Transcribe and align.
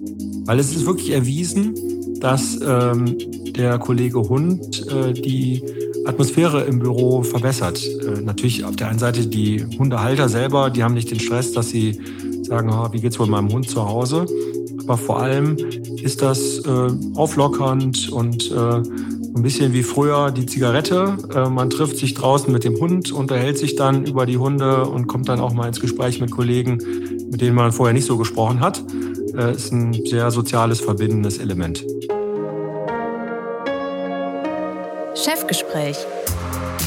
Weil 0.00 0.58
es 0.58 0.74
ist 0.74 0.86
wirklich 0.86 1.10
erwiesen, 1.10 1.74
dass 2.18 2.58
ähm, 2.66 3.18
der 3.52 3.78
Kollege 3.78 4.20
Hund 4.20 4.86
äh, 4.90 5.12
die 5.12 5.62
Atmosphäre 6.06 6.62
im 6.62 6.78
Büro 6.78 7.22
verbessert. 7.22 7.84
Äh, 7.84 8.22
natürlich 8.22 8.64
auf 8.64 8.76
der 8.76 8.88
einen 8.88 8.98
Seite 8.98 9.26
die 9.26 9.64
Hundehalter 9.78 10.30
selber, 10.30 10.70
die 10.70 10.82
haben 10.82 10.94
nicht 10.94 11.10
den 11.10 11.20
Stress, 11.20 11.52
dass 11.52 11.68
sie 11.68 12.00
sagen, 12.42 12.70
oh, 12.72 12.90
wie 12.92 13.00
geht's 13.00 13.18
wohl 13.18 13.26
meinem 13.26 13.52
Hund 13.52 13.68
zu 13.68 13.86
Hause? 13.86 14.24
Aber 14.84 14.96
vor 14.96 15.20
allem 15.20 15.56
ist 16.02 16.22
das 16.22 16.60
äh, 16.60 16.88
auflockernd 17.14 18.08
und 18.08 18.50
äh, 18.50 18.54
ein 18.54 19.42
bisschen 19.42 19.74
wie 19.74 19.82
früher 19.82 20.30
die 20.30 20.46
Zigarette. 20.46 21.18
Äh, 21.34 21.50
man 21.50 21.68
trifft 21.68 21.98
sich 21.98 22.14
draußen 22.14 22.50
mit 22.50 22.64
dem 22.64 22.76
Hund, 22.80 23.12
unterhält 23.12 23.58
sich 23.58 23.76
dann 23.76 24.06
über 24.06 24.24
die 24.24 24.38
Hunde 24.38 24.86
und 24.86 25.06
kommt 25.06 25.28
dann 25.28 25.40
auch 25.40 25.52
mal 25.52 25.68
ins 25.68 25.80
Gespräch 25.80 26.18
mit 26.18 26.30
Kollegen, 26.30 26.78
mit 27.30 27.42
denen 27.42 27.54
man 27.54 27.72
vorher 27.72 27.92
nicht 27.92 28.06
so 28.06 28.16
gesprochen 28.16 28.60
hat. 28.60 28.82
Äh, 29.36 29.52
ist 29.52 29.72
ein 29.72 29.92
sehr 29.92 30.30
soziales, 30.30 30.80
verbindendes 30.80 31.38
Element. 31.38 31.84
Chefgespräch, 35.14 35.96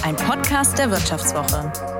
ein 0.03 0.15
Podcast 0.15 0.77
der 0.77 0.91
Wirtschaftswoche. 0.91 1.94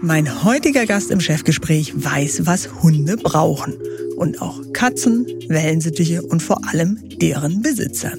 Mein 0.00 0.44
heutiger 0.44 0.86
Gast 0.86 1.10
im 1.10 1.20
Chefgespräch 1.20 1.92
weiß, 1.96 2.46
was 2.46 2.82
Hunde 2.82 3.16
brauchen. 3.16 3.74
Und 4.16 4.40
auch 4.40 4.60
Katzen, 4.72 5.26
Wellensittiche 5.48 6.22
und 6.22 6.40
vor 6.40 6.68
allem 6.68 6.98
deren 7.18 7.62
Besitzer. 7.62 8.12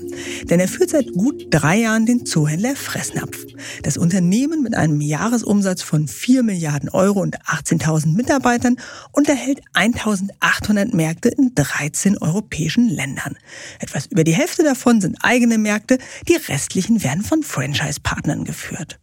Denn 0.49 0.59
er 0.59 0.67
führt 0.67 0.89
seit 0.89 1.11
gut 1.13 1.47
drei 1.49 1.77
Jahren 1.79 2.05
den 2.05 2.25
Zoohändler 2.25 2.75
Fressnapf. 2.75 3.45
Das 3.83 3.97
Unternehmen 3.97 4.61
mit 4.61 4.75
einem 4.75 4.99
Jahresumsatz 4.99 5.81
von 5.81 6.07
4 6.07 6.43
Milliarden 6.43 6.89
Euro 6.89 7.21
und 7.21 7.41
18.000 7.43 8.13
Mitarbeitern 8.15 8.75
unterhält 9.11 9.61
1.800 9.73 10.95
Märkte 10.95 11.29
in 11.29 11.53
13 11.55 12.17
europäischen 12.17 12.89
Ländern. 12.89 13.37
Etwas 13.79 14.07
über 14.07 14.25
die 14.25 14.33
Hälfte 14.33 14.63
davon 14.63 14.99
sind 14.99 15.17
eigene 15.21 15.57
Märkte, 15.57 15.97
die 16.27 16.35
restlichen 16.35 17.03
werden 17.03 17.23
von 17.23 17.41
Franchise-Partnern 17.43 18.43
geführt. 18.43 18.99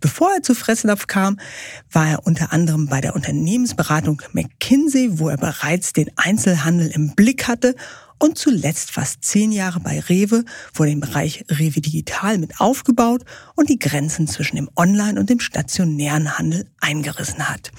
Bevor 0.00 0.32
er 0.34 0.42
zu 0.42 0.54
Fressnapf 0.54 1.06
kam, 1.06 1.38
war 1.90 2.08
er 2.08 2.26
unter 2.26 2.52
anderem 2.52 2.88
bei 2.88 3.00
der 3.00 3.14
Unternehmensberatung 3.14 4.22
McKinsey, 4.32 5.18
wo 5.18 5.28
er 5.28 5.36
bereits 5.36 5.92
den 5.92 6.10
Einzelhandel 6.16 6.88
im 6.88 7.14
Blick 7.14 7.48
hatte 7.48 7.74
und 8.18 8.38
zuletzt 8.38 8.90
fast 8.90 9.24
zehn 9.24 9.52
Jahre 9.52 9.80
bei 9.80 10.00
Rewe, 10.00 10.44
wo 10.72 10.84
er 10.84 10.90
den 10.90 11.00
Bereich 11.00 11.44
Rewe 11.50 11.80
Digital 11.80 12.38
mit 12.38 12.60
aufgebaut 12.60 13.24
und 13.54 13.68
die 13.68 13.78
Grenzen 13.78 14.26
zwischen 14.26 14.56
dem 14.56 14.70
Online- 14.76 15.18
und 15.18 15.30
dem 15.30 15.40
stationären 15.40 16.38
Handel 16.38 16.66
eingerissen 16.80 17.48
hat. 17.48 17.70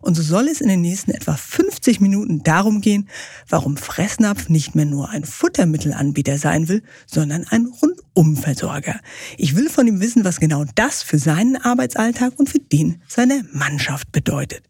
Und 0.00 0.14
so 0.14 0.22
soll 0.22 0.48
es 0.48 0.60
in 0.60 0.68
den 0.68 0.80
nächsten 0.80 1.10
etwa 1.10 1.36
50 1.36 2.00
Minuten 2.00 2.42
darum 2.42 2.80
gehen, 2.80 3.08
warum 3.48 3.76
Fressnapf 3.76 4.48
nicht 4.48 4.74
mehr 4.74 4.86
nur 4.86 5.10
ein 5.10 5.24
Futtermittelanbieter 5.24 6.38
sein 6.38 6.68
will, 6.68 6.82
sondern 7.06 7.46
ein 7.48 7.66
Rundumversorger. 7.66 9.00
Ich 9.36 9.56
will 9.56 9.68
von 9.68 9.86
ihm 9.86 10.00
wissen, 10.00 10.24
was 10.24 10.40
genau 10.40 10.64
das 10.74 11.02
für 11.02 11.18
seinen 11.18 11.56
Arbeitsalltag 11.56 12.38
und 12.38 12.48
für 12.48 12.60
den 12.60 13.02
seiner 13.08 13.42
Mannschaft 13.52 14.10
bedeutet. 14.12 14.62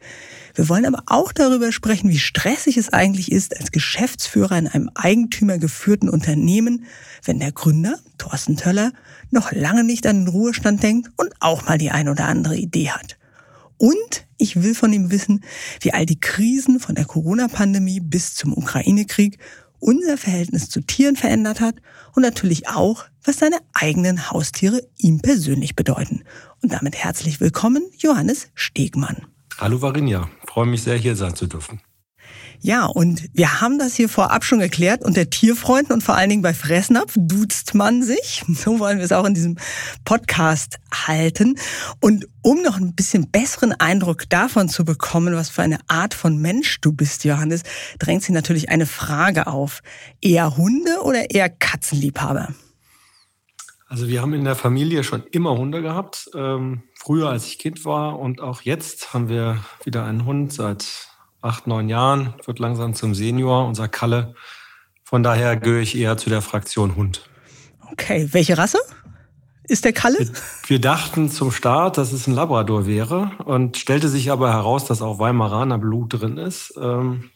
Wir 0.54 0.68
wollen 0.68 0.84
aber 0.84 1.04
auch 1.06 1.32
darüber 1.32 1.70
sprechen, 1.72 2.10
wie 2.10 2.18
stressig 2.18 2.76
es 2.76 2.92
eigentlich 2.92 3.30
ist, 3.30 3.58
als 3.58 3.70
Geschäftsführer 3.70 4.58
in 4.58 4.66
einem 4.66 4.90
eigentümergeführten 4.94 6.08
Unternehmen, 6.08 6.84
wenn 7.24 7.38
der 7.38 7.52
Gründer, 7.52 7.98
Thorsten 8.18 8.56
Töller, 8.56 8.92
noch 9.30 9.52
lange 9.52 9.84
nicht 9.84 10.06
an 10.06 10.24
den 10.24 10.28
Ruhestand 10.28 10.82
denkt 10.82 11.10
und 11.16 11.32
auch 11.40 11.66
mal 11.66 11.78
die 11.78 11.90
ein 11.90 12.08
oder 12.08 12.26
andere 12.26 12.56
Idee 12.56 12.90
hat. 12.90 13.16
Und 13.78 14.26
ich 14.40 14.62
will 14.62 14.74
von 14.74 14.92
ihm 14.92 15.10
wissen, 15.10 15.44
wie 15.80 15.92
all 15.92 16.06
die 16.06 16.18
Krisen 16.18 16.80
von 16.80 16.94
der 16.94 17.04
Corona-Pandemie 17.04 18.00
bis 18.00 18.34
zum 18.34 18.56
Ukraine-Krieg 18.56 19.38
unser 19.78 20.16
Verhältnis 20.16 20.68
zu 20.68 20.80
Tieren 20.80 21.16
verändert 21.16 21.60
hat 21.60 21.76
und 22.14 22.22
natürlich 22.22 22.68
auch, 22.68 23.04
was 23.24 23.38
seine 23.38 23.58
eigenen 23.72 24.30
Haustiere 24.30 24.82
ihm 24.98 25.20
persönlich 25.20 25.74
bedeuten. 25.74 26.24
Und 26.62 26.72
damit 26.72 26.96
herzlich 26.96 27.40
willkommen, 27.40 27.82
Johannes 27.98 28.48
Stegmann. 28.54 29.26
Hallo 29.58 29.80
Varinja, 29.80 30.28
freue 30.46 30.66
mich 30.66 30.82
sehr, 30.82 30.96
hier 30.96 31.16
sein 31.16 31.34
zu 31.34 31.46
dürfen. 31.46 31.80
Ja, 32.62 32.84
und 32.84 33.22
wir 33.32 33.62
haben 33.62 33.78
das 33.78 33.94
hier 33.94 34.10
vorab 34.10 34.44
schon 34.44 34.58
geklärt. 34.58 35.02
Unter 35.02 35.30
Tierfreunden 35.30 35.94
und 35.94 36.02
vor 36.02 36.16
allen 36.16 36.28
Dingen 36.28 36.42
bei 36.42 36.52
Fressnapf 36.52 37.14
duzt 37.16 37.74
man 37.74 38.02
sich. 38.02 38.44
So 38.60 38.78
wollen 38.78 38.98
wir 38.98 39.04
es 39.06 39.12
auch 39.12 39.24
in 39.24 39.32
diesem 39.32 39.56
Podcast 40.04 40.78
halten. 40.92 41.56
Und 42.00 42.26
um 42.42 42.60
noch 42.60 42.76
ein 42.76 42.94
bisschen 42.94 43.30
besseren 43.30 43.72
Eindruck 43.72 44.28
davon 44.28 44.68
zu 44.68 44.84
bekommen, 44.84 45.34
was 45.34 45.48
für 45.48 45.62
eine 45.62 45.78
Art 45.88 46.12
von 46.12 46.36
Mensch 46.36 46.82
du 46.82 46.92
bist, 46.92 47.24
Johannes, 47.24 47.62
drängt 47.98 48.22
sich 48.22 48.34
natürlich 48.34 48.68
eine 48.68 48.84
Frage 48.84 49.46
auf. 49.46 49.80
Eher 50.20 50.58
Hunde 50.58 51.00
oder 51.02 51.30
eher 51.30 51.48
Katzenliebhaber? 51.48 52.48
Also 53.86 54.08
wir 54.08 54.20
haben 54.20 54.34
in 54.34 54.44
der 54.44 54.56
Familie 54.56 55.02
schon 55.02 55.22
immer 55.32 55.56
Hunde 55.56 55.80
gehabt. 55.80 56.30
Ähm, 56.34 56.82
früher, 56.94 57.30
als 57.30 57.46
ich 57.46 57.58
Kind 57.58 57.86
war 57.86 58.18
und 58.18 58.42
auch 58.42 58.60
jetzt 58.60 59.14
haben 59.14 59.30
wir 59.30 59.64
wieder 59.84 60.04
einen 60.04 60.26
Hund 60.26 60.52
seit 60.52 61.09
acht, 61.42 61.66
neun 61.66 61.88
Jahren, 61.88 62.34
wird 62.44 62.58
langsam 62.58 62.94
zum 62.94 63.14
Senior, 63.14 63.66
unser 63.66 63.88
Kalle. 63.88 64.34
Von 65.04 65.22
daher 65.22 65.56
gehöre 65.56 65.80
ich 65.80 65.96
eher 65.96 66.16
zu 66.16 66.30
der 66.30 66.42
Fraktion 66.42 66.96
Hund. 66.96 67.28
Okay, 67.92 68.28
welche 68.32 68.56
Rasse 68.56 68.78
ist 69.64 69.84
der 69.84 69.92
Kalle? 69.92 70.18
Wir, 70.18 70.30
wir 70.66 70.80
dachten 70.80 71.30
zum 71.30 71.50
Start, 71.50 71.98
dass 71.98 72.12
es 72.12 72.26
ein 72.26 72.34
Labrador 72.34 72.86
wäre 72.86 73.32
und 73.44 73.76
stellte 73.76 74.08
sich 74.08 74.30
aber 74.30 74.52
heraus, 74.52 74.84
dass 74.84 75.02
auch 75.02 75.18
Weimaraner 75.18 75.78
Blut 75.78 76.20
drin 76.20 76.36
ist. 76.36 76.74
Ähm, 76.80 77.30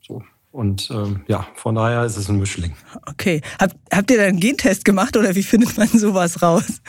so. 0.00 0.22
Und 0.50 0.90
ähm, 0.90 1.22
ja, 1.28 1.46
von 1.54 1.74
daher 1.74 2.04
ist 2.04 2.16
es 2.16 2.28
ein 2.28 2.38
Mischling. 2.38 2.74
Okay. 3.06 3.42
Hab, 3.60 3.72
habt 3.92 4.10
ihr 4.10 4.16
da 4.16 4.24
einen 4.24 4.40
Gentest 4.40 4.84
gemacht 4.84 5.16
oder 5.16 5.34
wie 5.34 5.42
findet 5.42 5.76
man 5.76 5.88
sowas 5.88 6.42
raus? 6.42 6.80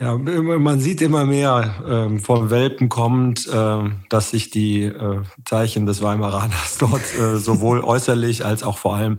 Ja, 0.00 0.16
man 0.16 0.80
sieht 0.80 1.02
immer 1.02 1.26
mehr 1.26 1.74
ähm, 1.88 2.20
vom 2.20 2.50
Welpen 2.50 2.88
kommt, 2.88 3.48
äh, 3.48 3.90
dass 4.08 4.30
sich 4.30 4.50
die 4.50 4.84
äh, 4.84 5.22
Zeichen 5.44 5.86
des 5.86 6.02
Weimaraners 6.02 6.76
dort 6.78 7.02
äh, 7.18 7.36
sowohl 7.38 7.80
äußerlich 7.80 8.44
als 8.44 8.62
auch 8.62 8.78
vor 8.78 8.94
allem 8.94 9.16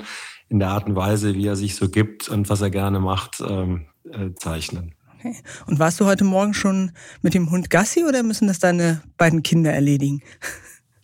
in 0.48 0.60
der 0.60 0.70
Art 0.70 0.88
und 0.88 0.96
Weise, 0.96 1.36
wie 1.36 1.48
er 1.48 1.58
sich 1.58 1.76
so 1.76 1.90
gibt 1.90 2.30
und 2.30 2.50
was 2.50 2.62
er 2.62 2.70
gerne 2.70 3.00
macht, 3.00 3.42
ähm, 3.42 3.88
äh, 4.10 4.34
zeichnen. 4.36 4.96
Okay. 5.20 5.36
Und 5.68 5.80
warst 5.80 6.00
du 6.00 6.06
heute 6.06 6.24
Morgen 6.24 6.54
schon 6.54 6.92
mit 7.22 7.34
dem 7.34 7.52
Hund 7.52 7.70
Gassi 7.70 8.06
oder 8.06 8.24
müssen 8.24 8.48
das 8.48 8.60
deine 8.60 9.02
beiden 9.18 9.44
Kinder 9.44 9.74
erledigen? 9.74 10.22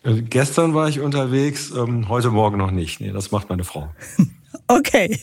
Äh, 0.03 0.21
gestern 0.21 0.73
war 0.73 0.87
ich 0.87 1.01
unterwegs, 1.01 1.71
ähm, 1.71 2.07
heute 2.07 2.31
Morgen 2.31 2.57
noch 2.57 2.71
nicht. 2.71 3.01
Nee, 3.01 3.11
das 3.11 3.31
macht 3.31 3.49
meine 3.49 3.65
Frau. 3.65 3.89
Okay. 4.67 5.19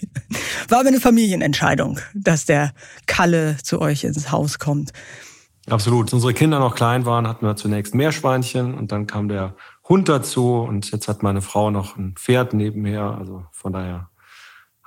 War 0.69 0.81
aber 0.81 0.89
eine 0.89 1.01
Familienentscheidung, 1.01 1.99
dass 2.15 2.45
der 2.47 2.73
Kalle 3.07 3.57
zu 3.63 3.81
euch 3.81 4.05
ins 4.05 4.31
Haus 4.31 4.59
kommt. 4.59 4.93
Absolut. 5.69 6.07
Als 6.07 6.15
unsere 6.15 6.35
Kinder 6.35 6.59
noch 6.59 6.75
klein 6.75 7.07
waren, 7.07 7.29
hatten 7.29 7.47
wir 7.47 7.57
zunächst 7.57 7.95
Meerschweinchen 7.95 8.75
und 8.75 8.91
dann 8.91 9.07
kam 9.07 9.29
der 9.29 9.55
Hund 9.89 10.09
dazu 10.09 10.57
und 10.57 10.91
jetzt 10.91 11.09
hat 11.09 11.23
meine 11.23 11.43
Frau 11.43 11.71
noch 11.71 11.97
ein 11.97 12.15
Pferd 12.17 12.53
nebenher. 12.53 13.17
Also 13.19 13.45
von 13.53 13.73
daher 13.73 14.09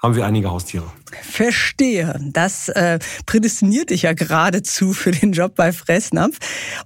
haben 0.05 0.15
wir 0.15 0.25
einige 0.25 0.51
Haustiere. 0.51 0.85
Verstehe. 1.21 2.19
Das 2.31 2.69
äh, 2.69 2.99
prädestiniert 3.25 3.89
dich 3.89 4.03
ja 4.03 4.13
geradezu 4.13 4.93
für 4.93 5.11
den 5.11 5.31
Job 5.31 5.55
bei 5.55 5.71
Fressnapf. 5.71 6.37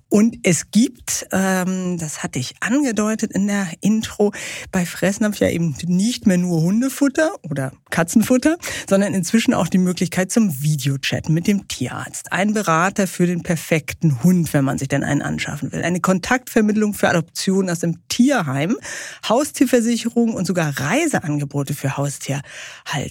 Und 0.08 0.38
es 0.44 0.72
gibt, 0.72 1.28
ähm, 1.32 1.98
das 1.98 2.24
hatte 2.24 2.40
ich 2.40 2.56
angedeutet 2.60 3.32
in 3.32 3.48
der 3.48 3.68
Intro, 3.82 4.32
bei 4.72 4.86
Fressnapf 4.86 5.40
ja 5.40 5.50
eben 5.50 5.76
nicht 5.86 6.28
mehr 6.28 6.38
nur 6.38 6.62
Hundefutter 6.62 7.32
oder 7.50 7.72
Katzenfutter, 7.90 8.58
sondern 8.90 9.14
inzwischen 9.14 9.54
auch 9.54 9.68
die 9.68 9.78
Möglichkeit 9.78 10.32
zum 10.32 10.62
Videochat 10.62 11.30
mit 11.30 11.48
dem 11.48 11.68
Tierarzt. 11.68 12.32
Ein 12.32 12.54
Berater 12.54 13.08
für 13.08 13.26
den 13.26 13.44
perfekten 13.44 14.24
Hund, 14.24 14.54
wenn 14.54 14.64
man 14.64 14.78
sich 14.78 14.88
denn 14.88 15.04
einen 15.04 15.22
anschaffen 15.22 15.72
will. 15.72 15.82
Eine 15.82 16.02
Kontaktvermittlung 16.02 16.94
für 16.94 17.10
Adoptionen 17.10 17.70
aus 17.70 17.80
dem 17.80 17.98
Tierheim, 18.10 18.78
Haustierversicherung 19.28 20.34
und 20.34 20.46
sogar 20.46 20.80
Reiseangebote 20.80 21.74
für 21.74 21.98
Haustierhalter. 21.98 23.09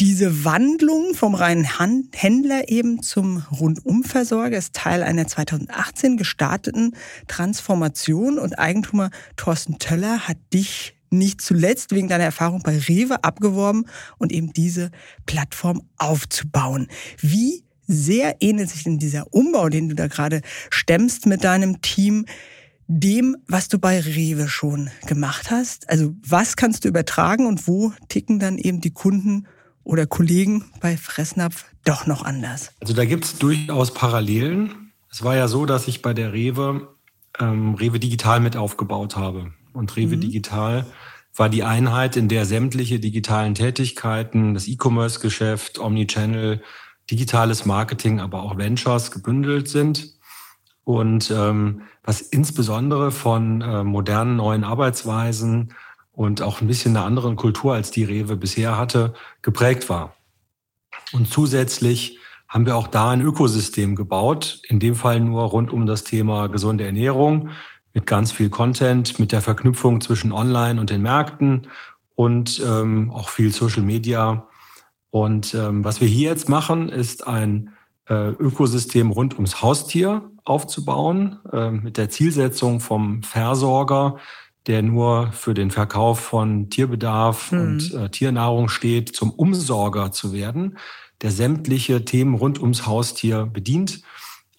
Diese 0.00 0.44
Wandlung 0.44 1.14
vom 1.14 1.36
reinen 1.36 1.68
Händler 2.12 2.68
eben 2.68 3.00
zum 3.00 3.44
Rundumversorger 3.52 4.58
ist 4.58 4.74
Teil 4.74 5.04
einer 5.04 5.28
2018 5.28 6.16
gestarteten 6.16 6.96
Transformation 7.28 8.40
und 8.40 8.58
Eigentümer 8.58 9.10
Thorsten 9.36 9.78
Töller 9.78 10.26
hat 10.26 10.38
dich 10.52 10.96
nicht 11.10 11.40
zuletzt 11.40 11.92
wegen 11.92 12.08
deiner 12.08 12.24
Erfahrung 12.24 12.62
bei 12.64 12.76
Rewe 12.76 13.22
abgeworben 13.22 13.86
und 14.18 14.32
eben 14.32 14.52
diese 14.52 14.90
Plattform 15.26 15.82
aufzubauen. 15.96 16.88
Wie 17.20 17.62
sehr 17.86 18.36
ähnelt 18.40 18.70
sich 18.70 18.84
denn 18.84 18.98
dieser 18.98 19.32
Umbau, 19.32 19.68
den 19.68 19.88
du 19.88 19.94
da 19.94 20.08
gerade 20.08 20.40
stemmst 20.70 21.26
mit 21.26 21.44
deinem 21.44 21.82
Team, 21.82 22.26
dem, 22.86 23.36
was 23.48 23.68
du 23.68 23.78
bei 23.78 24.00
Rewe 24.00 24.48
schon 24.48 24.90
gemacht 25.06 25.50
hast? 25.50 25.88
Also 25.88 26.14
was 26.26 26.56
kannst 26.56 26.84
du 26.84 26.88
übertragen 26.88 27.46
und 27.46 27.66
wo 27.66 27.92
ticken 28.08 28.38
dann 28.38 28.58
eben 28.58 28.80
die 28.80 28.92
Kunden 28.92 29.46
oder 29.82 30.06
Kollegen 30.06 30.64
bei 30.80 30.96
Fressnapf 30.96 31.66
doch 31.84 32.06
noch 32.06 32.24
anders? 32.24 32.72
Also 32.80 32.94
da 32.94 33.04
gibt 33.04 33.24
es 33.24 33.38
durchaus 33.38 33.94
Parallelen. 33.94 34.92
Es 35.10 35.22
war 35.22 35.36
ja 35.36 35.48
so, 35.48 35.66
dass 35.66 35.88
ich 35.88 36.02
bei 36.02 36.14
der 36.14 36.32
Rewe 36.32 36.94
ähm, 37.38 37.74
Rewe 37.74 37.98
Digital 37.98 38.40
mit 38.40 38.56
aufgebaut 38.56 39.16
habe. 39.16 39.52
Und 39.72 39.96
Rewe 39.96 40.16
mhm. 40.16 40.20
Digital 40.20 40.86
war 41.36 41.48
die 41.48 41.64
Einheit, 41.64 42.16
in 42.16 42.28
der 42.28 42.46
sämtliche 42.46 43.00
digitalen 43.00 43.54
Tätigkeiten, 43.54 44.54
das 44.54 44.68
E-Commerce-Geschäft, 44.68 45.78
Omnichannel, 45.78 46.62
digitales 47.10 47.66
Marketing, 47.66 48.20
aber 48.20 48.42
auch 48.42 48.56
Ventures 48.56 49.10
gebündelt 49.10 49.68
sind. 49.68 50.14
Und 50.84 51.30
ähm, 51.30 51.82
was 52.02 52.20
insbesondere 52.20 53.10
von 53.10 53.62
äh, 53.62 53.84
modernen 53.84 54.36
neuen 54.36 54.64
Arbeitsweisen 54.64 55.72
und 56.12 56.42
auch 56.42 56.60
ein 56.60 56.66
bisschen 56.66 56.96
einer 56.96 57.06
anderen 57.06 57.36
Kultur, 57.36 57.74
als 57.74 57.90
die 57.90 58.04
Rewe 58.04 58.36
bisher 58.36 58.78
hatte, 58.78 59.14
geprägt 59.42 59.88
war. 59.88 60.14
Und 61.12 61.28
zusätzlich 61.28 62.18
haben 62.48 62.66
wir 62.66 62.76
auch 62.76 62.86
da 62.86 63.10
ein 63.10 63.20
Ökosystem 63.20 63.96
gebaut, 63.96 64.60
in 64.68 64.78
dem 64.78 64.94
Fall 64.94 65.20
nur 65.20 65.42
rund 65.42 65.72
um 65.72 65.86
das 65.86 66.04
Thema 66.04 66.48
gesunde 66.48 66.84
Ernährung, 66.84 67.50
mit 67.92 68.06
ganz 68.06 68.32
viel 68.32 68.50
Content, 68.50 69.18
mit 69.18 69.32
der 69.32 69.40
Verknüpfung 69.40 70.00
zwischen 70.00 70.32
Online 70.32 70.80
und 70.80 70.90
den 70.90 71.02
Märkten 71.02 71.68
und 72.14 72.62
ähm, 72.64 73.10
auch 73.10 73.28
viel 73.28 73.52
Social 73.52 73.82
Media. 73.82 74.48
Und 75.10 75.54
ähm, 75.54 75.84
was 75.84 76.00
wir 76.00 76.08
hier 76.08 76.30
jetzt 76.30 76.48
machen, 76.48 76.88
ist 76.88 77.26
ein 77.26 77.73
äh, 78.08 78.28
Ökosystem 78.30 79.10
rund 79.10 79.34
ums 79.34 79.62
Haustier 79.62 80.30
aufzubauen, 80.44 81.38
äh, 81.52 81.70
mit 81.70 81.96
der 81.96 82.10
Zielsetzung 82.10 82.80
vom 82.80 83.22
Versorger, 83.22 84.18
der 84.66 84.82
nur 84.82 85.32
für 85.32 85.54
den 85.54 85.70
Verkauf 85.70 86.20
von 86.20 86.70
Tierbedarf 86.70 87.52
mhm. 87.52 87.60
und 87.60 87.94
äh, 87.94 88.08
Tiernahrung 88.10 88.68
steht, 88.68 89.14
zum 89.14 89.30
Umsorger 89.30 90.12
zu 90.12 90.32
werden, 90.32 90.78
der 91.22 91.30
sämtliche 91.30 92.04
Themen 92.04 92.34
rund 92.34 92.60
ums 92.60 92.86
Haustier 92.86 93.46
bedient. 93.46 94.02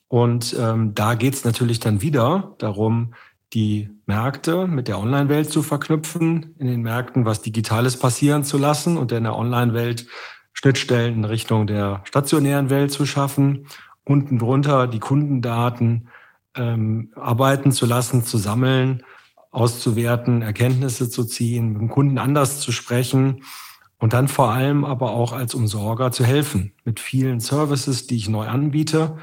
Und 0.08 0.56
ähm, 0.60 0.94
da 0.96 1.16
geht 1.16 1.34
es 1.34 1.44
natürlich 1.44 1.80
dann 1.80 2.02
wieder 2.02 2.56
darum, 2.60 3.14
die 3.54 3.90
Märkte 4.06 4.68
mit 4.68 4.88
der 4.88 5.00
Online-Welt 5.00 5.50
zu 5.50 5.64
verknüpfen, 5.64 6.56
in 6.60 6.68
den 6.68 6.82
Märkten 6.82 7.26
was 7.26 7.42
Digitales 7.42 7.98
passieren 7.98 8.44
zu 8.44 8.58
lassen 8.58 8.98
und 8.98 9.12
in 9.12 9.24
der 9.24 9.36
Online-Welt 9.36 10.08
Schnittstellen 10.56 11.16
in 11.16 11.26
Richtung 11.26 11.68
der 11.68 12.02
stationären 12.06 12.70
Welt 12.70 12.92
zu 12.92 13.06
schaffen, 13.06 13.68
unten 14.04 14.40
drunter 14.40 14.88
die 14.88 15.00
Kundendaten 15.00 16.08
ähm, 16.56 17.12
arbeiten 17.16 17.72
zu 17.72 17.86
lassen, 17.86 18.24
zu 18.24 18.38
sammeln, 18.38 19.04
auszuwerten, 19.52 20.42
Erkenntnisse 20.42 21.10
zu 21.10 21.26
ziehen, 21.26 21.74
mit 21.74 21.82
dem 21.82 21.90
Kunden 21.90 22.18
anders 22.18 22.60
zu 22.62 22.72
sprechen 22.72 23.44
und 24.00 24.14
dann 24.14 24.28
vor 24.28 24.52
allem 24.52 24.86
aber 24.86 25.12
auch 25.12 25.34
als 25.34 25.54
Umsorger 25.56 26.12
zu 26.12 26.24
helfen 26.24 26.74
mit 26.84 27.00
vielen 27.00 27.40
Services, 27.40 28.08
die 28.08 28.16
ich 28.16 28.30
neu 28.30 28.48
anbiete. 28.48 29.18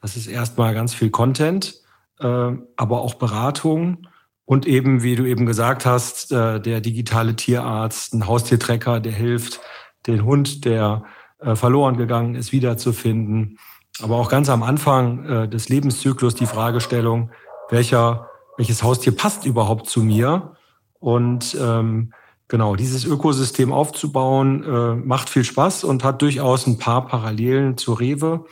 Das 0.00 0.16
ist 0.16 0.28
erstmal 0.28 0.74
ganz 0.74 0.94
viel 0.94 1.10
Content, 1.10 1.82
äh, 2.20 2.52
aber 2.76 3.00
auch 3.00 3.14
Beratung 3.14 4.06
und 4.44 4.66
eben, 4.66 5.02
wie 5.02 5.16
du 5.16 5.24
eben 5.24 5.46
gesagt 5.46 5.84
hast, 5.84 6.30
äh, 6.30 6.60
der 6.60 6.80
digitale 6.80 7.34
Tierarzt, 7.34 8.14
ein 8.14 8.26
Haustiertrecker, 8.26 9.00
der 9.00 9.12
hilft, 9.12 9.60
den 10.06 10.24
Hund, 10.24 10.64
der 10.64 11.04
äh, 11.38 11.54
verloren 11.54 11.96
gegangen 11.96 12.34
ist, 12.34 12.52
wiederzufinden. 12.52 13.58
Aber 14.02 14.16
auch 14.16 14.28
ganz 14.28 14.48
am 14.48 14.62
Anfang 14.62 15.24
äh, 15.24 15.48
des 15.48 15.68
Lebenszyklus 15.68 16.34
die 16.34 16.46
Fragestellung, 16.46 17.30
welcher, 17.70 18.28
welches 18.56 18.82
Haustier 18.82 19.16
passt 19.16 19.46
überhaupt 19.46 19.88
zu 19.88 20.02
mir? 20.02 20.56
Und 20.98 21.56
ähm, 21.60 22.12
genau, 22.48 22.76
dieses 22.76 23.04
Ökosystem 23.04 23.72
aufzubauen, 23.72 24.64
äh, 24.64 24.94
macht 24.94 25.28
viel 25.28 25.44
Spaß 25.44 25.84
und 25.84 26.04
hat 26.04 26.22
durchaus 26.22 26.66
ein 26.66 26.78
paar 26.78 27.06
Parallelen 27.06 27.76
zu 27.76 27.92
Rewe 27.92 28.44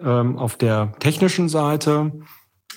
ähm, 0.00 0.38
auf 0.38 0.56
der 0.56 0.92
technischen 0.98 1.48
Seite, 1.48 2.12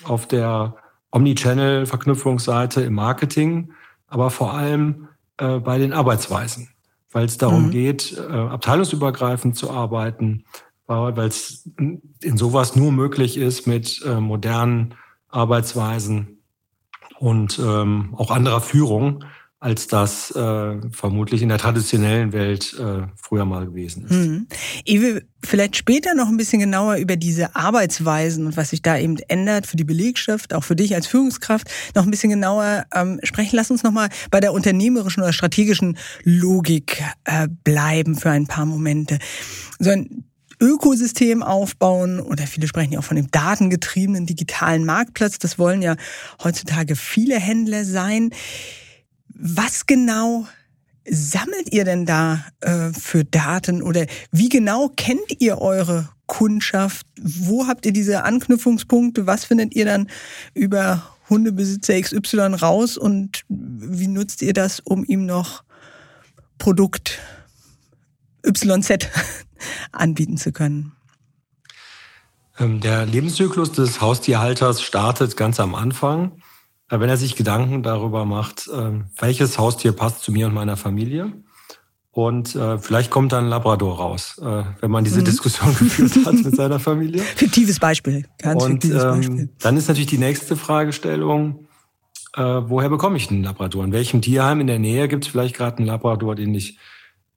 auf 0.04 0.26
der 0.26 0.76
Omnichannel-Verknüpfungsseite 1.10 2.82
im 2.82 2.94
Marketing, 2.94 3.72
aber 4.06 4.30
vor 4.30 4.54
allem 4.54 5.08
äh, 5.38 5.58
bei 5.58 5.78
den 5.78 5.92
Arbeitsweisen 5.92 6.68
weil 7.16 7.24
es 7.24 7.38
darum 7.38 7.68
mhm. 7.68 7.70
geht, 7.70 8.14
äh, 8.18 8.30
abteilungsübergreifend 8.30 9.56
zu 9.56 9.70
arbeiten, 9.70 10.44
weil 10.86 11.28
es 11.28 11.66
in 11.78 12.36
sowas 12.36 12.76
nur 12.76 12.92
möglich 12.92 13.38
ist 13.38 13.66
mit 13.66 14.02
äh, 14.04 14.20
modernen 14.20 14.94
Arbeitsweisen 15.30 16.42
und 17.18 17.58
ähm, 17.58 18.14
auch 18.18 18.30
anderer 18.30 18.60
Führung 18.60 19.24
als 19.58 19.86
das 19.86 20.30
äh, 20.32 20.76
vermutlich 20.90 21.40
in 21.40 21.48
der 21.48 21.56
traditionellen 21.56 22.32
Welt 22.32 22.76
äh, 22.78 23.06
früher 23.16 23.46
mal 23.46 23.64
gewesen 23.64 24.04
ist. 24.04 24.12
Mhm. 24.12 24.46
Will 24.86 25.26
vielleicht 25.42 25.76
später 25.76 26.14
noch 26.14 26.28
ein 26.28 26.36
bisschen 26.36 26.60
genauer 26.60 26.96
über 26.96 27.16
diese 27.16 27.56
Arbeitsweisen 27.56 28.46
und 28.46 28.56
was 28.56 28.70
sich 28.70 28.82
da 28.82 28.98
eben 28.98 29.16
ändert 29.28 29.66
für 29.66 29.78
die 29.78 29.84
Belegschaft, 29.84 30.52
auch 30.52 30.62
für 30.62 30.76
dich 30.76 30.94
als 30.94 31.06
Führungskraft, 31.06 31.70
noch 31.94 32.04
ein 32.04 32.10
bisschen 32.10 32.30
genauer 32.30 32.84
ähm, 32.94 33.18
sprechen. 33.22 33.56
Lass 33.56 33.70
uns 33.70 33.82
noch 33.82 33.92
mal 33.92 34.10
bei 34.30 34.40
der 34.40 34.52
unternehmerischen 34.52 35.22
oder 35.22 35.32
strategischen 35.32 35.96
Logik 36.22 37.02
äh, 37.24 37.48
bleiben 37.64 38.14
für 38.14 38.30
ein 38.30 38.46
paar 38.46 38.66
Momente. 38.66 39.18
So 39.78 39.90
ein 39.90 40.24
Ökosystem 40.60 41.42
aufbauen 41.42 42.20
oder 42.20 42.46
viele 42.46 42.66
sprechen 42.66 42.92
ja 42.92 42.98
auch 42.98 43.04
von 43.04 43.16
dem 43.16 43.30
datengetriebenen 43.30 44.26
digitalen 44.26 44.84
Marktplatz. 44.84 45.38
Das 45.38 45.58
wollen 45.58 45.82
ja 45.82 45.96
heutzutage 46.42 46.96
viele 46.96 47.38
Händler 47.38 47.84
sein. 47.84 48.30
Was 49.38 49.86
genau 49.86 50.46
sammelt 51.08 51.72
ihr 51.72 51.84
denn 51.84 52.06
da 52.06 52.44
äh, 52.60 52.92
für 52.92 53.24
Daten 53.24 53.82
oder 53.82 54.06
wie 54.32 54.48
genau 54.48 54.90
kennt 54.96 55.40
ihr 55.40 55.58
eure 55.58 56.08
Kundschaft? 56.26 57.06
Wo 57.20 57.66
habt 57.66 57.84
ihr 57.86 57.92
diese 57.92 58.24
Anknüpfungspunkte? 58.24 59.26
Was 59.26 59.44
findet 59.44 59.74
ihr 59.74 59.84
dann 59.84 60.08
über 60.54 61.02
Hundebesitzer 61.28 62.00
XY 62.00 62.56
raus 62.60 62.96
und 62.96 63.42
wie 63.48 64.06
nutzt 64.06 64.40
ihr 64.42 64.54
das, 64.54 64.80
um 64.80 65.04
ihm 65.04 65.26
noch 65.26 65.64
Produkt 66.58 67.18
YZ 68.44 69.10
anbieten 69.92 70.38
zu 70.38 70.52
können? 70.52 70.92
Ähm, 72.58 72.80
der 72.80 73.04
Lebenszyklus 73.04 73.72
des 73.72 74.00
Haustierhalters 74.00 74.80
startet 74.80 75.36
ganz 75.36 75.60
am 75.60 75.74
Anfang 75.74 76.32
wenn 76.88 77.08
er 77.08 77.16
sich 77.16 77.36
Gedanken 77.36 77.82
darüber 77.82 78.24
macht, 78.24 78.68
ähm, 78.72 79.06
welches 79.18 79.58
Haustier 79.58 79.92
passt 79.92 80.22
zu 80.22 80.32
mir 80.32 80.46
und 80.46 80.54
meiner 80.54 80.76
Familie. 80.76 81.32
Und 82.12 82.54
äh, 82.54 82.78
vielleicht 82.78 83.10
kommt 83.10 83.32
dann 83.32 83.44
ein 83.44 83.50
Labrador 83.50 83.98
raus, 83.98 84.40
äh, 84.42 84.62
wenn 84.80 84.90
man 84.90 85.04
diese 85.04 85.20
mhm. 85.20 85.26
Diskussion 85.26 85.68
geführt 85.78 86.24
hat 86.24 86.32
mit 86.32 86.56
seiner 86.56 86.80
Familie. 86.80 87.20
Fiktives 87.36 87.78
Beispiel, 87.78 88.24
ganz 88.38 88.64
und, 88.64 88.82
fiktives 88.82 89.02
ähm, 89.02 89.10
Beispiel. 89.10 89.48
Dann 89.60 89.76
ist 89.76 89.88
natürlich 89.88 90.08
die 90.08 90.18
nächste 90.18 90.56
Fragestellung, 90.56 91.66
äh, 92.34 92.42
woher 92.42 92.88
bekomme 92.88 93.16
ich 93.18 93.30
einen 93.30 93.42
Labrador? 93.42 93.84
In 93.84 93.92
welchem 93.92 94.22
Tierheim 94.22 94.60
in 94.60 94.66
der 94.66 94.78
Nähe 94.78 95.08
gibt 95.08 95.24
es 95.24 95.30
vielleicht 95.30 95.56
gerade 95.56 95.78
einen 95.78 95.86
Labrador, 95.88 96.36
den 96.36 96.54
ich 96.54 96.78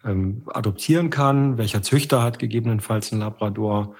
ähm, 0.05 0.43
adoptieren 0.47 1.09
kann? 1.09 1.57
Welcher 1.57 1.81
Züchter 1.81 2.21
hat 2.21 2.39
gegebenenfalls 2.39 3.11
einen 3.11 3.21
Labrador? 3.21 3.95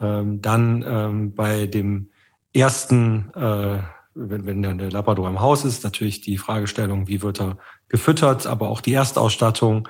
Ähm, 0.00 0.42
dann 0.42 0.84
ähm, 0.86 1.34
bei 1.34 1.66
dem 1.66 2.10
ersten 2.52 3.32
äh, 3.34 3.78
wenn, 4.16 4.46
wenn 4.46 4.78
der 4.78 4.90
Labrador 4.90 5.28
im 5.28 5.40
Haus 5.40 5.64
ist, 5.64 5.84
natürlich 5.84 6.22
die 6.22 6.38
Fragestellung, 6.38 7.06
wie 7.06 7.22
wird 7.22 7.40
er 7.40 7.58
gefüttert, 7.88 8.46
aber 8.46 8.68
auch 8.68 8.80
die 8.80 8.94
Erstausstattung. 8.94 9.88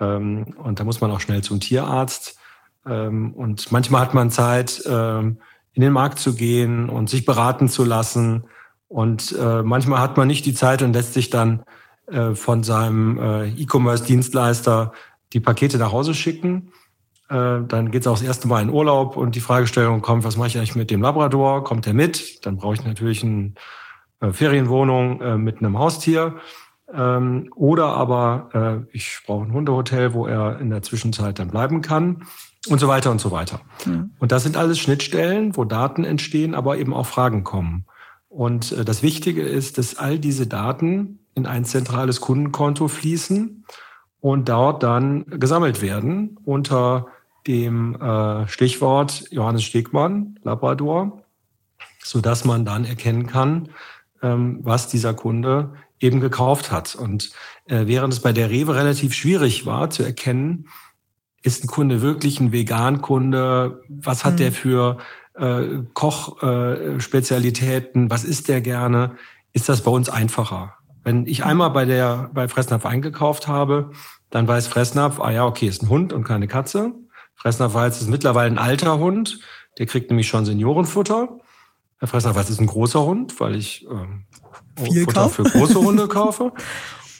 Ähm, 0.00 0.54
und 0.58 0.80
da 0.80 0.84
muss 0.84 1.00
man 1.00 1.10
auch 1.10 1.20
schnell 1.20 1.42
zum 1.42 1.60
Tierarzt. 1.60 2.38
Ähm, 2.86 3.32
und 3.32 3.70
manchmal 3.70 4.02
hat 4.02 4.14
man 4.14 4.30
Zeit, 4.30 4.82
ähm, 4.86 5.38
in 5.72 5.82
den 5.82 5.92
Markt 5.92 6.18
zu 6.18 6.34
gehen 6.34 6.88
und 6.88 7.08
sich 7.08 7.24
beraten 7.24 7.68
zu 7.68 7.84
lassen. 7.84 8.44
Und 8.88 9.34
äh, 9.38 9.62
manchmal 9.62 10.00
hat 10.00 10.16
man 10.16 10.26
nicht 10.26 10.44
die 10.46 10.54
Zeit 10.54 10.82
und 10.82 10.92
lässt 10.92 11.14
sich 11.14 11.30
dann 11.30 11.62
äh, 12.06 12.34
von 12.34 12.64
seinem 12.64 13.18
äh, 13.18 13.48
E-Commerce-Dienstleister 13.50 14.92
die 15.32 15.40
Pakete 15.40 15.78
nach 15.78 15.92
Hause 15.92 16.12
schicken. 16.14 16.72
Äh, 17.30 17.60
dann 17.68 17.92
geht 17.92 18.02
es 18.02 18.06
auch 18.08 18.18
das 18.18 18.22
erste 18.22 18.48
Mal 18.48 18.60
in 18.60 18.70
Urlaub 18.70 19.16
und 19.16 19.36
die 19.36 19.40
Fragestellung 19.40 20.02
kommt, 20.02 20.24
was 20.24 20.36
mache 20.36 20.48
ich 20.48 20.58
eigentlich 20.58 20.74
mit 20.74 20.90
dem 20.90 21.00
Labrador? 21.00 21.62
Kommt 21.62 21.86
er 21.86 21.94
mit? 21.94 22.44
Dann 22.44 22.56
brauche 22.56 22.74
ich 22.74 22.84
natürlich 22.84 23.22
eine 23.22 23.52
äh, 24.20 24.32
Ferienwohnung 24.32 25.20
äh, 25.20 25.38
mit 25.38 25.58
einem 25.58 25.78
Haustier. 25.78 26.36
Ähm, 26.92 27.48
oder 27.54 27.86
aber 27.96 28.82
ich 28.90 29.20
brauche 29.24 29.44
ein 29.44 29.52
Hundehotel, 29.52 30.12
wo 30.12 30.26
er 30.26 30.58
in 30.58 30.70
der 30.70 30.82
Zwischenzeit 30.82 31.38
dann 31.38 31.48
bleiben 31.48 31.82
kann 31.82 32.24
und 32.68 32.80
so 32.80 32.88
weiter 32.88 33.12
und 33.12 33.20
so 33.20 33.30
weiter. 33.30 33.60
Mhm. 33.86 34.10
Und 34.18 34.32
das 34.32 34.42
sind 34.42 34.56
alles 34.56 34.80
Schnittstellen, 34.80 35.56
wo 35.56 35.64
Daten 35.64 36.02
entstehen, 36.02 36.56
aber 36.56 36.78
eben 36.78 36.92
auch 36.92 37.06
Fragen 37.06 37.44
kommen. 37.44 37.84
Und 38.28 38.88
das 38.88 39.04
Wichtige 39.04 39.42
ist, 39.42 39.78
dass 39.78 39.96
all 39.96 40.18
diese 40.18 40.48
Daten 40.48 41.20
in 41.34 41.46
ein 41.46 41.64
zentrales 41.64 42.20
Kundenkonto 42.20 42.88
fließen 42.88 43.64
und 44.20 44.48
dort 44.48 44.82
dann 44.82 45.26
gesammelt 45.26 45.80
werden 45.82 46.38
unter 46.44 47.06
dem 47.46 48.00
äh, 48.00 48.48
Stichwort 48.48 49.24
Johannes 49.30 49.64
Stegmann, 49.64 50.38
Labrador, 50.42 51.22
so 52.02 52.20
dass 52.20 52.44
man 52.44 52.64
dann 52.64 52.84
erkennen 52.84 53.26
kann, 53.26 53.68
ähm, 54.22 54.60
was 54.62 54.88
dieser 54.88 55.14
Kunde 55.14 55.72
eben 56.00 56.20
gekauft 56.20 56.72
hat. 56.72 56.94
Und 56.94 57.30
äh, 57.66 57.86
während 57.86 58.12
es 58.12 58.20
bei 58.20 58.32
der 58.32 58.50
Rewe 58.50 58.74
relativ 58.74 59.14
schwierig 59.14 59.64
war 59.66 59.90
zu 59.90 60.02
erkennen, 60.02 60.66
ist 61.42 61.64
ein 61.64 61.68
Kunde 61.68 62.02
wirklich 62.02 62.38
ein 62.40 62.52
Vegan-Kunde? 62.52 63.82
Was 63.88 64.24
hat 64.24 64.34
mhm. 64.34 64.38
der 64.38 64.52
für 64.52 64.98
äh, 65.34 65.82
Kochspezialitäten, 65.94 68.06
äh, 68.06 68.10
was 68.10 68.24
isst 68.24 68.48
der 68.48 68.60
gerne, 68.60 69.16
ist 69.52 69.68
das 69.68 69.82
bei 69.82 69.90
uns 69.90 70.08
einfacher. 70.08 70.74
Wenn 71.02 71.26
ich 71.26 71.44
einmal 71.44 71.70
bei 71.70 71.86
der 71.86 72.30
bei 72.34 72.46
Fressnapf 72.46 72.84
eingekauft 72.84 73.48
habe, 73.48 73.90
dann 74.28 74.46
weiß 74.46 74.68
Fressnapf, 74.68 75.18
ah 75.18 75.30
ja, 75.30 75.46
okay, 75.46 75.66
ist 75.66 75.82
ein 75.82 75.88
Hund 75.88 76.12
und 76.12 76.24
keine 76.24 76.46
Katze. 76.46 76.92
Fressnapf 77.40 77.74
weiß, 77.74 78.02
ist 78.02 78.08
mittlerweile 78.08 78.50
ein 78.50 78.58
alter 78.58 78.98
Hund, 78.98 79.40
der 79.78 79.86
kriegt 79.86 80.10
nämlich 80.10 80.28
schon 80.28 80.44
Seniorenfutter. 80.44 81.40
Herr 81.98 82.08
Fressnapf 82.08 82.36
weiß, 82.36 82.50
ist 82.50 82.60
ein 82.60 82.66
großer 82.66 83.02
Hund, 83.02 83.40
weil 83.40 83.56
ich 83.56 83.86
ähm, 83.90 84.24
Viel 84.76 85.04
Futter 85.04 85.22
kaufen? 85.22 85.44
für 85.46 85.58
große 85.58 85.78
Hunde 85.78 86.08
kaufe. 86.08 86.52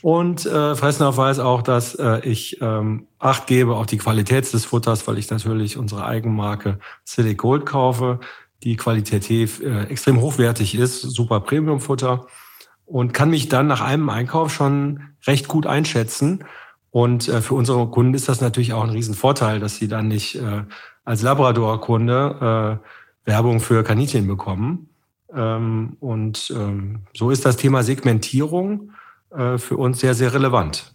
Und 0.02 0.46
äh, 0.46 0.74
Fressnapf 0.74 1.16
weiß 1.16 1.38
auch, 1.40 1.62
dass 1.62 1.94
äh, 1.94 2.20
ich 2.20 2.58
ähm, 2.60 3.06
Acht 3.18 3.46
gebe 3.46 3.76
auf 3.76 3.86
die 3.86 3.98
Qualität 3.98 4.50
des 4.52 4.64
Futters, 4.64 5.06
weil 5.06 5.18
ich 5.18 5.30
natürlich 5.30 5.76
unsere 5.76 6.04
Eigenmarke 6.04 6.78
Silly 7.04 7.34
Gold 7.34 7.66
kaufe, 7.66 8.20
die 8.62 8.76
qualitativ 8.76 9.60
äh, 9.60 9.84
extrem 9.84 10.20
hochwertig 10.20 10.74
ist, 10.74 11.00
super 11.00 11.40
Premium-Futter 11.40 12.26
und 12.86 13.12
kann 13.12 13.30
mich 13.30 13.48
dann 13.48 13.66
nach 13.66 13.82
einem 13.82 14.10
Einkauf 14.10 14.52
schon 14.52 15.14
recht 15.26 15.48
gut 15.48 15.66
einschätzen. 15.66 16.44
Und 16.90 17.28
äh, 17.28 17.40
für 17.40 17.54
unsere 17.54 17.88
Kunden 17.88 18.14
ist 18.14 18.28
das 18.28 18.40
natürlich 18.40 18.72
auch 18.72 18.82
ein 18.82 18.90
Riesenvorteil, 18.90 19.60
dass 19.60 19.76
sie 19.76 19.88
dann 19.88 20.08
nicht 20.08 20.36
äh, 20.36 20.64
als 21.04 21.22
Labrador-Kunde 21.22 22.80
äh, 23.24 23.28
Werbung 23.28 23.60
für 23.60 23.84
Kaninchen 23.84 24.26
bekommen. 24.26 24.88
Ähm, 25.32 25.96
und 26.00 26.52
ähm, 26.56 27.06
so 27.16 27.30
ist 27.30 27.44
das 27.44 27.56
Thema 27.56 27.82
Segmentierung 27.82 28.92
äh, 29.30 29.58
für 29.58 29.76
uns 29.76 30.00
sehr, 30.00 30.14
sehr 30.14 30.34
relevant. 30.34 30.92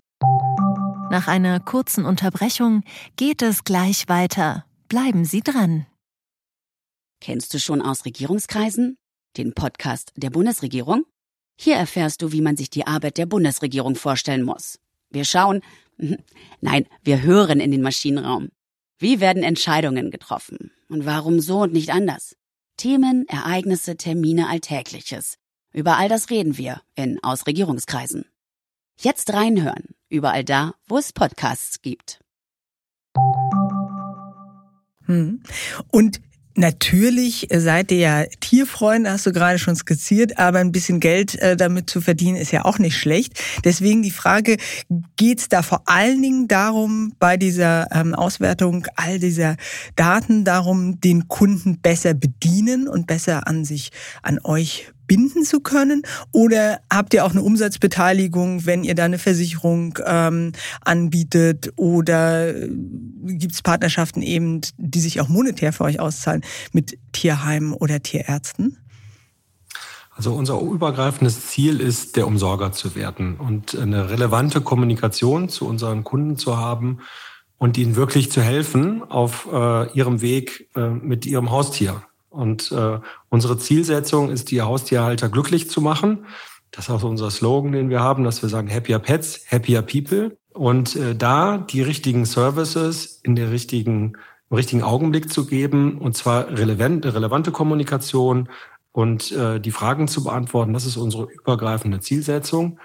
Nach 1.12 1.28
einer 1.28 1.60
kurzen 1.60 2.04
Unterbrechung 2.04 2.84
geht 3.16 3.42
es 3.42 3.64
gleich 3.64 4.10
weiter. 4.10 4.66
Bleiben 4.90 5.24
Sie 5.24 5.42
dran. 5.42 5.86
Kennst 7.22 7.54
du 7.54 7.60
schon 7.60 7.82
aus 7.82 8.06
Regierungskreisen? 8.06 8.98
Den 9.38 9.54
Podcast 9.54 10.12
der 10.16 10.30
Bundesregierung? 10.30 11.06
Hier 11.58 11.78
erfährst 11.78 12.22
du, 12.22 12.32
wie 12.32 12.42
man 12.42 12.58
sich 12.58 12.70
die 12.70 12.86
Arbeit 12.86 13.18
der 13.18 13.26
Bundesregierung 13.26 13.96
vorstellen 13.96 14.44
muss. 14.44 14.80
Wir 15.10 15.24
schauen, 15.24 15.62
nein, 16.62 16.86
wir 17.04 17.22
hören 17.22 17.60
in 17.60 17.72
den 17.72 17.82
Maschinenraum. 17.82 18.50
Wie 18.98 19.20
werden 19.20 19.44
Entscheidungen 19.44 20.12
getroffen? 20.12 20.72
Und 20.90 21.06
warum 21.06 21.40
so 21.40 21.62
und 21.62 21.74
nicht 21.74 21.92
anders? 21.92 22.36
Themen, 22.78 23.28
Ereignisse, 23.28 23.98
Termine, 23.98 24.50
Alltägliches. 24.50 25.38
Über 25.74 25.98
all 25.98 26.10
das 26.10 26.30
reden 26.30 26.58
wir 26.58 26.82
in 26.96 27.22
Aus 27.24 27.48
Regierungskreisen. 27.48 28.26
Jetzt 28.98 29.34
reinhören, 29.34 29.96
überall 30.10 30.44
da, 30.44 30.76
wo 30.88 30.98
es 30.98 31.12
Podcasts 31.12 31.82
gibt. 31.82 32.22
Hm. 35.06 35.44
Und 35.92 36.22
Natürlich 36.58 37.48
seid 37.54 37.92
ihr 37.92 37.98
ja 37.98 38.24
Tierfreunde, 38.40 39.12
hast 39.12 39.26
du 39.26 39.34
gerade 39.34 39.60
schon 39.60 39.76
skizziert, 39.76 40.40
aber 40.40 40.60
ein 40.60 40.72
bisschen 40.72 41.02
Geld 41.02 41.36
äh, 41.40 41.58
damit 41.58 41.90
zu 41.90 42.00
verdienen 42.00 42.38
ist 42.38 42.52
ja 42.52 42.64
auch 42.64 42.80
nicht 42.80 42.98
schlecht. 42.98 43.42
Deswegen 43.66 44.02
die 44.04 44.12
Frage, 44.12 44.56
geht's 45.18 45.50
da 45.50 45.62
vor 45.62 45.82
allen 45.86 46.22
Dingen 46.22 46.48
darum, 46.48 47.14
bei 47.20 47.36
dieser 47.36 47.88
ähm, 47.92 48.16
Auswertung 48.16 48.88
all 48.96 49.20
dieser 49.20 49.58
Daten 49.98 50.46
darum, 50.46 51.02
den 51.02 51.28
Kunden 51.28 51.82
besser 51.82 52.14
bedienen 52.14 52.88
und 52.88 53.06
besser 53.06 53.48
an 53.50 53.66
sich, 53.66 53.92
an 54.22 54.40
euch 54.42 54.94
binden 55.08 55.44
zu 55.44 55.60
können? 55.60 56.04
Oder 56.32 56.80
habt 56.92 57.14
ihr 57.14 57.26
auch 57.26 57.32
eine 57.32 57.42
Umsatzbeteiligung, 57.42 58.66
wenn 58.66 58.84
ihr 58.84 58.96
da 58.96 59.06
eine 59.06 59.20
Versicherung 59.20 59.98
ähm, 60.06 60.52
anbietet? 60.82 61.74
Oder 61.76 62.56
äh, 62.56 62.70
gibt 63.24 63.54
es 63.54 63.62
Partnerschaften 63.62 64.22
eben, 64.22 64.62
die 64.78 65.00
sich 65.00 65.22
auch 65.22 65.28
monetär 65.28 65.74
für 65.74 65.84
euch 65.84 66.00
auszahlen 66.00 66.44
mit 66.72 66.98
Tierheimen 67.12 67.74
oder 67.74 68.02
Tierärzten? 68.02 68.78
Also 70.16 70.34
unser 70.34 70.62
übergreifendes 70.62 71.48
Ziel 71.48 71.82
ist, 71.82 72.16
der 72.16 72.26
Umsorger 72.26 72.72
zu 72.72 72.96
werden 72.96 73.36
und 73.36 73.78
eine 73.78 74.10
relevante 74.10 74.62
Kommunikation 74.62 75.50
zu 75.50 75.68
unseren 75.68 76.06
Kunden 76.06 76.38
zu 76.38 76.58
haben 76.58 77.00
und 77.58 77.78
ihnen 77.78 77.98
wirklich 77.98 78.32
zu 78.32 78.42
helfen 78.42 79.04
auf 79.04 79.48
äh, 79.52 79.92
ihrem 79.92 80.22
Weg 80.22 80.70
äh, 80.76 80.88
mit 80.88 81.26
ihrem 81.26 81.52
Haustier. 81.52 82.02
Und 82.36 82.72
äh, 82.72 83.00
unsere 83.30 83.58
Zielsetzung 83.58 84.30
ist, 84.30 84.52
die 84.52 84.62
Haustierhalter 84.62 85.30
glücklich 85.30 85.70
zu 85.70 85.82
machen. 85.82 86.26
Das 86.72 86.86
ist 86.86 86.92
auch 86.92 87.04
unser 87.04 87.32
Slogan, 87.32 87.72
den 87.72 87.90
wir 87.90 88.02
haben, 88.02 88.24
dass 88.24 88.42
wir 88.42 88.50
sagen, 88.50 88.70
happier 88.70 89.00
pets, 89.00 89.46
happier 89.50 89.82
people. 89.82 90.38
Und 90.54 90.96
äh, 90.96 91.16
da 91.16 91.58
die 91.58 91.82
richtigen 91.82 92.26
Services 92.26 93.22
in 93.24 93.36
der 93.36 93.52
richtigen, 93.52 94.18
im 94.50 94.56
richtigen 94.56 94.84
Augenblick 94.84 95.32
zu 95.32 95.48
geben, 95.48 95.98
und 95.98 96.18
zwar 96.18 96.50
relevant, 96.50 97.06
relevante 97.06 97.52
Kommunikation 97.52 98.50
und 98.92 99.32
äh, 99.32 99.60
die 99.60 99.72
Fragen 99.72 100.08
zu 100.08 100.24
beantworten, 100.24 100.74
das 100.74 100.86
ist 100.86 100.98
unsere 100.98 101.28
übergreifende 101.32 102.00
Zielsetzung. 102.02 102.80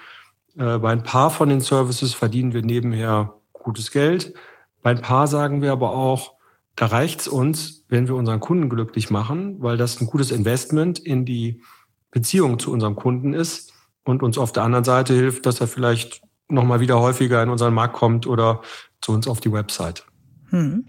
Äh, 0.57 0.78
bei 0.78 0.92
ein 0.92 1.02
paar 1.02 1.30
von 1.30 1.49
den 1.49 1.61
Services 1.61 2.14
verdienen 2.14 2.52
wir 2.52 2.62
nebenher 2.62 3.35
gutes 3.52 3.90
Geld. 3.90 4.35
Bei 4.83 4.90
ein 4.90 5.02
paar 5.02 5.26
sagen 5.26 5.62
wir 5.62 5.73
aber 5.73 5.90
auch, 5.90 6.35
da 6.77 6.87
reicht's 6.87 7.29
uns, 7.29 7.85
wenn 7.89 8.09
wir 8.09 8.15
unseren 8.15 8.41
Kunden 8.41 8.69
glücklich 8.69 9.11
machen, 9.11 9.61
weil 9.61 9.77
das 9.77 10.00
ein 10.00 10.07
gutes 10.07 10.31
Investment 10.31 10.99
in 10.99 11.25
die 11.25 11.62
Beziehung 12.11 12.59
zu 12.59 12.73
unserem 12.73 12.97
Kunden 12.97 13.35
ist 13.35 13.73
und 14.05 14.23
uns 14.23 14.39
auf 14.39 14.53
der 14.53 14.62
anderen 14.62 14.85
Seite 14.85 15.15
hilft, 15.15 15.47
dass 15.47 15.61
er 15.61 15.69
vielleicht 15.69 16.23
nochmal 16.49 16.81
wieder 16.81 17.00
häufiger 17.00 17.43
in 17.43 17.49
unseren 17.49 17.75
Markt 17.75 17.95
kommt 17.95 18.27
oder 18.27 18.62
zu 19.00 19.12
uns 19.12 19.29
auf 19.29 19.41
die 19.41 19.53
Website. 19.53 20.05
Hm. 20.49 20.87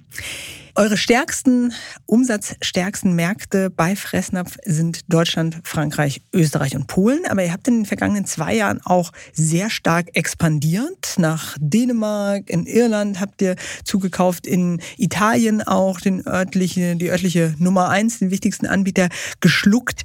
Eure 0.76 0.96
stärksten, 0.96 1.74
umsatzstärksten 2.06 3.14
Märkte 3.14 3.70
bei 3.70 3.96
Fressnapf 3.96 4.58
sind 4.64 5.02
Deutschland, 5.12 5.60
Frankreich, 5.64 6.22
Österreich 6.34 6.76
und 6.76 6.88
Polen. 6.88 7.26
Aber 7.30 7.44
ihr 7.44 7.52
habt 7.52 7.68
in 7.68 7.80
den 7.80 7.86
vergangenen 7.86 8.26
zwei 8.26 8.56
Jahren 8.56 8.80
auch 8.86 9.12
sehr 9.34 9.70
stark 9.70 10.16
expandiert. 10.16 11.16
Nach 11.18 11.58
Dänemark, 11.60 12.50
in 12.50 12.66
Irland 12.66 13.20
habt 13.20 13.42
ihr 13.42 13.56
zugekauft, 13.84 14.48
in 14.48 14.82
Italien 14.98 15.62
auch 15.62 16.00
den 16.00 16.26
örtliche, 16.26 16.96
die 16.96 17.10
örtliche 17.10 17.54
Nummer 17.58 17.90
eins, 17.90 18.20
den 18.20 18.32
wichtigsten 18.32 18.66
Anbieter 18.66 19.10
geschluckt. 19.42 20.04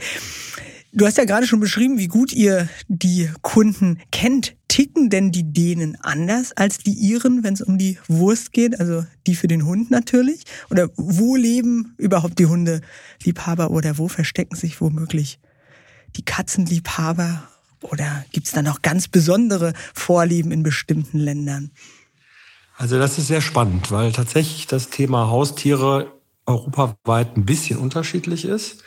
Du 0.93 1.05
hast 1.05 1.19
ja 1.19 1.25
gerade 1.25 1.47
schon 1.47 1.61
beschrieben, 1.61 1.99
wie 1.99 2.09
gut 2.09 2.33
ihr 2.33 2.69
die 2.88 3.31
Kunden 3.43 3.99
kennt. 4.12 4.55
Ticken 4.69 5.11
denn 5.11 5.33
die 5.33 5.52
Dänen 5.52 5.97
anders 6.02 6.52
als 6.52 6.78
die 6.78 6.93
Iren, 6.93 7.45
wenn 7.45 7.55
es 7.55 7.62
um 7.62 7.78
die 7.78 7.99
Wurst 8.09 8.52
geht? 8.52 8.78
Also 8.78 9.05
die 9.26 9.35
für 9.35 9.49
den 9.49 9.64
Hund 9.64 9.90
natürlich? 9.90 10.45
Oder 10.71 10.90
wo 10.97 11.37
leben 11.37 11.95
überhaupt 11.99 12.38
die 12.38 12.47
Hundeliebhaber 12.47 13.71
oder 13.71 13.99
wo 13.99 14.09
verstecken 14.09 14.57
sich 14.57 14.81
womöglich 14.81 15.38
die 16.16 16.25
Katzenliebhaber? 16.25 17.49
Oder 17.81 18.25
gibt 18.33 18.47
es 18.47 18.52
da 18.52 18.62
noch 18.62 18.83
ganz 18.83 19.09
besondere 19.09 19.73
Vorlieben 19.95 20.50
in 20.50 20.62
bestimmten 20.62 21.19
Ländern? 21.19 21.71
Also 22.76 22.99
das 22.99 23.19
ist 23.19 23.28
sehr 23.28 23.40
spannend, 23.40 23.90
weil 23.90 24.12
tatsächlich 24.12 24.66
das 24.66 24.90
Thema 24.90 25.28
Haustiere 25.28 26.12
europaweit 26.45 27.37
ein 27.37 27.47
bisschen 27.47 27.78
unterschiedlich 27.78 28.45
ist. 28.45 28.83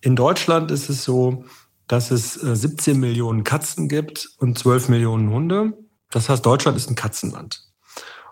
In 0.00 0.16
Deutschland 0.16 0.70
ist 0.70 0.88
es 0.88 1.04
so, 1.04 1.44
dass 1.86 2.10
es 2.10 2.34
17 2.34 2.94
äh, 2.94 2.98
Millionen 2.98 3.44
Katzen 3.44 3.88
gibt 3.88 4.28
und 4.38 4.58
12 4.58 4.88
Millionen 4.88 5.30
Hunde. 5.30 5.72
Das 6.10 6.28
heißt, 6.28 6.44
Deutschland 6.44 6.76
ist 6.76 6.88
ein 6.88 6.94
Katzenland. 6.94 7.64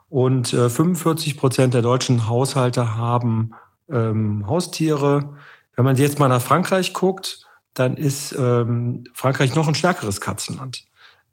Und 0.08 0.48
45 0.48 1.34
äh, 1.34 1.36
Prozent 1.36 1.74
der 1.74 1.82
deutschen 1.82 2.28
Haushalte 2.28 2.96
haben 2.96 3.50
ähm, 3.90 4.46
Haustiere. 4.46 5.36
Wenn 5.76 5.84
man 5.84 5.96
jetzt 5.96 6.18
mal 6.18 6.28
nach 6.28 6.40
Frankreich 6.40 6.94
guckt, 6.94 7.46
dann 7.74 7.96
ist 7.96 8.34
ähm, 8.38 9.04
Frankreich 9.12 9.54
noch 9.54 9.68
ein 9.68 9.74
stärkeres 9.74 10.20
Katzenland. 10.20 10.84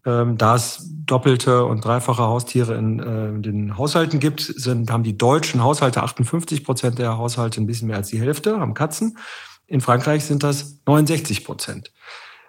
Ähm, 0.05 0.37
da 0.37 0.55
es 0.55 0.87
doppelte 1.05 1.65
und 1.65 1.83
dreifache 1.83 2.21
Haustiere 2.21 2.75
in, 2.75 2.99
äh, 2.99 3.41
den 3.41 3.77
Haushalten 3.77 4.19
gibt, 4.19 4.41
sind, 4.41 4.91
haben 4.91 5.03
die 5.03 5.17
deutschen 5.17 5.63
Haushalte 5.63 6.03
58 6.03 6.63
Prozent 6.63 6.99
der 6.99 7.17
Haushalte 7.17 7.59
ein 7.59 7.65
bisschen 7.65 7.87
mehr 7.87 7.97
als 7.97 8.09
die 8.09 8.19
Hälfte, 8.19 8.59
haben 8.59 8.75
Katzen. 8.75 9.17
In 9.67 9.81
Frankreich 9.81 10.25
sind 10.25 10.43
das 10.43 10.79
69 10.85 11.43
Prozent. 11.43 11.91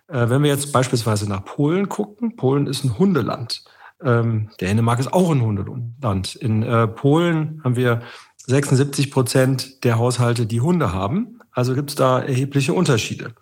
Äh, 0.08 0.28
wenn 0.28 0.42
wir 0.42 0.50
jetzt 0.50 0.72
beispielsweise 0.72 1.28
nach 1.28 1.44
Polen 1.44 1.88
gucken, 1.88 2.36
Polen 2.36 2.66
ist 2.66 2.84
ein 2.84 2.98
Hundeland. 2.98 3.64
Ähm, 4.02 4.50
Dänemark 4.60 5.00
ist 5.00 5.12
auch 5.12 5.30
ein 5.30 5.40
Hundeland. 5.40 6.34
In 6.36 6.62
äh, 6.62 6.86
Polen 6.86 7.60
haben 7.64 7.76
wir 7.76 8.02
76 8.46 9.10
Prozent 9.10 9.84
der 9.84 9.98
Haushalte, 9.98 10.46
die 10.46 10.60
Hunde 10.60 10.92
haben. 10.92 11.40
Also 11.50 11.74
gibt 11.74 11.90
es 11.90 11.96
da 11.96 12.20
erhebliche 12.20 12.74
Unterschiede. 12.74 13.34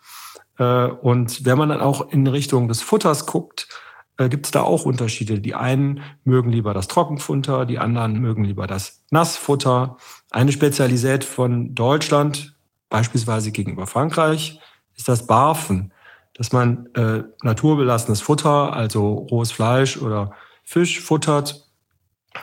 Äh, 0.58 0.86
und 0.86 1.44
wenn 1.44 1.58
man 1.58 1.68
dann 1.68 1.80
auch 1.80 2.10
in 2.10 2.26
Richtung 2.26 2.68
des 2.68 2.82
Futters 2.82 3.26
guckt, 3.26 3.68
gibt 4.16 4.46
es 4.46 4.52
da 4.52 4.62
auch 4.62 4.84
Unterschiede. 4.84 5.40
Die 5.40 5.56
einen 5.56 6.00
mögen 6.22 6.48
lieber 6.48 6.72
das 6.72 6.86
Trockenfutter, 6.86 7.66
die 7.66 7.80
anderen 7.80 8.20
mögen 8.20 8.44
lieber 8.44 8.68
das 8.68 9.02
Nassfutter. 9.10 9.96
Eine 10.30 10.52
Spezialität 10.52 11.24
von 11.24 11.74
Deutschland 11.74 12.53
beispielsweise 12.94 13.50
gegenüber 13.50 13.88
Frankreich, 13.88 14.60
ist 14.96 15.08
das 15.08 15.26
Barfen, 15.26 15.92
dass 16.34 16.52
man 16.52 16.86
äh, 16.94 17.24
naturbelassenes 17.42 18.20
Futter, 18.20 18.72
also 18.72 19.26
rohes 19.32 19.50
Fleisch 19.50 19.96
oder 19.96 20.30
Fisch 20.62 21.00
futtert. 21.00 21.68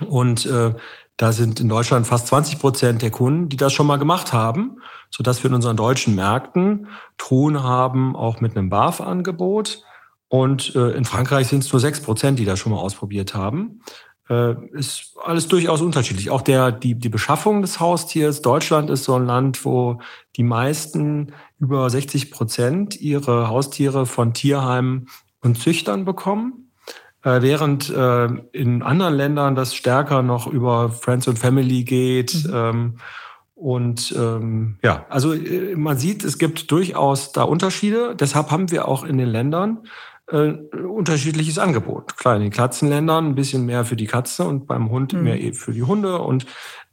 Und 0.10 0.46
äh, 0.46 0.74
Da 1.16 1.32
sind 1.32 1.60
in 1.60 1.70
Deutschland 1.70 2.06
fast 2.06 2.28
20 2.28 2.60
Prozent 2.60 3.02
der 3.02 3.12
Kunden, 3.12 3.48
die 3.48 3.56
das 3.56 3.72
schon 3.72 3.88
mal 3.88 3.98
gemacht 3.98 4.34
haben, 4.34 4.82
so 5.10 5.24
dass 5.24 5.42
wir 5.42 5.50
in 5.50 5.56
unseren 5.56 5.78
deutschen 5.78 6.16
Märkten 6.16 6.88
Truhen 7.18 7.64
haben, 7.64 8.16
auch 8.16 8.42
mit 8.42 8.58
einem 8.58 8.70
BAF-Angebot. 8.70 9.84
Und 10.28 10.76
äh, 10.76 10.92
in 10.98 11.06
Frankreich 11.06 11.48
sind 11.48 11.64
es 11.64 11.72
nur 11.72 11.80
sechs 11.80 12.02
Prozent, 12.02 12.40
die 12.40 12.46
das 12.46 12.60
schon 12.60 12.74
mal 12.74 12.80
ausprobiert 12.80 13.36
haben. 13.36 13.82
Äh, 14.32 14.56
ist 14.72 15.18
alles 15.22 15.50
durchaus 15.50 15.82
unterschiedlich. 15.82 16.30
Auch 16.30 16.42
der, 16.42 16.72
die, 16.72 16.96
die 16.96 17.10
Beschaffung 17.10 17.62
des 17.62 17.82
Haustiers. 17.82 18.42
Deutschland 18.42 18.90
ist 18.90 19.04
so 19.04 19.16
ein 19.16 19.26
Land, 19.26 19.66
wo 19.66 20.00
die 20.38 20.44
meisten 20.44 21.34
über 21.60 21.90
60 21.90 22.32
Prozent 22.32 23.02
ihre 23.02 23.50
Haustiere 23.50 24.06
von 24.06 24.34
Tierheimen 24.34 25.10
und 25.42 25.58
Züchtern 25.58 26.06
bekommen. 26.06 26.72
Äh, 27.24 27.42
während 27.42 27.90
äh, 27.90 28.28
in 28.54 28.84
anderen 28.84 29.16
Ländern 29.16 29.56
das 29.56 29.76
stärker 29.76 30.22
noch 30.22 30.48
über 30.48 30.90
Friends 30.92 31.28
and 31.28 31.38
Family 31.38 31.84
geht. 31.84 32.46
Mhm. 32.46 32.54
Ähm, 32.54 32.98
und 33.54 34.16
ähm, 34.18 34.80
ja, 34.82 35.06
also 35.10 35.34
äh, 35.34 35.76
man 35.76 35.98
sieht, 35.98 36.24
es 36.24 36.38
gibt 36.38 36.72
durchaus 36.72 37.34
da 37.34 37.44
Unterschiede. 37.44 38.16
Deshalb 38.16 38.50
haben 38.50 38.72
wir 38.72 38.88
auch 38.88 39.04
in 39.04 39.18
den 39.18 39.28
Ländern 39.28 39.80
äh, 40.32 40.54
unterschiedliches 40.78 41.58
Angebot. 41.58 42.18
Klar, 42.18 42.36
in 42.36 42.42
den 42.42 42.52
Katzenländern 42.52 43.28
ein 43.28 43.36
bisschen 43.36 43.66
mehr 43.66 43.86
für 43.86 43.96
die 43.96 44.08
Katze 44.08 44.46
und 44.46 44.66
beim 44.68 44.90
Hund 44.90 45.14
mhm. 45.14 45.24
mehr 45.24 45.54
für 45.54 45.74
die 45.74 45.84
Hunde 45.84 46.20
und 46.20 46.46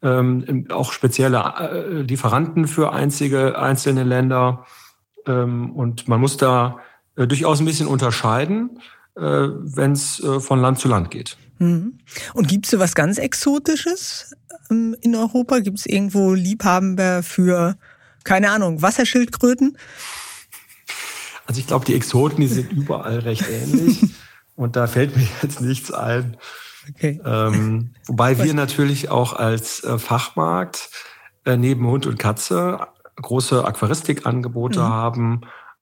ähm, 0.02 0.66
auch 0.70 0.92
spezielle 0.92 1.38
äh, 1.38 2.00
Lieferanten 2.02 2.66
für 2.66 2.92
einzige, 2.92 3.58
einzelne 3.58 4.04
Länder. 4.04 4.66
Ähm, 5.26 5.72
und 5.72 6.08
man 6.08 6.20
muss 6.20 6.36
da 6.36 6.78
äh, 7.16 7.26
durchaus 7.26 7.60
ein 7.60 7.66
bisschen 7.66 7.88
unterscheiden, 7.88 8.80
äh, 9.16 9.20
wenn 9.20 9.92
es 9.92 10.22
äh, 10.22 10.40
von 10.40 10.60
Land 10.60 10.78
zu 10.78 10.88
Land 10.88 11.10
geht. 11.10 11.36
Mhm. 11.58 11.98
Und 12.34 12.48
gibt 12.48 12.66
es 12.66 12.70
so 12.70 12.78
was 12.78 12.94
ganz 12.94 13.18
Exotisches 13.18 14.34
ähm, 14.70 14.96
in 15.00 15.14
Europa? 15.14 15.58
Gibt 15.60 15.78
es 15.78 15.86
irgendwo 15.86 16.32
Liebhaber 16.34 17.22
für, 17.22 17.76
keine 18.24 18.50
Ahnung, 18.50 18.82
Wasserschildkröten? 18.82 19.76
Also 21.48 21.60
ich 21.60 21.66
glaube, 21.66 21.86
die 21.86 21.94
Exoten, 21.94 22.42
die 22.42 22.46
sind 22.46 22.70
überall 22.72 23.20
recht 23.20 23.44
ähnlich. 23.48 24.02
Und 24.54 24.76
da 24.76 24.86
fällt 24.86 25.16
mir 25.16 25.26
jetzt 25.42 25.62
nichts 25.62 25.90
ein. 25.90 26.36
Okay. 26.90 27.20
Ähm, 27.24 27.94
wobei 28.06 28.42
wir 28.42 28.52
natürlich 28.52 29.10
auch 29.10 29.32
als 29.32 29.82
äh, 29.82 29.98
Fachmarkt 29.98 30.90
äh, 31.46 31.56
neben 31.56 31.86
Hund 31.86 32.06
und 32.06 32.18
Katze 32.18 32.80
große 33.16 33.64
Aquaristikangebote 33.64 34.80
mhm. 34.80 34.84
haben 34.84 35.40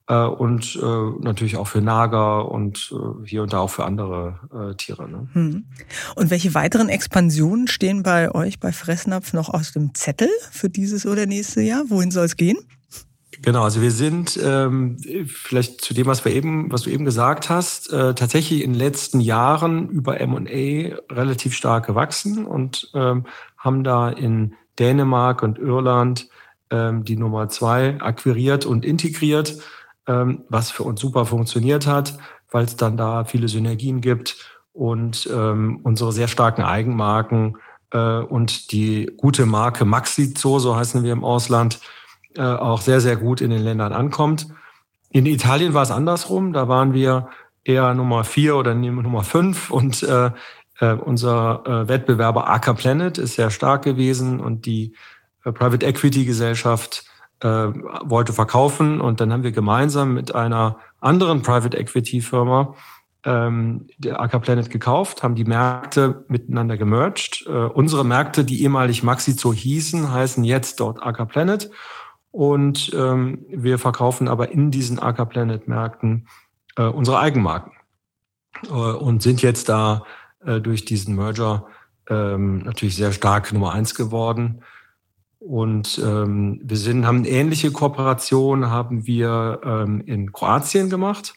äh, 0.08 0.24
und 0.24 0.76
äh, 0.76 1.24
natürlich 1.24 1.56
auch 1.56 1.66
für 1.66 1.80
Nager 1.80 2.50
und 2.50 2.92
äh, 2.92 3.26
hier 3.26 3.42
und 3.42 3.52
da 3.52 3.58
auch 3.58 3.70
für 3.70 3.84
andere 3.84 4.70
äh, 4.70 4.74
Tiere. 4.76 5.08
Ne? 5.08 5.28
Mhm. 5.34 5.64
Und 6.14 6.30
welche 6.30 6.54
weiteren 6.54 6.88
Expansionen 6.88 7.66
stehen 7.66 8.02
bei 8.02 8.32
euch 8.32 8.60
bei 8.60 8.72
Fressnapf 8.72 9.32
noch 9.32 9.48
aus 9.48 9.72
dem 9.72 9.94
Zettel 9.94 10.28
für 10.50 10.68
dieses 10.68 11.06
oder 11.06 11.26
nächste 11.26 11.60
Jahr? 11.60 11.84
Wohin 11.88 12.10
soll 12.10 12.26
es 12.26 12.36
gehen? 12.36 12.58
Genau, 13.42 13.64
also 13.64 13.82
wir 13.82 13.90
sind 13.90 14.38
ähm, 14.42 14.96
vielleicht 15.26 15.80
zu 15.82 15.92
dem, 15.94 16.06
was 16.06 16.24
wir 16.24 16.32
eben, 16.32 16.72
was 16.72 16.82
du 16.82 16.90
eben 16.90 17.04
gesagt 17.04 17.50
hast, 17.50 17.92
äh, 17.92 18.14
tatsächlich 18.14 18.62
in 18.62 18.72
den 18.72 18.78
letzten 18.78 19.20
Jahren 19.20 19.88
über 19.88 20.20
M&A 20.20 20.96
relativ 21.12 21.54
stark 21.54 21.86
gewachsen 21.86 22.46
und 22.46 22.90
ähm, 22.94 23.26
haben 23.58 23.84
da 23.84 24.08
in 24.08 24.54
Dänemark 24.78 25.42
und 25.42 25.58
Irland 25.58 26.28
ähm, 26.70 27.04
die 27.04 27.16
Nummer 27.16 27.48
zwei 27.48 28.00
akquiriert 28.00 28.64
und 28.64 28.84
integriert, 28.84 29.58
ähm, 30.06 30.44
was 30.48 30.70
für 30.70 30.84
uns 30.84 31.00
super 31.00 31.26
funktioniert 31.26 31.86
hat, 31.86 32.18
weil 32.50 32.64
es 32.64 32.76
dann 32.76 32.96
da 32.96 33.24
viele 33.24 33.48
Synergien 33.48 34.00
gibt 34.00 34.36
und 34.72 35.28
ähm, 35.32 35.80
unsere 35.82 36.12
sehr 36.12 36.28
starken 36.28 36.62
Eigenmarken 36.62 37.56
äh, 37.90 38.18
und 38.18 38.72
die 38.72 39.10
gute 39.16 39.46
Marke 39.46 39.84
Maxi-Zoo, 39.84 40.58
so 40.58 40.76
heißen 40.76 41.02
wir 41.04 41.12
im 41.12 41.24
Ausland, 41.24 41.80
äh, 42.36 42.42
auch 42.42 42.80
sehr, 42.80 43.00
sehr 43.00 43.16
gut 43.16 43.40
in 43.40 43.50
den 43.50 43.62
Ländern 43.62 43.92
ankommt. 43.92 44.48
In 45.10 45.26
Italien 45.26 45.74
war 45.74 45.82
es 45.82 45.90
andersrum. 45.90 46.52
Da 46.52 46.68
waren 46.68 46.92
wir 46.92 47.28
eher 47.64 47.94
Nummer 47.94 48.24
vier 48.24 48.56
oder 48.56 48.74
Nummer 48.74 49.24
fünf 49.24 49.70
und 49.70 50.02
äh, 50.02 50.30
äh, 50.80 50.92
unser 50.92 51.62
äh, 51.66 51.88
Wettbewerber 51.88 52.48
Aker 52.48 52.74
Planet 52.74 53.18
ist 53.18 53.34
sehr 53.34 53.50
stark 53.50 53.82
gewesen 53.82 54.40
und 54.40 54.66
die 54.66 54.94
äh, 55.44 55.52
Private 55.52 55.84
Equity 55.84 56.24
Gesellschaft 56.24 57.04
äh, 57.40 57.48
wollte 57.48 58.32
verkaufen 58.32 59.00
und 59.00 59.20
dann 59.20 59.32
haben 59.32 59.42
wir 59.42 59.52
gemeinsam 59.52 60.14
mit 60.14 60.34
einer 60.34 60.78
anderen 61.00 61.42
Private 61.42 61.76
Equity 61.76 62.20
Firma 62.20 62.74
ähm, 63.24 63.88
der 63.98 64.20
Aker 64.20 64.38
Planet 64.38 64.70
gekauft, 64.70 65.22
haben 65.22 65.34
die 65.34 65.44
Märkte 65.44 66.24
miteinander 66.28 66.76
gemerged. 66.76 67.44
Äh, 67.46 67.50
unsere 67.50 68.04
Märkte, 68.04 68.44
die 68.44 68.62
ehemalig 68.62 69.02
Maxi-Zoo 69.02 69.52
hießen, 69.52 70.12
heißen 70.12 70.44
jetzt 70.44 70.80
dort 70.80 71.02
Aker 71.02 71.26
Planet 71.26 71.70
und 72.36 72.92
ähm, 72.94 73.46
wir 73.48 73.78
verkaufen 73.78 74.28
aber 74.28 74.50
in 74.52 74.70
diesen 74.70 74.98
Aker 74.98 75.24
Planet 75.24 75.68
Märkten 75.68 76.28
äh, 76.76 76.82
unsere 76.82 77.18
Eigenmarken 77.18 77.72
äh, 78.64 78.72
und 78.72 79.22
sind 79.22 79.40
jetzt 79.40 79.70
da 79.70 80.04
äh, 80.44 80.60
durch 80.60 80.84
diesen 80.84 81.16
Merger 81.16 81.66
ähm, 82.10 82.58
natürlich 82.58 82.94
sehr 82.94 83.12
stark 83.12 83.54
Nummer 83.54 83.72
eins 83.72 83.94
geworden. 83.94 84.60
Und 85.38 85.98
ähm, 86.04 86.60
wir 86.62 86.76
sind, 86.76 87.06
haben 87.06 87.20
eine 87.20 87.28
ähnliche 87.30 87.72
Kooperation 87.72 88.68
haben 88.68 89.06
wir 89.06 89.62
ähm, 89.64 90.02
in 90.04 90.30
Kroatien 90.30 90.90
gemacht, 90.90 91.32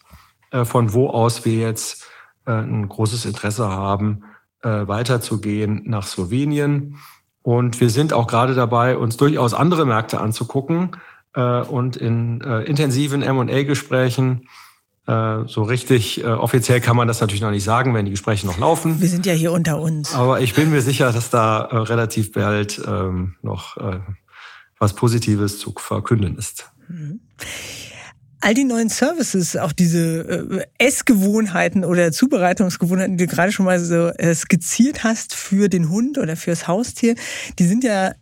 äh, 0.52 0.66
von 0.66 0.92
wo 0.94 1.10
aus 1.10 1.46
wir 1.46 1.54
jetzt 1.54 2.10
äh, 2.46 2.52
ein 2.52 2.90
großes 2.90 3.24
Interesse 3.24 3.70
haben, 3.70 4.26
äh, 4.64 4.86
weiterzugehen 4.86 5.84
nach 5.86 6.06
Slowenien. 6.06 6.98
Und 7.42 7.80
wir 7.80 7.90
sind 7.90 8.14
auch 8.14 8.28
gerade 8.28 8.54
dabei, 8.54 8.98
uns 8.98 9.18
durchaus 9.18 9.54
andere 9.54 9.86
Märkte 9.86 10.20
anzugucken 10.20 10.92
äh, 11.34 11.62
und 11.62 11.96
in 11.96 12.42
äh, 12.42 12.62
intensiven 12.64 13.22
MA-Gesprächen 13.22 14.48
äh, 15.08 15.48
so 15.48 15.64
richtig 15.64 16.24
äh, 16.24 16.28
offiziell 16.28 16.82
kann 16.82 16.96
man 16.96 17.08
das 17.08 17.22
natürlich 17.22 17.42
noch 17.42 17.52
nicht 17.52 17.64
sagen, 17.64 17.94
wenn 17.94 18.06
die 18.06 18.12
Gespräche 18.12 18.46
noch 18.46 18.60
laufen. 18.60 19.02
Wir 19.02 19.10
sind 19.10 19.26
ja 19.26 19.34
hier 19.34 19.52
unter 19.52 19.80
uns. 19.80 20.14
Aber 20.14 20.42
ich 20.42 20.54
bin 20.54 20.70
mir 20.70 20.82
sicher, 20.82 21.12
dass 21.12 21.30
da 21.30 21.62
äh, 21.62 21.78
relativ 21.78 22.34
bald 22.34 22.82
ähm, 22.86 23.36
noch 23.42 23.78
äh, 23.78 24.00
was 24.78 24.94
Positives 24.94 25.60
zu 25.60 25.74
verkünden 25.78 26.38
ist. 26.38 26.70
Mhm 26.88 27.22
all 28.42 28.54
die 28.54 28.64
neuen 28.64 28.90
Services, 28.90 29.58
auch 29.58 29.74
diese 29.74 30.68
äh, 30.80 30.86
Essgewohnheiten 30.86 31.84
oder 31.84 32.12
Zubereitungsgewohnheiten, 32.12 33.18
die 33.18 33.28
du 33.28 33.34
gerade 33.34 33.52
schon 33.52 33.66
mal 33.66 33.80
so 33.80 34.08
äh, 34.08 34.34
skizziert 34.34 35.04
hast 35.04 35.36
für 35.36 35.68
den 35.70 35.90
Hund 35.90 36.18
oder 36.18 36.36
fürs 36.36 36.68
Haustier, 36.68 37.16
die 37.58 37.66
sind 37.66 37.84
ja 37.84 38.14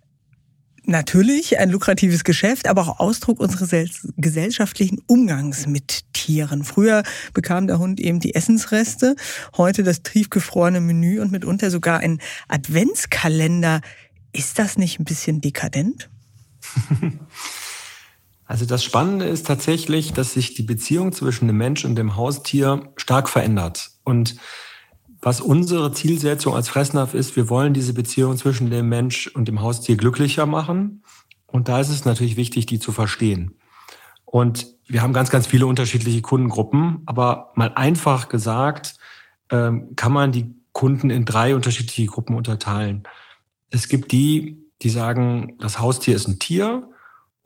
natürlich 0.87 1.59
ein 1.59 1.69
lukratives 1.69 2.23
Geschäft, 2.23 2.67
aber 2.67 2.81
auch 2.83 2.99
Ausdruck 2.99 3.39
unseres 3.39 4.07
gesellschaftlichen 4.15 4.99
Umgangs 5.05 5.67
mit 5.67 6.01
Tieren. 6.13 6.63
Früher 6.63 7.03
bekam 7.33 7.67
der 7.67 7.77
Hund 7.77 7.99
eben 7.99 8.19
die 8.19 8.33
Essensreste, 8.33 9.15
heute 9.57 9.83
das 9.83 10.01
tiefgefrorene 10.01 10.81
Menü 10.81 11.19
und 11.19 11.31
mitunter 11.31 11.69
sogar 11.69 11.99
ein 11.99 12.19
Adventskalender. 12.47 13.81
Ist 14.31 14.57
das 14.59 14.77
nicht 14.77 14.99
ein 14.99 15.05
bisschen 15.05 15.41
dekadent? 15.41 16.09
Also 18.47 18.65
das 18.65 18.83
Spannende 18.83 19.25
ist 19.25 19.45
tatsächlich, 19.45 20.13
dass 20.13 20.33
sich 20.33 20.53
die 20.53 20.63
Beziehung 20.63 21.11
zwischen 21.11 21.47
dem 21.47 21.57
Mensch 21.57 21.83
und 21.83 21.95
dem 21.95 22.15
Haustier 22.15 22.93
stark 22.95 23.27
verändert. 23.27 23.91
Und 24.03 24.37
was 25.21 25.41
unsere 25.41 25.91
Zielsetzung 25.91 26.55
als 26.55 26.69
Fressnapf 26.69 27.13
ist, 27.13 27.35
wir 27.35 27.49
wollen 27.49 27.73
diese 27.73 27.93
Beziehung 27.93 28.37
zwischen 28.37 28.69
dem 28.69 28.87
Mensch 28.87 29.27
und 29.27 29.47
dem 29.49 29.61
Haustier 29.61 29.97
glücklicher 29.97 30.45
machen. 30.45 31.03
Und 31.45 31.67
da 31.67 31.81
ist 31.81 31.89
es 31.89 32.05
natürlich 32.05 32.37
wichtig, 32.37 32.65
die 32.67 32.79
zu 32.79 32.93
verstehen. 32.93 33.55
Und 34.23 34.67
wir 34.87 35.01
haben 35.01 35.13
ganz, 35.13 35.29
ganz 35.29 35.47
viele 35.47 35.67
unterschiedliche 35.67 36.21
Kundengruppen, 36.21 37.01
aber 37.05 37.51
mal 37.55 37.73
einfach 37.75 38.29
gesagt, 38.29 38.95
ähm, 39.49 39.95
kann 39.95 40.13
man 40.13 40.31
die 40.31 40.55
Kunden 40.71 41.09
in 41.09 41.25
drei 41.25 41.55
unterschiedliche 41.55 42.05
Gruppen 42.05 42.35
unterteilen. 42.35 43.03
Es 43.69 43.89
gibt 43.89 44.11
die, 44.11 44.63
die 44.81 44.89
sagen, 44.89 45.57
das 45.59 45.79
Haustier 45.79 46.15
ist 46.15 46.27
ein 46.27 46.39
Tier 46.39 46.89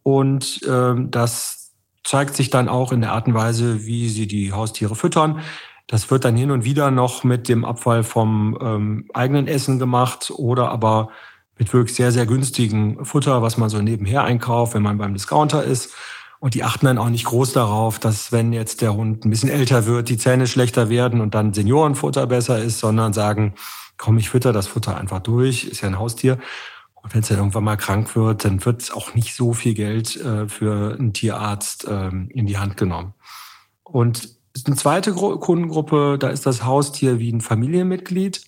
und 0.03 0.61
ähm, 0.67 1.11
das 1.11 1.73
zeigt 2.03 2.35
sich 2.35 2.49
dann 2.49 2.67
auch 2.67 2.91
in 2.91 3.01
der 3.01 3.11
Art 3.11 3.27
und 3.27 3.33
Weise, 3.33 3.85
wie 3.85 4.09
sie 4.09 4.27
die 4.27 4.53
Haustiere 4.53 4.95
füttern. 4.95 5.41
Das 5.87 6.09
wird 6.09 6.25
dann 6.25 6.35
hin 6.35 6.51
und 6.51 6.63
wieder 6.63 6.89
noch 6.89 7.23
mit 7.23 7.49
dem 7.49 7.65
Abfall 7.65 8.03
vom 8.03 8.57
ähm, 8.61 9.05
eigenen 9.13 9.47
Essen 9.47 9.77
gemacht 9.77 10.31
oder 10.35 10.69
aber 10.69 11.09
mit 11.57 11.71
wirklich 11.73 11.95
sehr, 11.95 12.11
sehr 12.11 12.25
günstigen 12.25 13.05
Futter, 13.05 13.41
was 13.41 13.57
man 13.57 13.69
so 13.69 13.81
nebenher 13.81 14.23
einkauft, 14.23 14.73
wenn 14.73 14.83
man 14.83 14.97
beim 14.97 15.13
Discounter 15.13 15.63
ist. 15.63 15.93
Und 16.39 16.55
die 16.55 16.63
achten 16.63 16.87
dann 16.87 16.97
auch 16.97 17.09
nicht 17.09 17.25
groß 17.25 17.53
darauf, 17.53 17.99
dass 17.99 18.31
wenn 18.31 18.51
jetzt 18.51 18.81
der 18.81 18.95
Hund 18.95 19.25
ein 19.25 19.29
bisschen 19.29 19.49
älter 19.49 19.85
wird, 19.85 20.09
die 20.09 20.17
Zähne 20.17 20.47
schlechter 20.47 20.89
werden 20.89 21.21
und 21.21 21.35
dann 21.35 21.53
Seniorenfutter 21.53 22.25
besser 22.25 22.57
ist, 22.57 22.79
sondern 22.79 23.13
sagen, 23.13 23.53
komm, 23.97 24.17
ich 24.17 24.31
fütter 24.31 24.51
das 24.51 24.65
Futter 24.65 24.97
einfach 24.97 25.19
durch, 25.19 25.65
ist 25.65 25.81
ja 25.81 25.87
ein 25.87 25.99
Haustier. 25.99 26.39
Und 27.03 27.13
wenn 27.13 27.21
es 27.21 27.29
dann 27.29 27.37
irgendwann 27.37 27.63
mal 27.63 27.77
krank 27.77 28.15
wird, 28.15 28.45
dann 28.45 28.63
wird 28.63 28.93
auch 28.93 29.13
nicht 29.15 29.35
so 29.35 29.53
viel 29.53 29.73
Geld 29.73 30.15
äh, 30.17 30.47
für 30.47 30.95
einen 30.97 31.13
Tierarzt 31.13 31.87
ähm, 31.89 32.29
in 32.29 32.45
die 32.45 32.57
Hand 32.57 32.77
genommen. 32.77 33.13
Und 33.83 34.29
eine 34.65 34.75
zweite 34.75 35.13
Gru 35.13 35.37
Kundengruppe, 35.37 36.17
da 36.19 36.29
ist 36.29 36.45
das 36.45 36.63
Haustier 36.63 37.19
wie 37.19 37.31
ein 37.31 37.41
Familienmitglied, 37.41 38.43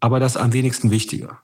aber 0.00 0.18
das 0.18 0.36
am 0.36 0.52
wenigsten 0.52 0.90
wichtiger. 0.90 1.40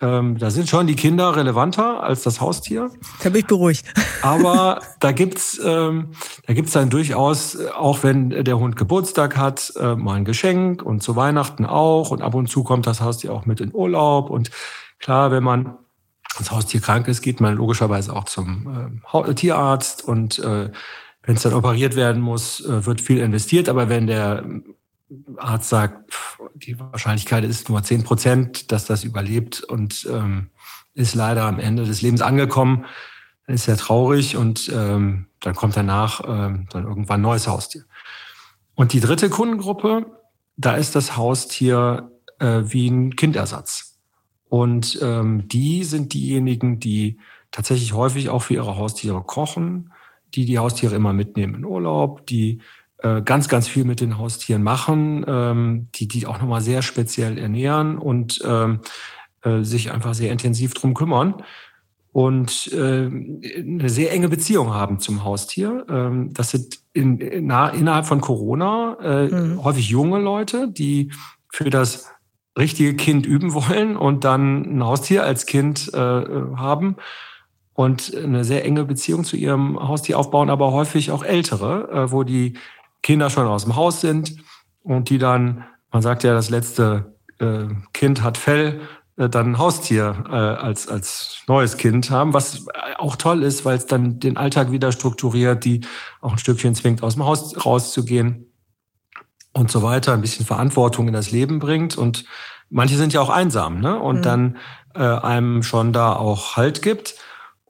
Ähm, 0.00 0.38
da 0.38 0.50
sind 0.50 0.68
schon 0.68 0.86
die 0.86 0.96
Kinder 0.96 1.36
relevanter 1.36 2.02
als 2.02 2.24
das 2.24 2.40
Haustier. 2.40 2.90
Da 3.22 3.30
bin 3.30 3.40
ich 3.40 3.46
beruhigt. 3.46 3.86
Aber 4.22 4.80
da 4.98 5.12
gibt's 5.12 5.60
ähm, 5.64 6.10
da 6.46 6.52
gibt's 6.52 6.72
dann 6.72 6.90
durchaus, 6.90 7.56
auch 7.74 8.02
wenn 8.02 8.30
der 8.30 8.58
Hund 8.58 8.74
Geburtstag 8.76 9.36
hat, 9.36 9.72
äh, 9.76 9.94
mal 9.94 10.14
ein 10.14 10.24
Geschenk 10.24 10.82
und 10.82 11.02
zu 11.02 11.14
Weihnachten 11.14 11.64
auch. 11.64 12.10
Und 12.10 12.22
ab 12.22 12.34
und 12.34 12.48
zu 12.48 12.64
kommt 12.64 12.86
das 12.88 13.00
Haustier 13.00 13.32
auch 13.32 13.46
mit 13.46 13.60
in 13.60 13.72
Urlaub. 13.72 14.30
Und 14.30 14.50
klar, 14.98 15.30
wenn 15.30 15.44
man 15.44 15.78
das 16.38 16.50
Haustier 16.50 16.80
krank 16.80 17.08
ist, 17.08 17.22
geht 17.22 17.40
man 17.40 17.54
logischerweise 17.54 18.14
auch 18.14 18.24
zum 18.24 19.02
äh, 19.12 19.34
Tierarzt. 19.34 20.04
Und 20.04 20.38
äh, 20.38 20.70
wenn 21.22 21.36
es 21.36 21.42
dann 21.42 21.54
operiert 21.54 21.96
werden 21.96 22.22
muss, 22.22 22.64
äh, 22.64 22.86
wird 22.86 23.00
viel 23.00 23.18
investiert. 23.18 23.68
Aber 23.68 23.88
wenn 23.88 24.06
der 24.06 24.44
Arzt 25.36 25.68
sagt, 25.68 26.12
die 26.54 26.78
Wahrscheinlichkeit 26.78 27.44
ist 27.44 27.68
nur 27.68 27.82
zehn 27.82 28.04
Prozent, 28.04 28.72
dass 28.72 28.86
das 28.86 29.04
überlebt 29.04 29.62
und 29.62 30.06
ähm, 30.10 30.50
ist 30.94 31.14
leider 31.14 31.44
am 31.44 31.58
Ende 31.58 31.84
des 31.84 32.02
Lebens 32.02 32.22
angekommen, 32.22 32.84
dann 33.46 33.54
ist 33.54 33.68
er 33.68 33.76
traurig 33.76 34.36
und 34.36 34.70
ähm, 34.74 35.26
dann 35.40 35.54
kommt 35.54 35.76
danach 35.76 36.22
ähm, 36.26 36.66
dann 36.70 36.84
irgendwann 36.84 37.20
neues 37.20 37.46
Haustier. 37.46 37.84
Und 38.74 38.92
die 38.92 39.00
dritte 39.00 39.28
Kundengruppe, 39.28 40.06
da 40.56 40.76
ist 40.76 40.94
das 40.94 41.16
Haustier 41.16 42.10
äh, 42.38 42.62
wie 42.64 42.88
ein 42.88 43.16
Kindersatz. 43.16 43.93
Und 44.48 44.98
ähm, 45.02 45.48
die 45.48 45.84
sind 45.84 46.14
diejenigen, 46.14 46.78
die 46.78 47.18
tatsächlich 47.50 47.92
häufig 47.92 48.28
auch 48.28 48.42
für 48.42 48.54
ihre 48.54 48.76
Haustiere 48.76 49.22
kochen, 49.22 49.92
die 50.34 50.44
die 50.44 50.58
Haustiere 50.58 50.96
immer 50.96 51.12
mitnehmen 51.12 51.54
in 51.54 51.64
Urlaub, 51.64 52.26
die 52.26 52.60
äh, 52.98 53.22
ganz, 53.22 53.48
ganz 53.48 53.68
viel 53.68 53.84
mit 53.84 54.00
den 54.00 54.18
Haustieren 54.18 54.62
machen, 54.62 55.24
ähm, 55.26 55.88
die 55.94 56.08
die 56.08 56.26
auch 56.26 56.40
nochmal 56.40 56.60
sehr 56.60 56.82
speziell 56.82 57.38
ernähren 57.38 57.98
und 57.98 58.40
ähm, 58.44 58.80
äh, 59.42 59.62
sich 59.62 59.92
einfach 59.92 60.14
sehr 60.14 60.32
intensiv 60.32 60.74
drum 60.74 60.94
kümmern 60.94 61.42
und 62.14 62.72
äh, 62.72 63.06
eine 63.06 63.88
sehr 63.88 64.12
enge 64.12 64.28
Beziehung 64.28 64.72
haben 64.72 65.00
zum 65.00 65.24
Haustier. 65.24 65.84
Ähm, 65.88 66.32
das 66.32 66.50
sind 66.50 66.78
in, 66.92 67.18
in, 67.18 67.50
innerhalb 67.50 68.06
von 68.06 68.20
Corona 68.20 68.96
äh, 69.02 69.28
mhm. 69.28 69.64
häufig 69.64 69.88
junge 69.88 70.20
Leute, 70.20 70.68
die 70.68 71.10
für 71.52 71.70
das 71.70 72.08
richtige 72.58 72.94
Kind 72.94 73.26
üben 73.26 73.54
wollen 73.54 73.96
und 73.96 74.24
dann 74.24 74.78
ein 74.78 74.84
Haustier 74.84 75.24
als 75.24 75.46
Kind 75.46 75.92
äh, 75.92 75.98
haben 75.98 76.96
und 77.74 78.14
eine 78.16 78.44
sehr 78.44 78.64
enge 78.64 78.84
Beziehung 78.84 79.24
zu 79.24 79.36
ihrem 79.36 79.78
Haustier 79.78 80.18
aufbauen, 80.18 80.50
aber 80.50 80.72
häufig 80.72 81.10
auch 81.10 81.24
ältere, 81.24 81.90
äh, 81.90 82.12
wo 82.12 82.22
die 82.22 82.54
Kinder 83.02 83.30
schon 83.30 83.46
aus 83.46 83.64
dem 83.64 83.76
Haus 83.76 84.00
sind 84.00 84.36
und 84.82 85.10
die 85.10 85.18
dann, 85.18 85.64
man 85.90 86.02
sagt 86.02 86.22
ja, 86.22 86.32
das 86.32 86.50
letzte 86.50 87.14
äh, 87.38 87.66
Kind 87.92 88.22
hat 88.22 88.38
Fell, 88.38 88.80
äh, 89.16 89.28
dann 89.28 89.52
ein 89.52 89.58
Haustier 89.58 90.24
äh, 90.28 90.34
als, 90.34 90.88
als 90.88 91.42
neues 91.48 91.76
Kind 91.76 92.10
haben, 92.10 92.32
was 92.32 92.66
auch 92.98 93.16
toll 93.16 93.42
ist, 93.42 93.64
weil 93.64 93.76
es 93.76 93.86
dann 93.86 94.20
den 94.20 94.36
Alltag 94.36 94.70
wieder 94.70 94.92
strukturiert, 94.92 95.64
die 95.64 95.80
auch 96.20 96.32
ein 96.32 96.38
Stückchen 96.38 96.74
zwingt, 96.76 97.02
aus 97.02 97.14
dem 97.14 97.24
Haus 97.24 97.66
rauszugehen 97.66 98.53
und 99.54 99.70
so 99.70 99.82
weiter, 99.82 100.12
ein 100.12 100.20
bisschen 100.20 100.44
Verantwortung 100.44 101.08
in 101.08 101.14
das 101.14 101.30
Leben 101.30 101.60
bringt. 101.60 101.96
Und 101.96 102.24
manche 102.68 102.96
sind 102.96 103.12
ja 103.12 103.20
auch 103.20 103.30
einsam, 103.30 103.80
ne? 103.80 103.98
Und 103.98 104.18
mhm. 104.18 104.22
dann 104.22 104.56
äh, 104.94 105.00
einem 105.02 105.62
schon 105.62 105.92
da 105.92 106.14
auch 106.14 106.56
Halt 106.56 106.82
gibt. 106.82 107.14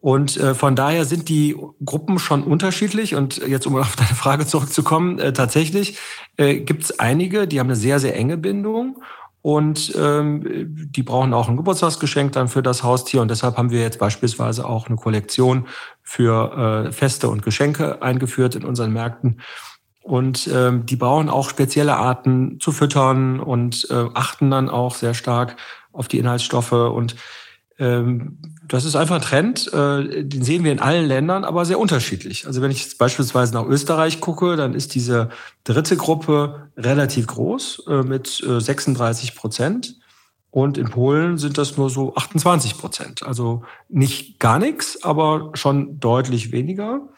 Und 0.01 0.37
äh, 0.37 0.55
von 0.55 0.77
daher 0.77 1.07
sind 1.07 1.31
die 1.31 1.57
Gruppen 1.85 2.19
schon 2.19 2.43
unterschiedlich. 2.43 3.15
Und 3.15 3.37
jetzt, 3.39 3.67
um 3.67 3.77
auf 3.81 3.97
deine 3.97 4.15
Frage 4.15 4.47
zurückzukommen, 4.47 5.19
äh, 5.19 5.33
tatsächlich 5.33 5.99
äh, 6.37 6.57
gibt 6.57 6.85
es 6.85 6.99
einige, 6.99 7.47
die 7.47 7.61
haben 7.61 7.69
eine 7.69 7.77
sehr, 7.77 8.01
sehr 8.01 8.17
enge 8.17 8.37
Bindung. 8.37 9.03
Und 9.43 9.95
ähm, 9.99 10.89
die 10.91 11.03
brauchen 11.03 11.35
auch 11.35 11.51
ein 11.51 11.59
Geburtstagsgeschenk 11.59 12.33
dann 12.33 12.49
für 12.49 12.63
das 12.63 12.83
Haustier. 12.83 13.21
Und 13.21 13.31
deshalb 13.31 13.59
haben 13.59 13.71
wir 13.71 13.83
jetzt 13.83 13.99
beispielsweise 13.99 14.67
auch 14.67 14.87
eine 14.87 14.97
Kollektion 14.97 15.67
für 16.03 16.87
äh, 16.87 16.93
Feste 16.93 17.29
und 17.29 17.43
Geschenke 17.43 18.01
eingeführt 18.01 18.55
in 18.55 18.65
unseren 18.65 18.95
Märkten. 18.95 19.43
Und 20.05 20.51
ähm, 20.53 20.85
die 20.85 20.97
brauchen 20.97 21.31
auch 21.31 21.49
spezielle 21.49 21.97
Arten 21.97 22.61
zu 22.61 22.73
füttern 22.73 23.41
und 23.41 23.89
äh, 23.91 24.05
achten 24.13 24.51
dann 24.51 24.69
auch 24.69 24.95
sehr 24.97 25.15
stark 25.15 25.57
auf 25.93 26.09
die 26.09 26.19
Inhaltsstoffe. 26.19 26.73
Und 26.73 27.17
ähm, 27.79 28.37
das 28.69 28.85
ist 28.85 28.97
einfach 28.97 29.17
ein 29.17 29.23
Trend, 29.23 29.73
äh, 29.73 30.23
den 30.23 30.45
sehen 30.45 30.63
wir 30.63 30.73
in 30.73 30.79
allen 30.79 31.07
Ländern, 31.07 31.45
aber 31.45 31.65
sehr 31.65 31.79
unterschiedlich. 31.79 32.47
Also 32.47 32.61
wenn 32.61 32.71
ich 32.71 32.83
jetzt 32.83 32.99
beispielsweise 32.99 33.55
nach 33.55 33.65
Österreich 33.65 34.21
gucke, 34.21 34.57
dann 34.57 34.75
ist 34.75 34.95
diese 34.95 35.31
dritte 35.65 35.97
Gruppe 35.97 36.69
relativ 36.77 37.27
groß 37.27 37.85
äh, 37.89 38.03
mit 38.03 38.45
36 38.47 39.31
äh, 39.31 39.35
Prozent. 39.35 39.99
Und 40.51 40.77
in 40.77 40.91
Polen 40.91 41.39
sind 41.39 41.57
das 41.57 41.79
nur 41.79 41.89
so 41.89 42.15
28 42.15 42.77
Prozent. 42.77 43.23
Also 43.25 43.65
nicht 43.89 44.39
gar 44.39 44.59
nichts, 44.59 45.03
aber 45.03 45.51
schon 45.55 45.99
deutlich 45.99 46.53
weniger. 46.53 47.09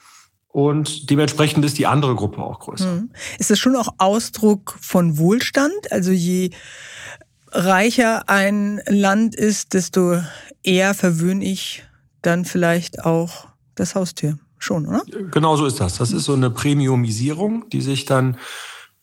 Und 0.56 1.10
dementsprechend 1.10 1.66
ist 1.66 1.76
die 1.76 1.86
andere 1.86 2.14
Gruppe 2.14 2.42
auch 2.42 2.60
größer. 2.60 2.90
Mhm. 2.90 3.10
Ist 3.38 3.50
das 3.50 3.58
schon 3.58 3.76
auch 3.76 3.88
Ausdruck 3.98 4.78
von 4.80 5.18
Wohlstand? 5.18 5.92
Also 5.92 6.12
je 6.12 6.48
reicher 7.50 8.30
ein 8.30 8.80
Land 8.86 9.34
ist, 9.34 9.74
desto 9.74 10.16
eher 10.62 10.94
verwöhne 10.94 11.44
ich 11.44 11.84
dann 12.22 12.46
vielleicht 12.46 13.04
auch 13.04 13.48
das 13.74 13.94
Haustier. 13.94 14.38
Schon, 14.56 14.86
oder? 14.86 15.02
Genau 15.30 15.56
so 15.56 15.66
ist 15.66 15.78
das. 15.78 15.98
Das 15.98 16.10
ist 16.10 16.24
so 16.24 16.32
eine 16.32 16.48
Premiumisierung, 16.48 17.68
die 17.68 17.82
sich 17.82 18.06
dann 18.06 18.38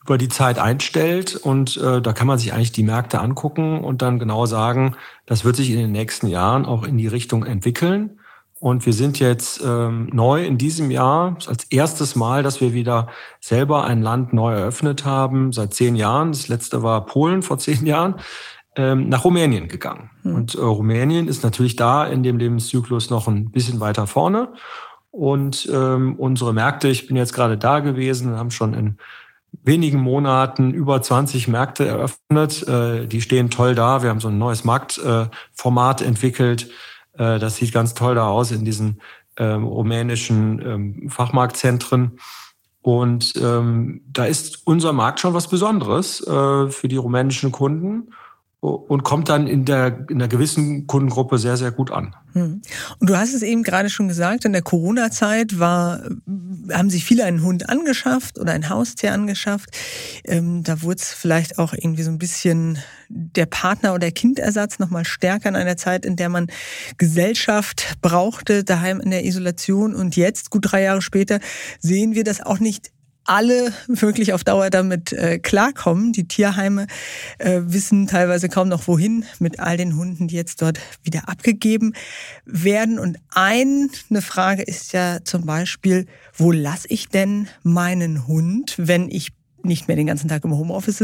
über 0.02 0.18
die 0.18 0.28
Zeit 0.28 0.58
einstellt 0.58 1.36
und 1.36 1.76
äh, 1.76 2.02
da 2.02 2.12
kann 2.12 2.26
man 2.26 2.36
sich 2.36 2.52
eigentlich 2.52 2.72
die 2.72 2.82
Märkte 2.82 3.20
angucken 3.20 3.84
und 3.84 4.02
dann 4.02 4.18
genau 4.18 4.46
sagen, 4.46 4.96
das 5.24 5.44
wird 5.44 5.54
sich 5.54 5.70
in 5.70 5.78
den 5.78 5.92
nächsten 5.92 6.26
Jahren 6.26 6.66
auch 6.66 6.82
in 6.82 6.98
die 6.98 7.06
Richtung 7.06 7.44
entwickeln. 7.44 8.18
Und 8.64 8.86
wir 8.86 8.94
sind 8.94 9.18
jetzt 9.20 9.62
ähm, 9.62 10.08
neu 10.10 10.42
in 10.42 10.56
diesem 10.56 10.90
Jahr, 10.90 11.36
als 11.48 11.64
erstes 11.64 12.16
Mal, 12.16 12.42
dass 12.42 12.62
wir 12.62 12.72
wieder 12.72 13.08
selber 13.38 13.84
ein 13.84 14.00
Land 14.00 14.32
neu 14.32 14.54
eröffnet 14.54 15.04
haben, 15.04 15.52
seit 15.52 15.74
zehn 15.74 15.96
Jahren. 15.96 16.32
Das 16.32 16.48
letzte 16.48 16.82
war 16.82 17.04
Polen 17.04 17.42
vor 17.42 17.58
zehn 17.58 17.84
Jahren, 17.86 18.14
ähm, 18.74 19.10
nach 19.10 19.22
Rumänien 19.22 19.68
gegangen. 19.68 20.10
Mhm. 20.22 20.34
Und 20.34 20.54
äh, 20.54 20.60
Rumänien 20.62 21.28
ist 21.28 21.44
natürlich 21.44 21.76
da 21.76 22.06
in 22.06 22.22
dem 22.22 22.38
Lebenszyklus 22.38 23.10
noch 23.10 23.28
ein 23.28 23.50
bisschen 23.50 23.80
weiter 23.80 24.06
vorne. 24.06 24.48
Und 25.10 25.68
ähm, 25.70 26.14
unsere 26.16 26.54
Märkte, 26.54 26.88
ich 26.88 27.06
bin 27.06 27.16
jetzt 27.16 27.34
gerade 27.34 27.58
da 27.58 27.80
gewesen, 27.80 28.34
haben 28.38 28.50
schon 28.50 28.72
in 28.72 28.96
wenigen 29.62 30.00
Monaten 30.00 30.72
über 30.72 31.02
20 31.02 31.48
Märkte 31.48 31.86
eröffnet. 31.86 32.66
Äh, 32.66 33.08
die 33.08 33.20
stehen 33.20 33.50
toll 33.50 33.74
da. 33.74 34.02
Wir 34.02 34.08
haben 34.08 34.20
so 34.20 34.28
ein 34.28 34.38
neues 34.38 34.64
Marktformat 34.64 36.00
äh, 36.00 36.04
entwickelt 36.06 36.70
äh, 37.18 37.38
das 37.38 37.56
sieht 37.56 37.72
ganz 37.72 37.94
toll 37.94 38.14
da 38.14 38.28
aus 38.28 38.50
in 38.50 38.64
diesen 38.64 39.00
ähm, 39.36 39.64
rumänischen 39.64 40.62
ähm, 40.62 41.10
Fachmarktzentren. 41.10 42.18
Und 42.82 43.32
ähm, 43.40 44.02
da 44.06 44.26
ist 44.26 44.66
unser 44.66 44.92
Markt 44.92 45.20
schon 45.20 45.32
was 45.32 45.48
Besonderes 45.48 46.20
äh, 46.20 46.68
für 46.68 46.88
die 46.88 46.96
rumänischen 46.96 47.50
Kunden 47.50 48.10
und 48.60 49.04
kommt 49.04 49.28
dann 49.28 49.46
in 49.46 49.66
der 49.66 50.06
in 50.08 50.16
einer 50.16 50.28
gewissen 50.28 50.86
Kundengruppe 50.86 51.38
sehr 51.38 51.56
sehr 51.56 51.70
gut 51.70 51.90
an. 51.90 52.14
Hm. 52.32 52.62
Und 52.98 53.10
du 53.10 53.16
hast 53.16 53.34
es 53.34 53.42
eben 53.42 53.62
gerade 53.62 53.90
schon 53.90 54.08
gesagt, 54.08 54.44
in 54.44 54.52
der 54.52 54.62
Corona-Zeit 54.62 55.58
war 55.58 56.02
haben 56.72 56.90
sich 56.90 57.04
viele 57.04 57.24
einen 57.24 57.42
Hund 57.42 57.68
angeschafft 57.68 58.38
oder 58.38 58.52
ein 58.52 58.70
Haustier 58.70 59.12
angeschafft. 59.12 59.70
Ähm, 60.24 60.62
da 60.62 60.82
wurde 60.82 60.96
es 60.96 61.12
vielleicht 61.12 61.58
auch 61.58 61.74
irgendwie 61.74 62.02
so 62.02 62.10
ein 62.10 62.18
bisschen 62.18 62.78
der 63.14 63.46
Partner 63.46 63.94
oder 63.94 64.10
Kindersatz 64.10 64.78
noch 64.78 64.90
mal 64.90 65.04
stärker 65.04 65.48
in 65.48 65.56
einer 65.56 65.76
Zeit, 65.76 66.04
in 66.04 66.16
der 66.16 66.28
man 66.28 66.48
Gesellschaft 66.98 67.96
brauchte, 68.02 68.64
daheim 68.64 69.00
in 69.00 69.10
der 69.10 69.24
Isolation. 69.24 69.94
Und 69.94 70.16
jetzt, 70.16 70.50
gut 70.50 70.72
drei 70.72 70.82
Jahre 70.82 71.00
später, 71.02 71.38
sehen 71.78 72.14
wir 72.14 72.24
das 72.24 72.40
auch 72.40 72.58
nicht 72.58 72.90
alle 73.24 73.72
wirklich 73.86 74.32
auf 74.32 74.44
Dauer 74.44 74.70
damit 74.70 75.12
äh, 75.12 75.38
klarkommen. 75.38 76.12
Die 76.12 76.28
Tierheime 76.28 76.86
äh, 77.38 77.60
wissen 77.64 78.06
teilweise 78.06 78.48
kaum 78.48 78.68
noch 78.68 78.86
wohin 78.86 79.24
mit 79.38 79.60
all 79.60 79.76
den 79.76 79.96
Hunden, 79.96 80.28
die 80.28 80.36
jetzt 80.36 80.60
dort 80.60 80.80
wieder 81.02 81.28
abgegeben 81.28 81.94
werden. 82.44 82.98
Und 82.98 83.18
eine 83.30 83.88
Frage 84.20 84.62
ist 84.62 84.92
ja 84.92 85.18
zum 85.24 85.46
Beispiel, 85.46 86.06
wo 86.34 86.52
lasse 86.52 86.88
ich 86.88 87.08
denn 87.08 87.48
meinen 87.62 88.26
Hund, 88.26 88.74
wenn 88.76 89.08
ich 89.08 89.32
nicht 89.64 89.88
mehr 89.88 89.96
den 89.96 90.06
ganzen 90.06 90.28
Tag 90.28 90.44
im 90.44 90.52
Homeoffice 90.52 91.02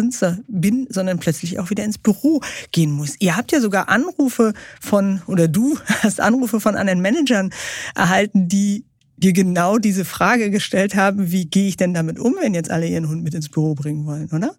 bin, 0.49 0.87
sondern 0.91 1.19
plötzlich 1.19 1.59
auch 1.59 1.71
wieder 1.71 1.85
ins 1.85 1.99
Büro 1.99 2.41
gehen 2.73 2.93
muss. 2.93 3.17
Ihr 3.19 3.37
habt 3.37 3.53
ja 3.53 3.61
sogar 3.61 3.89
Anrufe 3.89 4.53
von, 4.81 5.23
oder 5.27 5.49
du 5.49 5.79
hast 6.03 6.21
Anrufe 6.21 6.61
von 6.61 6.77
anderen 6.77 7.01
Managern 7.01 7.51
erhalten, 7.95 8.49
die 8.49 8.85
dir 9.17 9.33
genau 9.33 9.79
diese 9.79 10.05
Frage 10.05 10.51
gestellt 10.51 10.95
haben, 10.95 11.31
wie 11.31 11.47
gehe 11.47 11.69
ich 11.69 11.77
denn 11.77 11.93
damit 11.93 12.19
um, 12.19 12.37
wenn 12.41 12.55
jetzt 12.55 12.71
alle 12.71 12.87
ihren 12.87 13.09
Hund 13.09 13.23
mit 13.23 13.35
ins 13.35 13.51
Büro 13.51 13.75
bringen 13.75 14.07
wollen, 14.07 14.31
oder? 14.33 14.55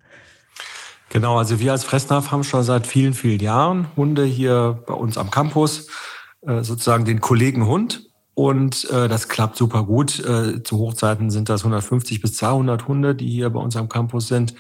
Genau, 1.10 1.38
also 1.38 1.60
wir 1.60 1.72
als 1.74 1.84
Fressnapf 1.84 2.32
haben 2.32 2.44
schon 2.44 2.64
seit 2.64 2.88
vielen, 2.88 3.14
vielen 3.14 3.40
Jahren 3.40 3.88
Hunde 3.98 4.24
hier 4.24 4.84
bei 4.88 4.94
uns 4.94 5.18
am 5.18 5.30
Campus, 5.30 5.88
äh, 6.42 6.64
sozusagen 6.64 7.04
den 7.06 7.20
Kollegen 7.20 7.66
Hund. 7.66 8.11
Und 8.34 8.90
äh, 8.90 9.08
das 9.08 9.28
klappt 9.28 9.58
super 9.58 9.84
gut. 9.84 10.20
Äh, 10.20 10.64
zu 10.64 10.78
Hochzeiten 10.78 11.30
sind 11.30 11.50
das 11.50 11.62
150 11.62 12.22
bis 12.22 12.36
200 12.36 12.88
Hunde, 12.88 13.16
die 13.16 13.30
hier 13.30 13.50
bei 13.50 13.60
uns 13.60 13.76
am 13.76 13.90
Campus 13.90 14.28
sind. 14.28 14.56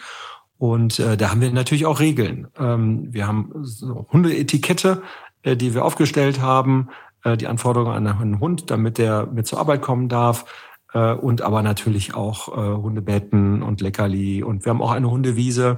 Und 0.58 1.00
äh, 1.00 1.18
da 1.18 1.32
haben 1.32 1.42
wir 1.42 1.52
natürlich 1.52 1.86
auch 1.86 2.00
Regeln. 2.00 2.48
Ähm, 2.60 3.08
wir 3.12 3.28
haben 3.28 3.52
so 3.62 4.08
Hundeetikette, 4.12 5.02
äh, 5.44 5.56
die 5.56 5.74
wir 5.74 5.86
aufgestellt 5.86 6.42
haben, 6.42 6.90
äh, 7.24 7.38
die 7.38 7.48
Anforderungen 7.48 7.96
an 7.96 8.08
einen 8.08 8.40
Hund, 8.40 8.70
damit 8.70 8.98
der 8.98 9.26
mit 9.26 9.48
zur 9.48 9.60
Arbeit 9.60 9.82
kommen 9.82 10.10
darf. 10.10 10.46
Äh, 10.94 11.14
und 11.14 11.42
aber 11.42 11.64
natürlich 11.64 12.14
auch 12.14 12.50
äh, 12.50 12.76
Hundebetten 12.76 13.64
und 13.64 13.82
Leckerli. 13.82 14.44
Und 14.44 14.66
wir 14.66 14.72
haben 14.72 14.82
auch 14.82 14.92
eine 14.92 15.10
Hundewiese. 15.10 15.78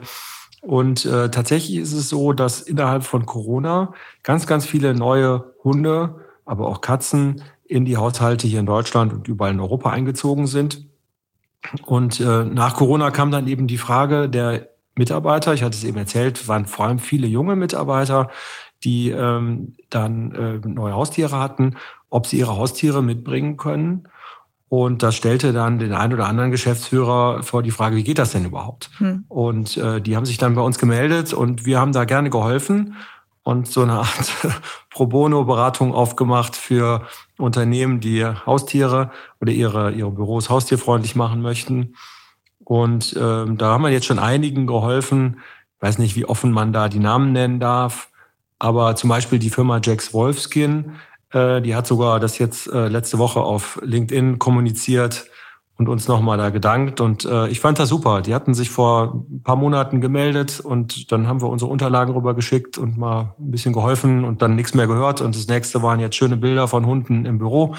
Und 0.62 1.06
äh, 1.06 1.30
tatsächlich 1.30 1.78
ist 1.78 1.94
es 1.94 2.10
so, 2.10 2.34
dass 2.34 2.62
innerhalb 2.62 3.04
von 3.04 3.26
Corona 3.26 3.94
ganz, 4.24 4.48
ganz 4.48 4.66
viele 4.66 4.94
neue 4.94 5.54
Hunde, 5.64 6.22
aber 6.46 6.68
auch 6.68 6.82
Katzen 6.82 7.42
in 7.74 7.86
die 7.86 7.98
Haushalte 7.98 8.48
hier 8.48 8.60
in 8.60 8.68
Deutschland 8.68 9.14
und 9.14 9.28
überall 9.28 9.52
in 9.52 9.60
Europa 9.60 9.90
eingezogen 9.90 10.46
sind. 10.46 10.86
Und 11.86 12.20
äh, 12.20 12.46
nach 12.46 12.76
Corona 12.76 13.10
kam 13.10 13.32
dann 13.32 13.48
eben 13.48 13.66
die 13.66 13.80
Frage 13.80 14.30
der 14.30 14.70
Mitarbeiter, 14.96 15.56
ich 15.56 15.64
hatte 15.64 15.76
es 15.76 15.84
eben 15.84 15.98
erzählt, 15.98 16.48
waren 16.48 16.68
vor 16.68 16.86
allem 16.86 17.00
viele 17.00 17.26
junge 17.26 17.56
Mitarbeiter, 17.56 18.30
die 18.84 19.10
ähm, 19.10 19.76
dann 19.90 20.36
äh, 20.36 20.68
neue 20.68 20.94
Haustiere 20.94 21.40
hatten, 21.40 21.78
ob 22.12 22.28
sie 22.28 22.38
ihre 22.38 22.58
Haustiere 22.58 23.02
mitbringen 23.02 23.58
können. 23.58 24.08
Und 24.70 25.02
das 25.02 25.16
stellte 25.16 25.52
dann 25.52 25.80
den 25.80 25.94
einen 25.94 26.14
oder 26.14 26.28
anderen 26.28 26.52
Geschäftsführer 26.52 27.42
vor 27.42 27.64
die 27.64 27.72
Frage, 27.72 27.96
wie 27.96 28.04
geht 28.04 28.20
das 28.20 28.34
denn 28.34 28.46
überhaupt? 28.46 28.92
Hm. 29.00 29.26
Und 29.30 29.78
äh, 29.78 30.00
die 30.00 30.16
haben 30.16 30.26
sich 30.26 30.38
dann 30.38 30.54
bei 30.54 30.62
uns 30.62 30.78
gemeldet 30.78 31.34
und 31.34 31.66
wir 31.66 31.80
haben 31.80 31.92
da 31.92 32.06
gerne 32.06 32.30
geholfen 32.30 32.96
und 33.44 33.68
so 33.68 33.82
eine 33.82 34.00
Art 34.00 34.32
Pro 34.90 35.06
Bono-Beratung 35.06 35.94
aufgemacht 35.94 36.56
für 36.56 37.06
Unternehmen, 37.38 38.00
die 38.00 38.26
Haustiere 38.26 39.12
oder 39.42 39.52
ihre, 39.52 39.92
ihre 39.92 40.12
Büros 40.12 40.50
haustierfreundlich 40.50 41.16
machen 41.16 41.42
möchten. 41.42 41.96
Und 42.64 43.16
ähm, 43.20 43.58
da 43.58 43.74
haben 43.74 43.84
wir 43.84 43.92
jetzt 43.92 44.06
schon 44.06 44.20
einigen 44.20 44.66
geholfen. 44.66 45.40
Ich 45.76 45.82
weiß 45.82 45.98
nicht, 45.98 46.16
wie 46.16 46.26
offen 46.26 46.52
man 46.52 46.72
da 46.72 46.88
die 46.88 47.00
Namen 47.00 47.34
nennen 47.34 47.60
darf. 47.60 48.10
Aber 48.60 48.96
zum 48.96 49.10
Beispiel 49.10 49.40
die 49.40 49.50
Firma 49.50 49.82
Jax 49.84 50.14
Wolfskin, 50.14 50.94
äh, 51.32 51.62
die 51.62 51.76
hat 51.76 51.86
sogar 51.86 52.22
das 52.22 52.38
jetzt 52.38 52.68
äh, 52.68 52.88
letzte 52.88 53.18
Woche 53.18 53.42
auf 53.42 53.80
LinkedIn 53.84 54.40
kommuniziert 54.40 55.26
und 55.78 55.90
uns 55.90 56.08
nochmal 56.08 56.38
da 56.38 56.50
gedankt. 56.50 57.02
Und 57.02 57.26
äh, 57.26 57.48
ich 57.48 57.60
fand 57.60 57.80
das 57.80 57.90
super. 57.90 58.22
Die 58.22 58.36
hatten 58.36 58.54
sich 58.54 58.70
vor 58.70 59.24
ein 59.30 59.42
paar 59.44 59.56
Monaten 59.56 60.02
gemeldet 60.02 60.60
und 60.60 61.12
dann 61.12 61.28
haben 61.28 61.42
wir 61.42 61.50
unsere 61.50 61.72
Unterlagen 61.72 62.14
rüber 62.14 62.36
geschickt 62.36 62.78
und 62.78 62.98
mal 62.98 63.36
ein 63.40 63.52
bisschen 63.52 63.74
geholfen 63.74 64.24
und 64.24 64.42
dann 64.42 64.56
nichts 64.56 64.74
mehr 64.74 64.88
gehört. 64.88 65.22
Und 65.22 65.36
das 65.36 65.48
nächste 65.48 65.82
waren 65.82 66.00
jetzt 66.00 66.16
schöne 66.16 66.38
Bilder 66.38 66.68
von 66.68 66.86
Hunden 66.86 67.26
im 67.26 67.40
Büro, 67.40 67.76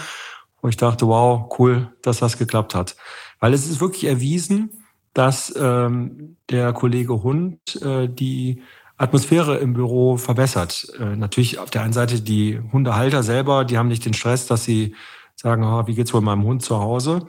wo 0.61 0.69
ich 0.69 0.77
dachte, 0.77 1.07
wow, 1.07 1.49
cool, 1.59 1.93
dass 2.03 2.19
das 2.19 2.37
geklappt 2.37 2.75
hat. 2.75 2.97
Weil 3.39 3.55
es 3.55 3.69
ist 3.69 3.81
wirklich 3.81 4.05
erwiesen, 4.05 4.71
dass 5.13 5.55
ähm, 5.57 6.37
der 6.51 6.73
Kollege 6.73 7.23
Hund 7.23 7.81
äh, 7.81 8.09
die 8.09 8.63
Atmosphäre 8.97 9.59
im 9.59 9.73
Büro 9.73 10.17
verbessert. 10.17 10.93
Äh, 10.99 11.17
natürlich 11.17 11.59
auf 11.59 11.71
der 11.71 11.83
einen 11.83 11.93
Seite 11.93 12.21
die 12.21 12.61
Hundehalter 12.73 13.23
selber, 13.23 13.65
die 13.65 13.79
haben 13.79 13.89
nicht 13.89 14.05
den 14.05 14.15
Stress, 14.15 14.47
dass 14.47 14.65
sie 14.65 14.95
sagen, 15.37 15.65
oh, 15.65 15.87
wie 15.87 15.95
geht's 15.95 16.15
wohl 16.15 16.21
meinem 16.21 16.45
Hund 16.45 16.63
zu 16.63 16.79
Hause? 16.79 17.27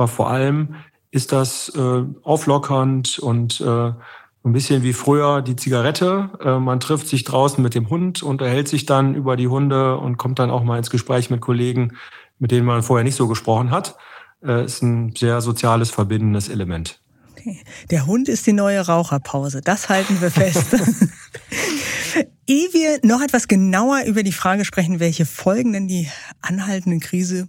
Aber 0.00 0.08
vor 0.08 0.30
allem 0.30 0.76
ist 1.10 1.30
das 1.30 1.70
äh, 1.76 2.04
auflockernd 2.22 3.18
und 3.18 3.60
äh, 3.60 3.64
ein 3.64 4.52
bisschen 4.54 4.82
wie 4.82 4.94
früher 4.94 5.42
die 5.42 5.56
Zigarette. 5.56 6.30
Äh, 6.42 6.58
man 6.58 6.80
trifft 6.80 7.06
sich 7.06 7.24
draußen 7.24 7.62
mit 7.62 7.74
dem 7.74 7.90
Hund, 7.90 8.22
unterhält 8.22 8.66
sich 8.66 8.86
dann 8.86 9.14
über 9.14 9.36
die 9.36 9.48
Hunde 9.48 9.98
und 9.98 10.16
kommt 10.16 10.38
dann 10.38 10.50
auch 10.50 10.64
mal 10.64 10.78
ins 10.78 10.88
Gespräch 10.88 11.28
mit 11.28 11.42
Kollegen, 11.42 11.98
mit 12.38 12.50
denen 12.50 12.64
man 12.64 12.82
vorher 12.82 13.04
nicht 13.04 13.16
so 13.16 13.28
gesprochen 13.28 13.70
hat. 13.72 13.96
Äh, 14.42 14.64
ist 14.64 14.80
ein 14.80 15.14
sehr 15.14 15.42
soziales, 15.42 15.90
verbindendes 15.90 16.48
Element. 16.48 17.02
Okay. 17.36 17.62
Der 17.90 18.06
Hund 18.06 18.30
ist 18.30 18.46
die 18.46 18.54
neue 18.54 18.80
Raucherpause. 18.80 19.60
Das 19.60 19.90
halten 19.90 20.18
wir 20.22 20.30
fest. 20.30 20.64
Ehe 22.46 22.68
wir 22.72 23.00
noch 23.02 23.20
etwas 23.20 23.48
genauer 23.48 24.04
über 24.06 24.22
die 24.22 24.32
Frage 24.32 24.64
sprechen, 24.64 24.98
welche 24.98 25.26
Folgen 25.26 25.74
denn 25.74 25.88
die 25.88 26.08
anhaltende 26.40 27.00
Krise 27.00 27.48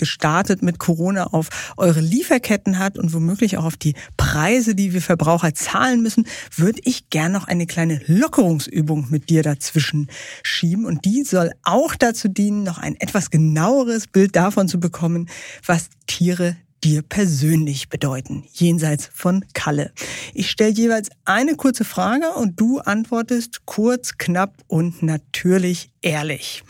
gestartet 0.00 0.62
mit 0.62 0.78
Corona 0.78 1.26
auf 1.26 1.74
eure 1.76 2.00
Lieferketten 2.00 2.78
hat 2.78 2.98
und 2.98 3.12
womöglich 3.12 3.58
auch 3.58 3.64
auf 3.64 3.76
die 3.76 3.94
Preise, 4.16 4.74
die 4.74 4.94
wir 4.94 5.02
Verbraucher 5.02 5.54
zahlen 5.54 6.02
müssen, 6.02 6.26
würde 6.56 6.80
ich 6.84 7.10
gern 7.10 7.32
noch 7.32 7.46
eine 7.46 7.66
kleine 7.66 8.00
Lockerungsübung 8.06 9.08
mit 9.10 9.28
dir 9.28 9.42
dazwischen 9.42 10.08
schieben. 10.42 10.86
Und 10.86 11.04
die 11.04 11.22
soll 11.22 11.52
auch 11.62 11.94
dazu 11.94 12.28
dienen, 12.28 12.64
noch 12.64 12.78
ein 12.78 12.96
etwas 12.98 13.30
genaueres 13.30 14.06
Bild 14.06 14.34
davon 14.34 14.68
zu 14.68 14.80
bekommen, 14.80 15.28
was 15.66 15.90
Tiere 16.06 16.56
dir 16.82 17.02
persönlich 17.02 17.90
bedeuten, 17.90 18.44
jenseits 18.54 19.10
von 19.12 19.44
Kalle. 19.52 19.92
Ich 20.32 20.50
stelle 20.50 20.72
jeweils 20.72 21.10
eine 21.26 21.56
kurze 21.56 21.84
Frage 21.84 22.30
und 22.30 22.58
du 22.58 22.78
antwortest 22.78 23.66
kurz, 23.66 24.16
knapp 24.16 24.54
und 24.66 25.02
natürlich 25.02 25.90
ehrlich. 26.00 26.64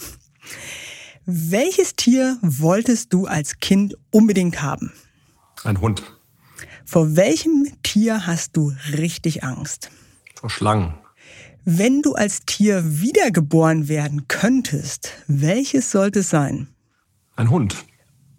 Welches 1.32 1.94
Tier 1.94 2.38
wolltest 2.42 3.12
du 3.12 3.26
als 3.26 3.60
Kind 3.60 3.96
unbedingt 4.10 4.62
haben? 4.62 4.92
Ein 5.62 5.80
Hund. 5.80 6.02
Vor 6.84 7.14
welchem 7.14 7.68
Tier 7.84 8.26
hast 8.26 8.56
du 8.56 8.72
richtig 8.98 9.44
Angst? 9.44 9.90
Vor 10.34 10.50
Schlangen. 10.50 10.94
Wenn 11.64 12.02
du 12.02 12.14
als 12.14 12.40
Tier 12.46 12.82
wiedergeboren 12.84 13.86
werden 13.86 14.26
könntest, 14.26 15.12
welches 15.28 15.92
sollte 15.92 16.18
es 16.18 16.30
sein? 16.30 16.66
Ein 17.36 17.48
Hund. 17.50 17.76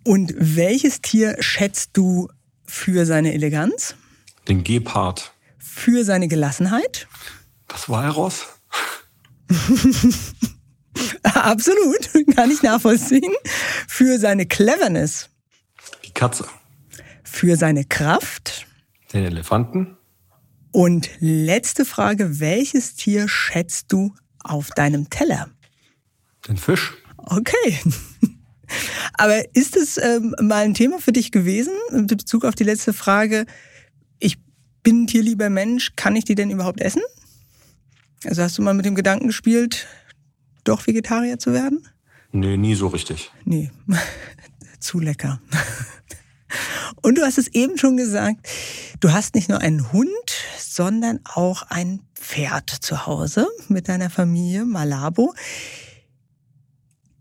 Und 0.04 0.34
welches 0.38 1.00
Tier 1.00 1.38
schätzt 1.40 1.92
du 1.94 2.28
für 2.66 3.06
seine 3.06 3.34
Eleganz? 3.34 3.96
Den 4.50 4.66
Gepard. 4.66 5.32
Für 5.60 6.04
seine 6.04 6.28
Gelassenheit? 6.28 7.08
Das 7.70 7.88
Walross. 7.88 8.48
Absolut, 11.24 12.10
kann 12.36 12.52
ich 12.52 12.62
nachvollziehen. 12.64 13.34
Für 13.88 14.18
seine 14.20 14.46
Cleverness. 14.46 15.30
Die 16.06 16.12
Katze. 16.12 16.46
Für 17.24 17.56
seine 17.56 17.86
Kraft. 17.86 18.68
Den 19.14 19.26
Elefanten. 19.26 19.98
Und 20.72 21.10
letzte 21.20 21.86
Frage, 21.86 22.40
welches 22.40 22.96
Tier 22.96 23.28
schätzt 23.28 23.92
du 23.92 24.14
auf 24.40 24.70
deinem 24.70 25.10
Teller? 25.10 25.50
Den 26.48 26.58
Fisch. 26.58 26.94
Okay. 27.18 27.80
Aber 29.14 29.44
ist 29.54 29.76
es 29.76 29.98
ähm, 29.98 30.34
mal 30.40 30.64
ein 30.64 30.74
Thema 30.74 31.00
für 31.00 31.12
dich 31.12 31.32
gewesen, 31.32 31.74
in 31.92 32.08
Bezug 32.08 32.46
auf 32.46 32.56
die 32.56 32.64
letzte 32.64 32.94
Frage? 32.94 33.46
Ich 34.20 34.38
bin 34.82 35.04
ein 35.04 35.08
tierlieber 35.08 35.50
Mensch, 35.50 35.96
kann 35.96 36.16
ich 36.16 36.24
die 36.24 36.36
denn 36.36 36.50
überhaupt 36.50 36.80
essen? 36.80 37.02
Also 38.24 38.42
hast 38.44 38.58
du 38.58 38.62
mal 38.62 38.74
mit 38.74 38.86
dem 38.86 38.96
Gedanken 38.96 39.28
gespielt, 39.28 39.88
doch 40.64 40.88
Vegetarier 40.88 41.40
zu 41.40 41.54
werden? 41.54 41.88
Nee, 42.32 42.58
nie 42.58 42.76
so 42.76 42.88
richtig. 42.88 43.32
Nee, 43.46 43.72
zu 44.80 45.00
lecker. 45.00 45.42
Und 47.02 47.18
du 47.18 47.24
hast 47.24 47.38
es 47.38 47.48
eben 47.48 47.78
schon 47.78 47.98
gesagt, 47.98 48.48
du 49.00 49.12
hast 49.12 49.36
nicht 49.36 49.50
nur 49.50 49.60
einen 49.60 49.92
Hund, 49.92 50.10
sondern 50.60 51.20
auch 51.24 51.64
ein 51.70 52.02
Pferd 52.16 52.70
zu 52.70 53.06
Hause 53.06 53.48
mit 53.68 53.90
deiner 53.90 54.10
Familie, 54.10 54.66
Malabo. 54.66 55.34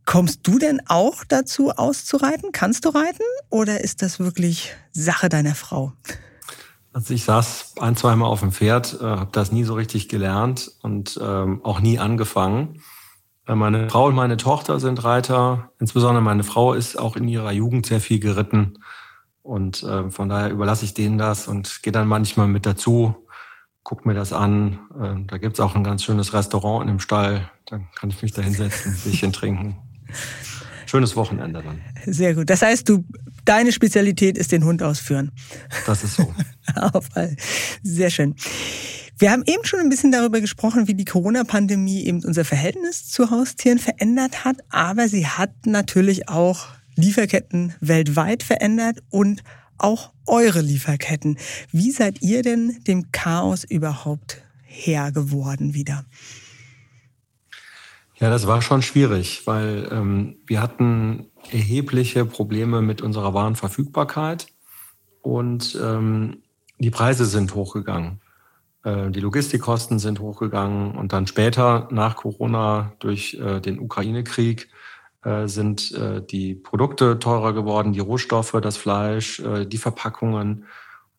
Kommst 0.05 0.41
du 0.43 0.59
denn 0.59 0.81
auch 0.87 1.25
dazu 1.25 1.71
auszureiten? 1.71 2.51
Kannst 2.53 2.85
du 2.85 2.89
reiten? 2.89 3.23
Oder 3.49 3.83
ist 3.83 4.03
das 4.03 4.19
wirklich 4.19 4.75
Sache 4.93 5.29
deiner 5.29 5.55
Frau? 5.55 5.93
Also 6.93 7.15
ich 7.15 7.25
saß 7.25 7.75
ein, 7.81 7.97
zweimal 7.97 8.29
auf 8.29 8.41
dem 8.41 8.51
Pferd, 8.51 8.99
äh, 9.01 9.05
habe 9.05 9.31
das 9.33 9.53
nie 9.53 9.63
so 9.63 9.75
richtig 9.75 10.09
gelernt 10.09 10.73
und 10.83 11.19
ähm, 11.23 11.61
auch 11.63 11.81
nie 11.81 12.01
angefangen. 12.01 12.83
Äh, 13.51 13.55
meine 13.55 13.91
Frau 13.91 14.07
und 14.07 14.15
meine 14.15 14.37
Tochter 14.37 14.81
sind 14.81 15.03
Reiter. 15.03 15.71
Insbesondere 15.79 16.23
meine 16.23 16.45
Frau 16.45 16.75
ist 16.75 16.99
auch 16.99 17.17
in 17.17 17.27
ihrer 17.29 17.53
Jugend 17.53 17.87
sehr 17.87 18.01
viel 18.01 18.21
geritten. 18.21 18.79
Und 19.43 19.83
äh, 19.83 20.11
von 20.11 20.29
daher 20.29 20.51
überlasse 20.51 20.85
ich 20.85 20.95
denen 20.95 21.19
das 21.19 21.49
und 21.49 21.83
gehe 21.83 21.93
dann 21.93 22.07
manchmal 22.07 22.47
mit 22.47 22.67
dazu, 22.67 23.17
guck 23.83 24.07
mir 24.07 24.15
das 24.15 24.33
an. 24.33 24.79
Äh, 25.01 25.27
da 25.27 25.39
gibt's 25.39 25.61
auch 25.61 25.75
ein 25.75 25.85
ganz 25.85 26.05
schönes 26.05 26.33
Restaurant 26.33 26.83
in 26.83 26.89
dem 26.89 27.01
Stall. 27.01 27.51
Dann 27.67 27.89
kann 27.95 28.11
ich 28.11 28.23
mich 28.23 28.33
da 28.33 28.43
hinsetzen, 28.43 28.93
ein 28.93 29.11
bisschen 29.11 29.33
trinken. 29.33 29.77
Schönes 30.87 31.17
Wochenende 31.17 31.63
dann. 31.63 31.81
Sehr 32.07 32.35
gut. 32.35 32.51
Das 32.51 32.63
heißt, 32.63 32.89
du, 32.89 33.05
deine 33.45 33.73
Spezialität 33.73 34.37
ist 34.37 34.53
den 34.53 34.65
Hund 34.65 34.83
ausführen. 34.83 35.31
Das 35.87 36.03
ist 36.05 36.17
so. 36.17 36.35
Auf 36.93 37.07
all. 37.15 37.37
Sehr 37.83 38.11
schön. 38.11 38.35
Wir 39.21 39.33
haben 39.33 39.43
eben 39.45 39.67
schon 39.67 39.81
ein 39.81 39.91
bisschen 39.91 40.13
darüber 40.13 40.41
gesprochen, 40.41 40.89
wie 40.89 40.95
die 40.95 41.05
Corona-Pandemie 41.05 42.07
eben 42.07 42.25
unser 42.25 42.47
Verhältnis 42.47 43.07
zu 43.07 43.31
Haustieren 43.31 43.79
verändert 43.79 44.47
hat, 44.47 44.57
aber 44.71 45.09
sie 45.09 45.27
hat 45.27 45.51
natürlich 45.67 46.31
auch 46.31 46.69
Lieferketten 46.97 47.75
weltweit 47.81 48.43
verändert 48.43 49.03
und 49.11 49.43
auch 49.77 50.15
eure 50.27 50.63
Lieferketten. 50.63 51.37
Wie 51.71 51.91
seid 51.91 52.23
ihr 52.23 52.41
denn 52.41 52.83
dem 52.87 53.13
Chaos 53.13 53.65
überhaupt 53.65 54.41
Herr 54.63 55.13
geworden 55.13 55.75
wieder? 55.75 56.07
Ja, 58.19 58.31
das 58.31 58.47
war 58.47 58.63
schon 58.63 58.81
schwierig, 58.81 59.43
weil 59.47 59.87
ähm, 59.93 60.37
wir 60.47 60.63
hatten 60.63 61.27
erhebliche 61.53 62.25
Probleme 62.25 62.81
mit 62.81 63.03
unserer 63.03 63.35
Warenverfügbarkeit 63.35 64.47
und 65.21 65.79
ähm, 65.79 66.39
die 66.79 66.91
Preise 66.91 67.27
sind 67.27 67.55
hochgegangen. 67.55 68.23
Äh, 68.85 69.11
die 69.11 69.21
Logistikkosten 69.21 69.99
sind 69.99 70.21
hochgegangen 70.21 70.97
und 70.97 71.13
dann 71.13 71.27
später 71.27 71.89
nach 71.91 72.17
Corona 72.17 72.93
durch 72.99 73.35
äh, 73.35 73.61
den 73.61 73.79
Ukraine-Krieg 73.79 74.69
äh, 75.23 75.47
sind 75.47 75.95
die 76.31 76.55
Produkte 76.55 77.19
teurer 77.19 77.53
geworden, 77.53 77.93
die 77.93 78.01
Rohstoffe, 78.01 78.57
das 78.63 78.79
Fleisch, 78.79 79.43
die 79.67 79.77
Verpackungen. 79.77 80.65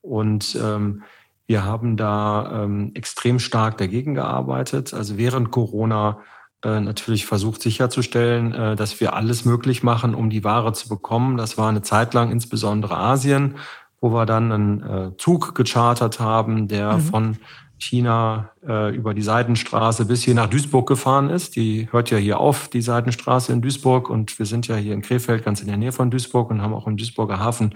Und 0.01 0.57
ähm, 0.59 1.03
wir 1.45 1.63
haben 1.63 1.97
da 1.97 2.63
ähm, 2.63 2.91
extrem 2.95 3.37
stark 3.37 3.77
dagegen 3.77 4.15
gearbeitet. 4.15 4.93
Also 4.93 5.17
während 5.17 5.51
Corona 5.51 6.19
natürlich 6.63 7.25
versucht 7.25 7.59
sicherzustellen, 7.63 8.75
dass 8.77 8.99
wir 8.99 9.15
alles 9.15 9.45
möglich 9.45 9.81
machen, 9.81 10.13
um 10.13 10.29
die 10.29 10.43
Ware 10.43 10.73
zu 10.73 10.89
bekommen. 10.89 11.35
Das 11.35 11.57
war 11.57 11.69
eine 11.69 11.81
Zeit 11.81 12.13
lang 12.13 12.31
insbesondere 12.31 12.95
Asien, 12.97 13.55
wo 14.01 14.11
wir 14.11 14.25
dann 14.25 14.51
einen 14.51 15.13
Zug 15.17 15.55
gechartert 15.55 16.19
haben, 16.19 16.67
der 16.67 16.93
mhm. 16.93 17.01
von 17.01 17.37
China 17.81 18.51
äh, 18.65 18.95
über 18.95 19.13
die 19.13 19.23
Seidenstraße 19.23 20.05
bis 20.05 20.21
hier 20.21 20.35
nach 20.35 20.47
Duisburg 20.47 20.87
gefahren 20.87 21.29
ist. 21.29 21.55
Die 21.55 21.87
hört 21.91 22.11
ja 22.11 22.17
hier 22.17 22.39
auf, 22.39 22.67
die 22.67 22.81
Seidenstraße 22.81 23.51
in 23.51 23.61
Duisburg. 23.61 24.09
Und 24.09 24.37
wir 24.37 24.45
sind 24.45 24.67
ja 24.67 24.75
hier 24.75 24.93
in 24.93 25.01
Krefeld 25.01 25.43
ganz 25.43 25.61
in 25.61 25.67
der 25.67 25.77
Nähe 25.77 25.91
von 25.91 26.11
Duisburg 26.11 26.51
und 26.51 26.61
haben 26.61 26.75
auch 26.75 26.85
im 26.85 26.95
Duisburger 26.95 27.39
Hafen 27.39 27.75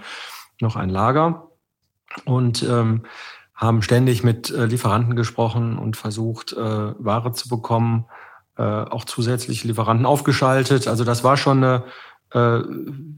noch 0.60 0.76
ein 0.76 0.90
Lager. 0.90 1.48
Und 2.24 2.62
ähm, 2.62 3.02
haben 3.54 3.82
ständig 3.82 4.22
mit 4.22 4.50
äh, 4.50 4.66
Lieferanten 4.66 5.16
gesprochen 5.16 5.76
und 5.76 5.96
versucht, 5.96 6.52
äh, 6.52 6.58
Ware 6.58 7.32
zu 7.32 7.48
bekommen, 7.48 8.04
äh, 8.56 8.62
auch 8.62 9.04
zusätzliche 9.04 9.66
Lieferanten 9.66 10.06
aufgeschaltet. 10.06 10.86
Also 10.86 11.02
das 11.02 11.24
war 11.24 11.36
schon 11.36 11.64
eine 11.64 11.84
äh, 12.32 12.60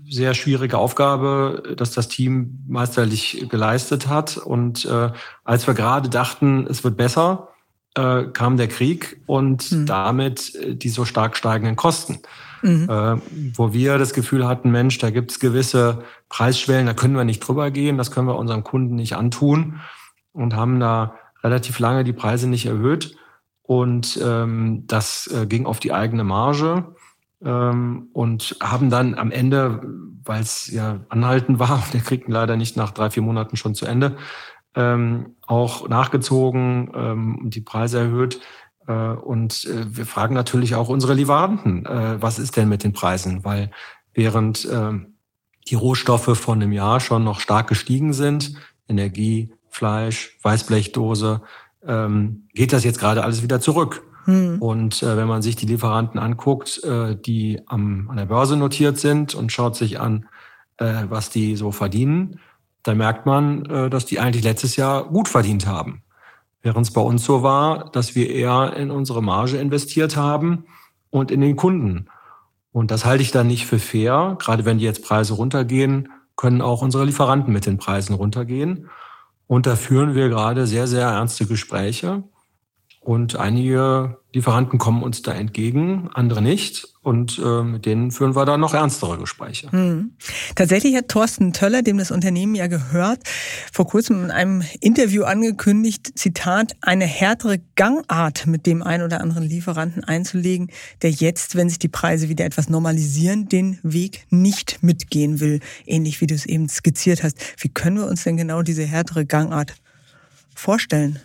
sehr 0.09 0.35
schwierige 0.35 0.79
Aufgabe, 0.79 1.75
dass 1.77 1.93
das 1.93 2.09
Team 2.09 2.65
meisterlich 2.69 3.47
geleistet 3.49 4.09
hat. 4.09 4.37
Und 4.37 4.85
äh, 4.85 5.11
als 5.45 5.67
wir 5.67 5.75
gerade 5.75 6.09
dachten, 6.09 6.67
es 6.69 6.85
wird 6.85 6.97
besser, 6.97 7.49
äh, 7.95 8.25
kam 8.25 8.57
der 8.57 8.69
Krieg 8.69 9.21
und 9.27 9.73
mhm. 9.73 9.87
damit 9.87 10.55
äh, 10.55 10.75
die 10.75 10.89
so 10.89 11.05
stark 11.05 11.37
steigenden 11.37 11.77
Kosten. 11.77 12.19
Mhm. 12.63 12.89
Äh, 12.91 13.17
wo 13.57 13.73
wir 13.73 13.99
das 13.99 14.13
Gefühl 14.13 14.47
hatten, 14.47 14.71
Mensch, 14.71 14.99
da 14.99 15.11
gibt's 15.11 15.41
gewisse 15.41 16.05
Preisschwellen, 16.29 16.87
da 16.87 16.95
können 16.95 17.17
wir 17.17 17.25
nicht 17.25 17.41
drüber 17.41 17.71
gehen, 17.71 17.99
das 17.99 18.11
können 18.11 18.27
wir 18.27 18.37
unserem 18.37 18.65
Kunden 18.65 18.97
nicht 18.97 19.17
antun 19.17 19.81
und 20.33 20.55
haben 20.55 20.81
da 20.81 21.15
relativ 21.43 21.79
lange 21.79 22.05
die 22.05 22.13
Preise 22.13 22.49
nicht 22.49 22.67
erhöht. 22.67 23.17
Und 23.63 24.19
ähm, 24.23 24.85
das 24.87 25.29
äh, 25.29 25.47
ging 25.47 25.67
auf 25.67 25.79
die 25.79 25.93
eigene 25.93 26.25
Marge 26.25 26.95
ähm, 27.45 28.09
und 28.13 28.57
haben 28.61 28.91
dann 28.91 29.15
am 29.15 29.31
Ende, 29.31 29.83
weil 30.25 30.43
es 30.43 30.71
ja 30.71 31.01
anhalten 31.09 31.59
war, 31.59 31.83
der 31.93 32.01
Krieg 32.01 32.25
leider 32.29 32.57
nicht 32.57 32.77
nach 32.77 32.91
drei, 32.91 33.11
vier 33.11 33.23
Monaten 33.23 33.57
schon 33.57 33.75
zu 33.75 33.87
Ende, 33.87 34.17
ähm, 34.75 35.37
auch 35.47 35.89
nachgezogen, 35.89 36.91
ähm, 36.95 37.41
die 37.45 37.61
Preise 37.61 38.01
erhöht. 38.01 38.41
Äh, 38.87 38.93
und 38.93 39.67
äh, 39.67 39.97
wir 39.97 40.07
fragen 40.07 40.35
natürlich 40.35 40.75
auch 40.75 40.89
unsere 40.89 41.15
Lieferanten, 41.15 41.87
äh, 41.87 42.21
was 42.21 42.39
ist 42.39 42.57
denn 42.57 42.69
mit 42.69 42.85
den 42.85 42.93
Preisen? 42.93 43.45
Weil 43.45 43.71
während 44.15 44.65
äh, 44.65 44.93
die 45.69 45.75
Rohstoffe 45.75 46.39
von 46.39 46.63
einem 46.63 46.73
Jahr 46.73 47.01
schon 47.01 47.25
noch 47.25 47.41
stark 47.41 47.69
gestiegen 47.69 48.13
sind, 48.13 48.55
Energie, 48.89 49.53
Fleisch, 49.69 50.39
Weißblechdose, 50.43 51.43
ähm, 51.87 52.49
geht 52.55 52.73
das 52.73 52.85
jetzt 52.85 52.99
gerade 52.99 53.23
alles 53.23 53.43
wieder 53.43 53.61
zurück. 53.61 54.03
Hm. 54.29 54.61
Und 54.61 55.03
äh, 55.03 55.17
wenn 55.17 55.27
man 55.27 55.41
sich 55.41 55.57
die 55.57 55.65
Lieferanten 55.65 56.21
anguckt, 56.21 56.85
äh, 56.85 57.17
die 57.17 57.63
am, 57.65 58.11
an 58.11 58.19
der 58.19 58.27
Börse 58.27 58.59
notiert 58.59 58.99
sind 58.99 59.35
und 59.35 59.51
schaut 59.51 59.75
sich 59.75 59.99
an, 59.99 60.27
äh, 60.77 61.05
was 61.09 61.31
die 61.31 61.57
so 61.57 61.73
verdienen, 61.73 62.39
dann 62.83 62.99
merkt 62.99 63.25
man, 63.25 63.65
äh, 63.65 63.89
dass 63.89 64.05
die 64.05 64.21
eigentlich 64.21 64.45
letztes 64.45 64.77
Jahr 64.77 65.05
gut 65.05 65.29
verdient 65.29 65.67
haben. 65.67 66.03
Während 66.61 66.87
es 66.87 66.93
bei 66.93 67.01
uns 67.01 67.25
so 67.25 67.43
war, 67.43 67.91
dass 67.93 68.15
wir 68.15 68.29
eher 68.29 68.75
in 68.77 68.91
unsere 68.91 69.23
Marge 69.23 69.57
investiert 69.57 70.19
haben 70.19 70.67
und 71.09 71.31
in 71.31 71.41
den 71.41 71.57
Kunden. 71.57 72.09
Und 72.71 72.91
das 72.91 73.07
halte 73.07 73.23
ich 73.23 73.31
dann 73.31 73.47
nicht 73.47 73.65
für 73.65 73.79
fair. 73.79 74.37
Gerade 74.39 74.67
wenn 74.67 74.77
die 74.77 74.85
jetzt 74.85 75.05
Preise 75.05 75.33
runtergehen, 75.35 76.11
können 76.37 76.61
auch 76.61 76.83
unsere 76.83 77.07
Lieferanten 77.07 77.51
mit 77.51 77.65
den 77.65 77.79
Preisen 77.79 78.13
runtergehen. 78.15 78.91
Und 79.47 79.65
da 79.65 79.75
führen 79.75 80.15
wir 80.15 80.29
gerade 80.29 80.67
sehr, 80.67 80.87
sehr 80.87 81.07
ernste 81.07 81.47
Gespräche. 81.47 82.25
Und 83.01 83.37
einige 83.37 84.19
Lieferanten 84.35 84.79
kommen 84.79 85.03
uns 85.03 85.23
da 85.23 85.33
entgegen, 85.33 86.11
andere 86.13 86.43
nicht. 86.43 86.87
Und 87.03 87.41
äh, 87.43 87.63
mit 87.63 87.87
denen 87.87 88.11
führen 88.11 88.37
wir 88.37 88.45
da 88.45 88.59
noch 88.59 88.75
ernstere 88.75 89.17
Gespräche. 89.17 89.73
Hm. 89.73 90.13
Tatsächlich 90.55 90.95
hat 90.95 91.09
Thorsten 91.09 91.55
Töller, 91.55 91.81
dem 91.81 91.97
das 91.97 92.11
Unternehmen 92.11 92.55
ja 92.55 92.67
gehört, 92.67 93.21
vor 93.73 93.87
kurzem 93.87 94.25
in 94.25 94.31
einem 94.31 94.63
Interview 94.81 95.23
angekündigt, 95.23 96.19
Zitat, 96.19 96.77
eine 96.83 97.07
härtere 97.07 97.61
Gangart 97.77 98.47
mit 98.47 98.67
dem 98.67 98.83
einen 98.83 99.05
oder 99.05 99.23
anderen 99.23 99.45
Lieferanten 99.45 100.05
einzulegen, 100.05 100.71
der 101.01 101.11
jetzt, 101.11 101.57
wenn 101.57 101.71
sich 101.71 101.79
die 101.79 101.89
Preise 101.89 102.29
wieder 102.29 102.45
etwas 102.45 102.69
normalisieren, 102.69 103.49
den 103.49 103.79
Weg 103.83 104.27
nicht 104.29 104.83
mitgehen 104.83 105.41
will. 105.41 105.61
Ähnlich 105.87 106.21
wie 106.21 106.27
du 106.27 106.35
es 106.35 106.45
eben 106.45 106.69
skizziert 106.69 107.23
hast. 107.23 107.39
Wie 107.57 107.71
können 107.71 107.97
wir 107.97 108.07
uns 108.07 108.25
denn 108.25 108.37
genau 108.37 108.61
diese 108.61 108.85
härtere 108.85 109.25
Gangart 109.25 109.75
vorstellen? 110.55 111.21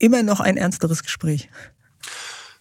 Immer 0.00 0.24
noch 0.24 0.40
ein 0.40 0.56
ernsteres 0.56 1.04
Gespräch. 1.04 1.48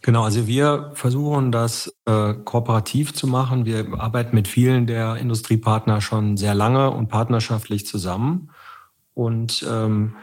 Genau, 0.02 0.23
also 0.23 0.47
wir 0.47 0.91
versuchen 0.93 1.52
das 1.52 1.93
äh, 2.06 2.34
kooperativ 2.34 3.13
zu 3.13 3.28
machen. 3.28 3.65
Wir 3.65 3.86
arbeiten 3.99 4.34
mit 4.36 4.47
vielen 4.47 4.88
der 4.88 5.17
Industriepartner 5.17 5.99
schon 5.99 6.38
sehr 6.38 6.54
lange 6.54 6.91
und 6.91 7.10
partnerschaftlich 7.10 7.86
zusammen. 7.86 8.52
Und 9.13 9.65
ähm, 9.69 10.15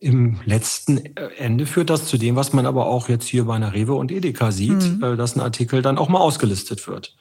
im 0.00 0.40
letzten 0.44 0.98
Ende 1.38 1.64
führt 1.64 1.90
das 1.90 2.06
zu 2.06 2.18
dem, 2.18 2.34
was 2.36 2.52
man 2.52 2.66
aber 2.66 2.86
auch 2.86 3.08
jetzt 3.08 3.28
hier 3.28 3.44
bei 3.44 3.54
einer 3.54 3.72
Rewe 3.72 3.94
und 3.94 4.10
Edeka 4.10 4.50
sieht, 4.50 4.98
mhm. 4.98 5.02
äh, 5.02 5.16
dass 5.16 5.36
ein 5.36 5.40
Artikel 5.40 5.80
dann 5.80 5.98
auch 5.98 6.08
mal 6.08 6.18
ausgelistet 6.18 6.86
wird. 6.88 7.16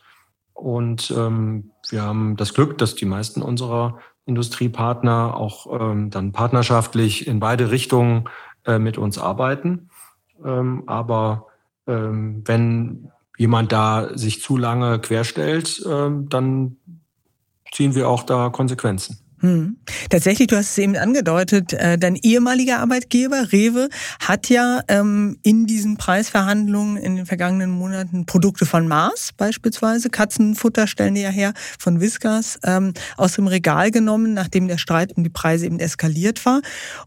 Und 0.54 1.14
ähm, 1.16 1.72
wir 1.90 2.02
haben 2.02 2.38
das 2.38 2.54
Glück, 2.54 2.78
dass 2.80 2.96
die 2.96 3.06
meisten 3.06 3.42
unserer 3.42 4.00
Industriepartner 4.26 5.36
auch 5.38 5.80
ähm, 5.80 6.10
dann 6.10 6.32
partnerschaftlich 6.32 7.28
in 7.28 7.40
beide 7.40 7.70
Richtungen 7.70 8.26
äh, 8.66 8.80
mit 8.80 8.98
uns 8.98 9.18
arbeiten. 9.18 9.90
Ähm, 10.44 10.84
aber 10.88 11.48
ähm, 11.88 12.44
wenn 12.46 13.12
jemand 13.38 13.72
da 13.72 14.18
sich 14.18 14.42
zu 14.42 14.58
lange 14.58 15.00
querstellt, 15.00 15.84
ähm, 15.90 16.30
dann 16.30 16.78
ziehen 17.72 17.96
wir 17.96 18.10
auch 18.10 18.24
da 18.24 18.50
Konsequenzen. 18.50 19.20
Hm. 19.42 19.78
Tatsächlich, 20.10 20.48
du 20.48 20.56
hast 20.56 20.72
es 20.72 20.78
eben 20.78 20.96
angedeutet, 20.96 21.74
äh, 21.74 21.98
dein 21.98 22.16
ehemaliger 22.16 22.80
Arbeitgeber 22.80 23.52
Rewe 23.52 23.90
hat 24.20 24.50
ja 24.50 24.82
ähm, 24.88 25.38
in 25.44 25.68
diesen 25.68 25.98
Preisverhandlungen 25.98 26.98
in 26.98 27.18
den 27.18 27.26
vergangenen 27.26 27.70
Monaten 27.70 28.26
Produkte 28.26 28.66
von 28.66 28.88
Mars 28.88 29.32
beispielsweise, 29.38 30.10
Katzenfutter 30.10 30.88
stellen 30.88 31.16
die 31.16 31.22
ja 31.22 31.30
her, 31.30 31.54
von 31.78 32.00
Whiskas, 32.00 32.60
ähm, 32.64 32.94
aus 33.18 33.34
dem 33.34 33.48
Regal 33.48 33.92
genommen, 33.92 34.34
nachdem 34.34 34.68
der 34.68 34.78
Streit 34.78 35.16
um 35.16 35.24
die 35.24 35.30
Preise 35.30 35.66
eben 35.66 35.80
eskaliert 35.80 36.44
war. 36.46 36.62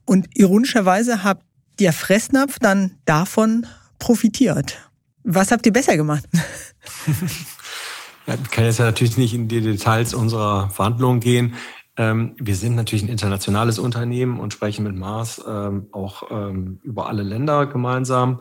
Und 0.04 0.28
ironischerweise 0.34 1.24
habt 1.24 1.42
der 1.80 1.92
Fressnapf 1.92 2.58
dann 2.58 2.92
davon 3.04 3.66
profitiert. 3.98 4.78
Was 5.24 5.50
habt 5.50 5.66
ihr 5.66 5.72
besser 5.72 5.96
gemacht? 5.96 6.24
ich 8.26 8.50
kann 8.50 8.64
jetzt 8.64 8.78
natürlich 8.78 9.16
nicht 9.16 9.34
in 9.34 9.48
die 9.48 9.60
Details 9.60 10.14
unserer 10.14 10.70
Verhandlungen 10.70 11.20
gehen. 11.20 11.54
Ähm, 11.96 12.34
wir 12.38 12.54
sind 12.54 12.76
natürlich 12.76 13.02
ein 13.02 13.08
internationales 13.08 13.78
Unternehmen 13.78 14.38
und 14.38 14.52
sprechen 14.52 14.84
mit 14.84 14.94
Mars 14.94 15.42
ähm, 15.46 15.88
auch 15.92 16.30
ähm, 16.30 16.80
über 16.82 17.08
alle 17.08 17.22
Länder 17.22 17.66
gemeinsam 17.66 18.40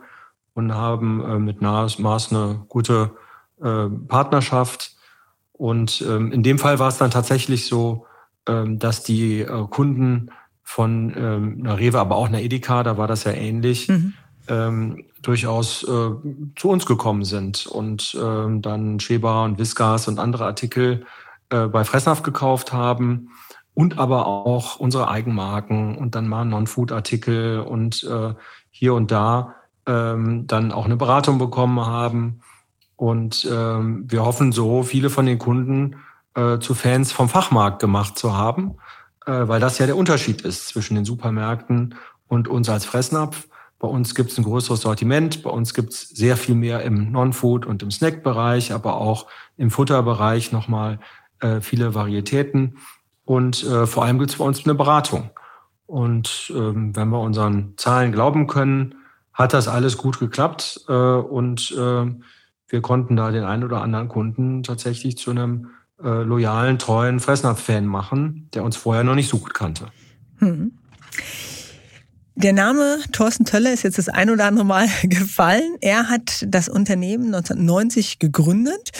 und 0.54 0.74
haben 0.74 1.24
äh, 1.24 1.38
mit 1.38 1.60
Mars 1.60 1.98
eine 2.30 2.64
gute 2.68 3.12
Partnerschaft. 3.60 4.92
Und 5.50 6.00
in 6.00 6.44
dem 6.44 6.60
Fall 6.60 6.78
war 6.78 6.86
es 6.86 6.98
dann 6.98 7.10
tatsächlich 7.10 7.66
so, 7.66 8.06
dass 8.44 9.02
die 9.02 9.40
äh, 9.40 9.66
Kunden 9.68 10.30
von 10.68 11.14
ähm, 11.16 11.60
einer 11.60 11.78
Rewe, 11.78 11.98
aber 11.98 12.16
auch 12.16 12.28
einer 12.28 12.42
Edeka, 12.42 12.82
da 12.82 12.98
war 12.98 13.08
das 13.08 13.24
ja 13.24 13.32
ähnlich, 13.32 13.88
mhm. 13.88 14.12
ähm, 14.48 15.04
durchaus 15.22 15.82
äh, 15.82 16.10
zu 16.56 16.68
uns 16.68 16.84
gekommen 16.84 17.24
sind 17.24 17.66
und 17.66 18.14
ähm, 18.22 18.60
dann 18.60 19.00
Schäber 19.00 19.44
und 19.44 19.58
Whiskas 19.58 20.08
und 20.08 20.18
andere 20.18 20.44
Artikel 20.44 21.06
äh, 21.48 21.68
bei 21.68 21.84
Fressnapf 21.84 22.22
gekauft 22.22 22.74
haben 22.74 23.30
und 23.72 23.98
aber 23.98 24.26
auch 24.26 24.76
unsere 24.76 25.08
Eigenmarken 25.08 25.96
und 25.96 26.14
dann 26.14 26.28
mal 26.28 26.44
Non-Food-Artikel 26.44 27.60
und 27.60 28.04
äh, 28.04 28.34
hier 28.70 28.92
und 28.92 29.10
da 29.10 29.54
ähm, 29.86 30.46
dann 30.46 30.70
auch 30.70 30.84
eine 30.84 30.96
Beratung 30.96 31.38
bekommen 31.38 31.80
haben. 31.80 32.40
Und 32.94 33.48
ähm, 33.50 34.04
wir 34.06 34.22
hoffen 34.22 34.52
so, 34.52 34.82
viele 34.82 35.08
von 35.08 35.24
den 35.24 35.38
Kunden 35.38 35.96
äh, 36.34 36.58
zu 36.58 36.74
Fans 36.74 37.10
vom 37.10 37.30
Fachmarkt 37.30 37.78
gemacht 37.80 38.18
zu 38.18 38.36
haben 38.36 38.76
weil 39.32 39.60
das 39.60 39.78
ja 39.78 39.86
der 39.86 39.96
Unterschied 39.96 40.42
ist 40.42 40.68
zwischen 40.68 40.94
den 40.94 41.04
Supermärkten 41.04 41.94
und 42.28 42.48
uns 42.48 42.68
als 42.68 42.84
Fressnapf. 42.84 43.48
Bei 43.78 43.86
uns 43.86 44.14
gibt 44.14 44.32
es 44.32 44.38
ein 44.38 44.44
größeres 44.44 44.80
Sortiment, 44.80 45.42
bei 45.42 45.50
uns 45.50 45.72
gibt 45.72 45.92
es 45.92 46.08
sehr 46.08 46.36
viel 46.36 46.56
mehr 46.56 46.82
im 46.82 47.12
Non-Food 47.12 47.64
und 47.64 47.82
im 47.82 47.90
Snack-Bereich, 47.90 48.72
aber 48.72 48.96
auch 48.96 49.26
im 49.56 49.70
Futterbereich 49.70 50.50
nochmal 50.50 50.98
äh, 51.40 51.60
viele 51.60 51.94
Varietäten. 51.94 52.78
Und 53.24 53.62
äh, 53.62 53.86
vor 53.86 54.04
allem 54.04 54.18
gibt 54.18 54.32
es 54.32 54.38
bei 54.38 54.44
uns 54.44 54.64
eine 54.64 54.74
Beratung. 54.74 55.30
Und 55.86 56.52
ähm, 56.54 56.96
wenn 56.96 57.08
wir 57.08 57.20
unseren 57.20 57.74
Zahlen 57.76 58.10
glauben 58.10 58.46
können, 58.46 58.96
hat 59.32 59.52
das 59.54 59.68
alles 59.68 59.96
gut 59.96 60.18
geklappt. 60.18 60.84
Äh, 60.88 60.92
und 60.92 61.70
äh, 61.70 62.06
wir 62.68 62.82
konnten 62.82 63.16
da 63.16 63.30
den 63.30 63.44
einen 63.44 63.64
oder 63.64 63.80
anderen 63.80 64.08
Kunden 64.08 64.62
tatsächlich 64.64 65.16
zu 65.16 65.30
einem 65.30 65.70
äh, 66.02 66.22
loyalen, 66.22 66.78
treuen 66.78 67.20
Fressnapf-Fan 67.20 67.86
machen, 67.86 68.48
der 68.54 68.64
uns 68.64 68.76
vorher 68.76 69.04
noch 69.04 69.14
nicht 69.14 69.28
so 69.28 69.38
gut 69.38 69.54
kannte. 69.54 69.88
Hm. 70.38 70.72
Der 72.36 72.52
Name 72.52 73.00
Thorsten 73.10 73.44
Töller 73.44 73.72
ist 73.72 73.82
jetzt 73.82 73.98
das 73.98 74.08
ein 74.08 74.30
oder 74.30 74.44
andere 74.44 74.64
Mal 74.64 74.88
gefallen. 75.02 75.76
Er 75.80 76.08
hat 76.08 76.44
das 76.46 76.68
Unternehmen 76.68 77.34
1990 77.34 78.20
gegründet. 78.20 78.92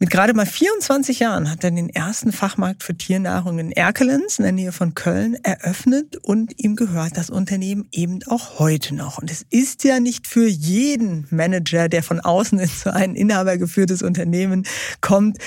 Mit 0.00 0.10
gerade 0.10 0.34
mal 0.34 0.46
24 0.46 1.20
Jahren 1.20 1.48
hat 1.48 1.62
er 1.62 1.70
den 1.70 1.88
ersten 1.88 2.32
Fachmarkt 2.32 2.82
für 2.82 2.96
Tiernahrung 2.96 3.60
in 3.60 3.70
Erkelenz 3.70 4.40
in 4.40 4.42
der 4.42 4.50
Nähe 4.50 4.72
von 4.72 4.94
Köln 4.94 5.36
eröffnet 5.44 6.16
und 6.16 6.54
ihm 6.56 6.74
gehört 6.74 7.16
das 7.16 7.30
Unternehmen 7.30 7.86
eben 7.92 8.18
auch 8.26 8.58
heute 8.58 8.96
noch. 8.96 9.18
Und 9.18 9.30
es 9.30 9.46
ist 9.48 9.84
ja 9.84 10.00
nicht 10.00 10.26
für 10.26 10.48
jeden 10.48 11.28
Manager, 11.30 11.88
der 11.88 12.02
von 12.02 12.18
außen 12.18 12.58
in 12.58 12.66
so 12.66 12.90
ein 12.90 13.14
inhabergeführtes 13.14 14.02
Unternehmen 14.02 14.66
kommt, 15.00 15.38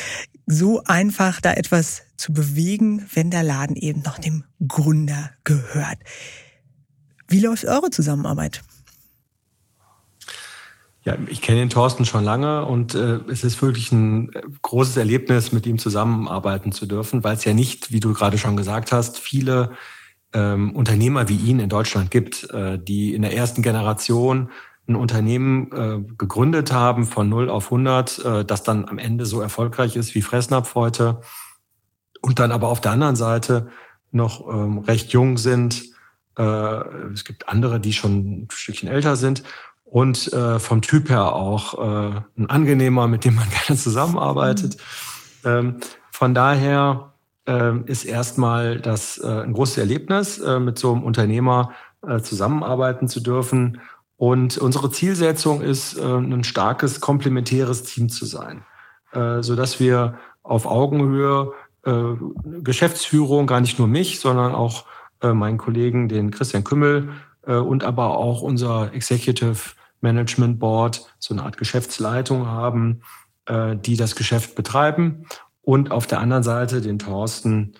so 0.46 0.84
einfach 0.86 1.42
da 1.42 1.54
etwas 1.54 2.04
zu 2.18 2.34
bewegen, 2.34 3.06
wenn 3.14 3.32
der 3.32 3.44
Laden 3.44 3.76
eben 3.76 4.02
noch 4.04 4.20
dem 4.20 4.44
Gründer 4.68 5.32
gehört. 5.44 5.98
Wie 7.28 7.40
läuft 7.40 7.66
eure 7.66 7.90
Zusammenarbeit? 7.90 8.62
Ja, 11.04 11.18
ich 11.28 11.42
kenne 11.42 11.60
den 11.60 11.70
Thorsten 11.70 12.04
schon 12.06 12.24
lange 12.24 12.66
und 12.66 12.96
äh, 12.96 13.20
es 13.30 13.44
ist 13.44 13.62
wirklich 13.62 13.92
ein 13.92 14.34
äh, 14.34 14.42
großes 14.64 14.98
Erlebnis, 14.98 15.52
mit 15.52 15.68
ihm 15.68 15.78
zusammenarbeiten 15.78 16.72
zu 16.72 16.88
dürfen, 16.88 17.24
weil 17.24 17.36
es 17.36 17.46
ja 17.46 17.54
nicht, 17.54 17.92
wie 17.92 18.00
du 18.00 18.14
gerade 18.14 18.40
schon 18.40 18.58
gesagt 18.58 18.92
hast, 18.92 19.20
viele 19.20 19.72
ähm, 20.34 20.76
Unternehmer 20.76 21.30
wie 21.30 21.38
ihn 21.38 21.60
in 21.60 21.70
Deutschland 21.70 22.10
gibt, 22.10 22.50
äh, 22.52 22.80
die 22.80 23.14
in 23.14 23.22
der 23.22 23.36
ersten 23.36 23.62
Generation 23.62 24.50
ein 24.88 24.96
Unternehmen 24.96 25.72
äh, 25.72 26.14
gegründet 26.18 26.72
haben 26.72 27.06
von 27.06 27.28
0 27.30 27.50
auf 27.50 27.66
100, 27.66 28.24
äh, 28.24 28.46
das 28.46 28.64
dann 28.64 28.88
am 28.88 28.98
Ende 28.98 29.26
so 29.26 29.42
erfolgreich 29.42 29.96
ist 29.96 30.16
wie 30.16 30.22
Fressnapf 30.22 30.76
heute 30.76 31.22
und 32.22 32.40
dann 32.40 32.52
aber 32.52 32.68
auf 32.70 32.82
der 32.82 32.92
anderen 32.92 33.16
Seite 33.16 33.70
noch 34.12 34.48
ähm, 34.48 34.80
recht 34.80 35.12
jung 35.12 35.38
sind. 35.38 35.84
Äh, 36.38 36.44
es 37.14 37.26
gibt 37.26 37.50
andere, 37.50 37.80
die 37.80 37.94
schon 37.94 38.44
ein 38.44 38.48
Stückchen 38.52 38.90
älter 38.90 39.16
sind 39.16 39.44
und 39.84 40.32
äh, 40.34 40.60
vom 40.60 40.82
Typ 40.82 41.10
her 41.10 41.34
auch 41.34 41.74
äh, 41.78 42.22
ein 42.38 42.50
angenehmer, 42.50 43.08
mit 43.08 43.26
dem 43.26 43.36
man 43.36 43.50
gerne 43.66 43.80
zusammenarbeitet. 43.80 44.78
Mhm. 45.44 45.50
Ähm, 45.50 45.76
von 46.12 46.34
daher 46.34 47.14
äh, 47.48 47.78
ist 47.86 48.04
erstmal 48.04 48.80
das 48.80 49.18
äh, 49.18 49.28
ein 49.28 49.54
großes 49.54 49.78
Erlebnis, 49.78 50.40
äh, 50.40 50.60
mit 50.60 50.80
so 50.80 50.94
einem 50.94 51.04
Unternehmer 51.04 51.72
äh, 52.08 52.20
zusammenarbeiten 52.20 53.08
zu 53.08 53.20
dürfen. 53.20 53.82
Und 54.18 54.58
unsere 54.58 54.92
Zielsetzung 54.92 55.62
ist, 55.62 55.98
äh, 55.98 56.04
ein 56.04 56.44
starkes, 56.44 57.02
komplementäres 57.02 57.84
Team 57.84 58.10
zu 58.10 58.26
sein, 58.26 58.64
äh, 59.12 59.42
so 59.42 59.56
dass 59.56 59.80
wir 59.80 60.18
auf 60.44 60.66
Augenhöhe 60.66 61.52
äh, 61.86 61.92
Geschäftsführung, 62.62 63.48
gar 63.48 63.60
nicht 63.60 63.78
nur 63.78 63.88
mich, 63.88 64.20
sondern 64.20 64.54
auch 64.54 64.86
meinen 65.22 65.58
Kollegen, 65.58 66.08
den 66.08 66.30
Christian 66.30 66.66
Kümmel, 66.66 67.10
und 67.48 67.84
aber 67.84 68.18
auch 68.18 68.42
unser 68.42 68.94
Executive 68.94 69.72
Management 70.02 70.60
Board, 70.60 71.08
so 71.20 71.34
eine 71.34 71.44
Art 71.44 71.58
Geschäftsleitung 71.58 72.46
haben, 72.48 73.02
die 73.50 73.96
das 73.96 74.16
Geschäft 74.16 74.56
betreiben. 74.56 75.26
Und 75.62 75.90
auf 75.90 76.06
der 76.06 76.20
anderen 76.20 76.44
Seite 76.44 76.82
den 76.82 77.00
Thorsten 77.00 77.74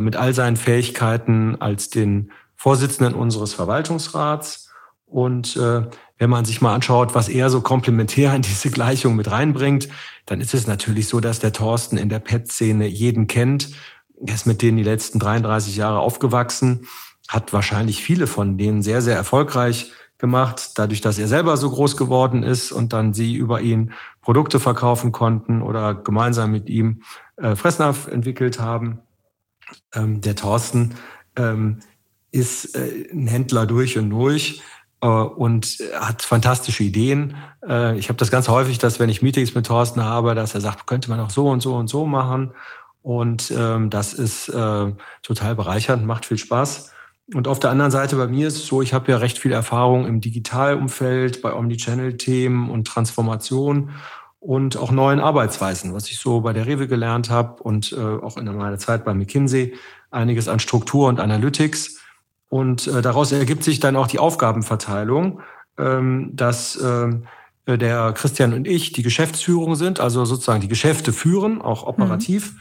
mit 0.00 0.16
all 0.16 0.32
seinen 0.32 0.56
Fähigkeiten 0.56 1.56
als 1.60 1.90
den 1.90 2.30
Vorsitzenden 2.54 3.14
unseres 3.14 3.52
Verwaltungsrats. 3.52 4.65
Und 5.06 5.56
äh, 5.56 5.82
wenn 6.18 6.30
man 6.30 6.44
sich 6.44 6.60
mal 6.60 6.74
anschaut, 6.74 7.14
was 7.14 7.28
er 7.28 7.48
so 7.48 7.60
komplementär 7.60 8.34
in 8.34 8.42
diese 8.42 8.70
Gleichung 8.70 9.16
mit 9.16 9.30
reinbringt, 9.30 9.88
dann 10.26 10.40
ist 10.40 10.54
es 10.54 10.66
natürlich 10.66 11.08
so, 11.08 11.20
dass 11.20 11.38
der 11.38 11.52
Thorsten 11.52 11.96
in 11.96 12.08
der 12.08 12.18
Pet-Szene 12.18 12.86
jeden 12.86 13.26
kennt. 13.26 13.70
Er 14.26 14.34
ist 14.34 14.46
mit 14.46 14.62
denen 14.62 14.78
die 14.78 14.82
letzten 14.82 15.18
33 15.18 15.76
Jahre 15.76 16.00
aufgewachsen 16.00 16.86
hat 17.28 17.52
wahrscheinlich 17.52 18.02
viele 18.02 18.26
von 18.26 18.58
denen 18.58 18.82
sehr, 18.82 19.02
sehr 19.02 19.16
erfolgreich 19.16 19.92
gemacht, 20.18 20.72
dadurch, 20.76 21.00
dass 21.00 21.18
er 21.18 21.28
selber 21.28 21.56
so 21.56 21.70
groß 21.70 21.96
geworden 21.96 22.42
ist 22.42 22.72
und 22.72 22.92
dann 22.92 23.12
sie 23.12 23.34
über 23.34 23.60
ihn 23.60 23.92
Produkte 24.22 24.60
verkaufen 24.60 25.12
konnten 25.12 25.60
oder 25.60 25.94
gemeinsam 25.94 26.52
mit 26.52 26.68
ihm 26.68 27.02
äh, 27.36 27.54
Fressnapf 27.54 28.06
entwickelt 28.06 28.58
haben. 28.60 29.00
Ähm, 29.94 30.20
der 30.20 30.36
Thorsten 30.36 30.94
ähm, 31.36 31.80
ist 32.30 32.74
äh, 32.76 33.08
ein 33.12 33.26
Händler 33.26 33.66
durch 33.66 33.98
und 33.98 34.10
durch 34.10 34.62
und 35.08 35.78
hat 35.98 36.22
fantastische 36.22 36.82
Ideen. 36.82 37.36
Äh, 37.66 37.98
ich 37.98 38.08
habe 38.08 38.18
das 38.18 38.30
ganz 38.30 38.48
häufig, 38.48 38.78
dass 38.78 39.00
wenn 39.00 39.08
ich 39.08 39.22
Meetings 39.22 39.54
mit 39.54 39.66
Thorsten 39.66 40.04
habe, 40.04 40.34
dass 40.34 40.54
er 40.54 40.60
sagt, 40.60 40.86
könnte 40.86 41.10
man 41.10 41.20
auch 41.20 41.30
so 41.30 41.48
und 41.48 41.60
so 41.60 41.74
und 41.76 41.88
so 41.88 42.06
machen. 42.06 42.52
Und 43.02 43.52
ähm, 43.56 43.88
das 43.90 44.14
ist 44.14 44.48
äh, 44.48 44.92
total 45.22 45.54
bereichernd, 45.54 46.04
macht 46.04 46.26
viel 46.26 46.38
Spaß. 46.38 46.92
Und 47.34 47.48
auf 47.48 47.58
der 47.58 47.70
anderen 47.70 47.90
Seite 47.90 48.16
bei 48.16 48.28
mir 48.28 48.48
ist 48.48 48.56
es 48.56 48.66
so, 48.66 48.82
ich 48.82 48.94
habe 48.94 49.10
ja 49.10 49.18
recht 49.18 49.38
viel 49.38 49.52
Erfahrung 49.52 50.06
im 50.06 50.20
Digitalumfeld, 50.20 51.42
bei 51.42 51.52
Omnichannel-Themen 51.52 52.70
und 52.70 52.86
Transformation 52.86 53.90
und 54.38 54.76
auch 54.76 54.92
neuen 54.92 55.18
Arbeitsweisen, 55.18 55.92
was 55.92 56.08
ich 56.08 56.18
so 56.18 56.40
bei 56.40 56.52
der 56.52 56.66
Rewe 56.66 56.86
gelernt 56.86 57.30
habe 57.30 57.62
und 57.62 57.92
äh, 57.92 57.96
auch 57.96 58.36
in 58.36 58.44
meiner 58.44 58.78
Zeit 58.78 59.04
bei 59.04 59.12
McKinsey, 59.12 59.74
einiges 60.10 60.46
an 60.46 60.60
Struktur 60.60 61.08
und 61.08 61.18
Analytics. 61.18 62.00
Und 62.48 62.86
äh, 62.86 63.02
daraus 63.02 63.32
ergibt 63.32 63.64
sich 63.64 63.80
dann 63.80 63.96
auch 63.96 64.06
die 64.06 64.18
Aufgabenverteilung, 64.18 65.40
ähm, 65.78 66.30
dass 66.34 66.76
äh, 66.76 67.08
der 67.66 68.12
Christian 68.12 68.52
und 68.52 68.66
ich 68.66 68.92
die 68.92 69.02
Geschäftsführung 69.02 69.74
sind, 69.74 69.98
also 69.98 70.24
sozusagen 70.24 70.60
die 70.60 70.68
Geschäfte 70.68 71.12
führen, 71.12 71.60
auch 71.60 71.84
operativ. 71.84 72.52
Mhm. 72.52 72.58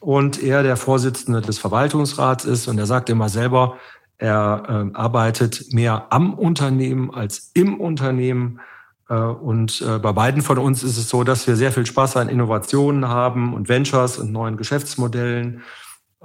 Und 0.00 0.42
er 0.42 0.62
der 0.62 0.76
Vorsitzende 0.76 1.40
des 1.40 1.58
Verwaltungsrats 1.58 2.44
ist 2.44 2.68
und 2.68 2.78
er 2.78 2.86
sagt 2.86 3.08
immer 3.08 3.28
selber, 3.28 3.78
er 4.18 4.62
äh, 4.68 4.96
arbeitet 4.96 5.72
mehr 5.72 6.06
am 6.10 6.34
Unternehmen 6.34 7.12
als 7.12 7.50
im 7.54 7.80
Unternehmen. 7.80 8.60
Äh, 9.08 9.14
und 9.14 9.82
äh, 9.82 9.98
bei 9.98 10.12
beiden 10.12 10.42
von 10.42 10.58
uns 10.58 10.82
ist 10.82 10.98
es 10.98 11.08
so, 11.08 11.24
dass 11.24 11.46
wir 11.46 11.56
sehr 11.56 11.72
viel 11.72 11.86
Spaß 11.86 12.16
an 12.18 12.28
Innovationen 12.28 13.08
haben 13.08 13.54
und 13.54 13.68
Ventures 13.68 14.18
und 14.18 14.30
neuen 14.30 14.56
Geschäftsmodellen 14.56 15.62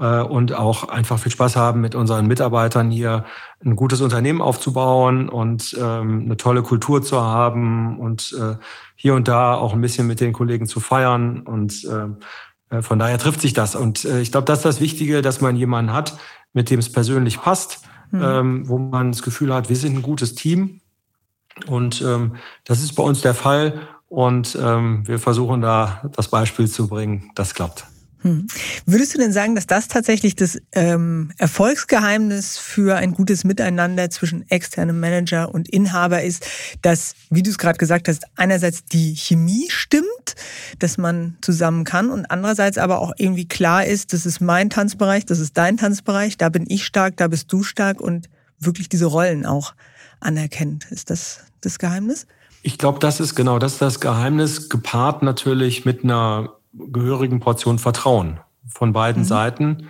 und 0.06 0.54
auch 0.54 0.88
einfach 0.88 1.20
viel 1.20 1.32
Spaß 1.32 1.56
haben, 1.56 1.82
mit 1.82 1.94
unseren 1.94 2.26
Mitarbeitern 2.28 2.90
hier 2.90 3.26
ein 3.64 3.76
gutes 3.76 4.02
Unternehmen 4.02 4.42
aufzubauen 4.42 5.28
und 5.28 5.78
ähm, 5.80 6.22
eine 6.26 6.38
tolle 6.38 6.64
Kultur 6.64 7.02
zu 7.02 7.22
haben 7.22 8.00
und 8.00 8.36
äh, 8.40 8.56
hier 8.96 9.16
und 9.16 9.28
da 9.28 9.56
auch 9.56 9.74
ein 9.74 9.82
bisschen 9.82 10.08
mit 10.08 10.22
den 10.22 10.34
Kollegen 10.34 10.68
zu 10.68 10.80
feiern. 10.80 11.42
Und 11.42 11.86
äh, 11.86 12.82
von 12.82 13.00
daher 13.00 13.18
trifft 13.18 13.42
sich 13.42 13.54
das. 13.54 13.76
Und 13.76 14.06
äh, 14.06 14.22
ich 14.22 14.32
glaube, 14.32 14.46
das 14.46 14.60
ist 14.60 14.66
das 14.66 14.82
Wichtige, 14.82 15.22
dass 15.22 15.42
man 15.42 15.56
jemanden 15.56 15.94
hat, 15.94 16.18
mit 16.54 16.70
dem 16.70 16.80
es 16.80 16.92
persönlich 16.92 17.42
passt, 17.42 17.82
mhm. 18.12 18.22
ähm, 18.24 18.70
wo 18.70 18.78
man 18.78 19.12
das 19.12 19.22
Gefühl 19.22 19.54
hat, 19.54 19.70
wir 19.70 19.76
sind 19.76 19.96
ein 19.96 20.02
gutes 20.02 20.36
Team. 20.36 20.82
Und 21.68 22.02
ähm, 22.02 22.36
das 22.64 22.82
ist 22.82 22.94
bei 22.94 23.04
uns 23.04 23.22
der 23.22 23.34
Fall. 23.34 23.82
Und 24.08 24.58
ähm, 24.62 25.08
wir 25.08 25.20
versuchen 25.20 25.62
da 25.62 26.02
das 26.16 26.30
Beispiel 26.30 26.68
zu 26.68 26.88
bringen, 26.88 27.32
das 27.36 27.54
klappt. 27.54 27.86
Hm. 28.22 28.48
Würdest 28.86 29.14
du 29.14 29.18
denn 29.18 29.32
sagen, 29.32 29.56
dass 29.56 29.66
das 29.66 29.88
tatsächlich 29.88 30.36
das 30.36 30.60
ähm, 30.74 31.32
Erfolgsgeheimnis 31.38 32.58
für 32.58 32.98
ein 32.98 33.14
gutes 33.14 33.46
Miteinander 33.46 34.10
zwischen 34.10 34.50
externem 34.50 35.00
Manager 35.00 35.54
und 35.54 35.70
Inhaber 35.70 36.22
ist, 36.22 36.46
dass, 36.82 37.16
wie 37.30 37.44
du 37.44 37.50
es 37.50 37.58
gerade 37.58 37.78
gesagt 37.78 38.10
hast, 38.10 38.26
einerseits 38.36 38.84
die 38.84 39.16
Chemie 39.16 39.68
stimmt, 39.70 40.36
dass 40.80 40.98
man 40.98 41.38
zusammen 41.42 41.86
kann 41.86 42.10
und 42.10 42.30
andererseits 42.30 42.78
aber 42.78 43.00
auch 43.00 43.14
irgendwie 43.18 43.48
klar 43.48 43.86
ist, 43.86 44.12
das 44.12 44.26
ist 44.26 44.42
mein 44.42 44.70
Tanzbereich, 44.70 45.26
das 45.26 45.40
ist 45.40 45.58
dein 45.58 45.78
Tanzbereich, 45.78 46.38
da 46.38 46.50
bin 46.50 46.66
ich 46.68 46.86
stark, 46.86 47.16
da 47.16 47.30
bist 47.30 47.52
du 47.54 47.64
stark 47.64 48.02
und 48.02 48.30
wirklich 48.60 48.90
diese 48.90 49.06
Rollen 49.06 49.46
auch 49.46 49.74
anerkennt. 50.20 50.92
Ist 50.92 51.10
das 51.10 51.40
das 51.62 51.80
Geheimnis? 51.80 52.28
Ich 52.62 52.78
glaube, 52.78 53.00
das 53.00 53.22
ist 53.22 53.36
genau 53.36 53.60
das 53.60 53.74
ist 53.74 53.82
das 53.82 54.00
Geheimnis, 54.02 54.68
gepaart 54.68 55.24
natürlich 55.24 55.86
mit 55.86 56.04
einer 56.04 56.59
gehörigen 56.74 57.40
Portion 57.40 57.80
Vertrauen 57.80 58.40
von 58.68 58.94
beiden 58.94 59.24
mhm. 59.24 59.28
Seiten, 59.28 59.88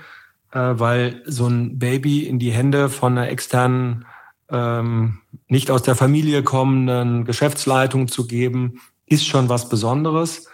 äh, 0.51 0.59
weil 0.59 1.21
so 1.25 1.47
ein 1.47 1.79
Baby 1.79 2.25
in 2.25 2.39
die 2.39 2.51
Hände 2.51 2.89
von 2.89 3.17
einer 3.17 3.29
externen, 3.29 4.05
ähm, 4.49 5.19
nicht 5.47 5.71
aus 5.71 5.83
der 5.83 5.95
Familie 5.95 6.43
kommenden 6.43 7.25
Geschäftsleitung 7.25 8.07
zu 8.07 8.27
geben, 8.27 8.79
ist 9.05 9.25
schon 9.25 9.49
was 9.49 9.69
Besonderes. 9.69 10.47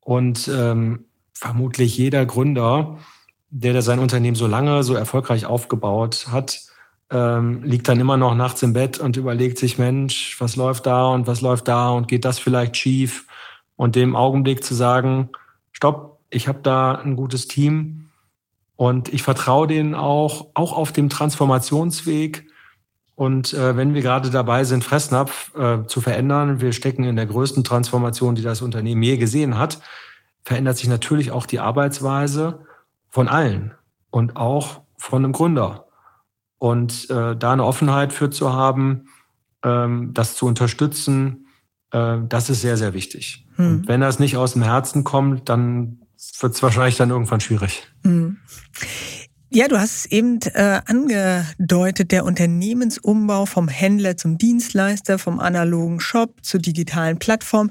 Und 0.00 0.48
ähm, 0.48 1.06
vermutlich 1.32 1.96
jeder 1.96 2.26
Gründer, 2.26 2.98
der, 3.50 3.72
der 3.72 3.82
sein 3.82 3.98
Unternehmen 3.98 4.36
so 4.36 4.46
lange, 4.46 4.82
so 4.82 4.94
erfolgreich 4.94 5.46
aufgebaut 5.46 6.28
hat, 6.30 6.60
ähm, 7.10 7.62
liegt 7.62 7.88
dann 7.88 8.00
immer 8.00 8.16
noch 8.16 8.34
nachts 8.34 8.62
im 8.62 8.72
Bett 8.72 8.98
und 8.98 9.16
überlegt 9.16 9.58
sich, 9.58 9.78
Mensch, 9.78 10.40
was 10.40 10.56
läuft 10.56 10.86
da 10.86 11.08
und 11.08 11.26
was 11.26 11.40
läuft 11.40 11.68
da 11.68 11.90
und 11.90 12.08
geht 12.08 12.24
das 12.24 12.38
vielleicht 12.38 12.76
schief? 12.76 13.26
Und 13.76 13.96
dem 13.96 14.16
Augenblick 14.16 14.64
zu 14.64 14.74
sagen, 14.74 15.30
stopp, 15.82 16.20
ich 16.30 16.46
habe 16.46 16.60
da 16.62 16.92
ein 16.92 17.16
gutes 17.16 17.48
Team 17.48 18.08
Und 18.76 19.12
ich 19.12 19.22
vertraue 19.22 19.66
denen 19.66 19.94
auch, 19.94 20.46
auch 20.54 20.72
auf 20.72 20.92
dem 20.92 21.08
Transformationsweg. 21.08 22.46
Und 23.16 23.52
äh, 23.52 23.76
wenn 23.76 23.92
wir 23.92 24.00
gerade 24.00 24.30
dabei 24.30 24.64
sind, 24.64 24.82
Fressnapf 24.84 25.54
äh, 25.56 25.84
zu 25.86 26.00
verändern, 26.00 26.60
wir 26.60 26.72
stecken 26.72 27.04
in 27.04 27.16
der 27.16 27.26
größten 27.26 27.64
Transformation, 27.64 28.34
die 28.34 28.42
das 28.42 28.62
Unternehmen 28.62 29.02
je 29.02 29.18
gesehen 29.18 29.58
hat, 29.58 29.80
verändert 30.44 30.78
sich 30.78 30.88
natürlich 30.88 31.32
auch 31.32 31.46
die 31.46 31.60
Arbeitsweise 31.60 32.60
von 33.08 33.28
allen 33.28 33.74
und 34.10 34.36
auch 34.36 34.80
von 34.96 35.24
einem 35.24 35.32
Gründer. 35.32 35.86
Und 36.58 37.10
äh, 37.10 37.36
da 37.36 37.52
eine 37.52 37.64
Offenheit 37.64 38.12
für 38.12 38.30
zu 38.30 38.52
haben, 38.52 39.08
ähm, 39.64 40.14
das 40.14 40.36
zu 40.36 40.46
unterstützen, 40.46 41.41
das 41.92 42.50
ist 42.50 42.62
sehr, 42.62 42.76
sehr 42.76 42.94
wichtig. 42.94 43.46
Hm. 43.56 43.66
Und 43.66 43.88
wenn 43.88 44.00
das 44.00 44.18
nicht 44.18 44.36
aus 44.36 44.54
dem 44.54 44.62
Herzen 44.62 45.04
kommt, 45.04 45.48
dann 45.48 45.98
wird 46.40 46.54
es 46.54 46.62
wahrscheinlich 46.62 46.96
dann 46.96 47.10
irgendwann 47.10 47.40
schwierig. 47.40 47.86
Hm. 48.02 48.38
Ja, 49.54 49.68
du 49.68 49.78
hast 49.78 49.96
es 49.96 50.06
eben 50.06 50.40
äh, 50.54 50.80
angedeutet, 50.86 52.10
der 52.10 52.24
Unternehmensumbau 52.24 53.44
vom 53.44 53.68
Händler 53.68 54.16
zum 54.16 54.38
Dienstleister, 54.38 55.18
vom 55.18 55.40
analogen 55.40 56.00
Shop 56.00 56.36
zur 56.40 56.60
digitalen 56.60 57.18
Plattform 57.18 57.68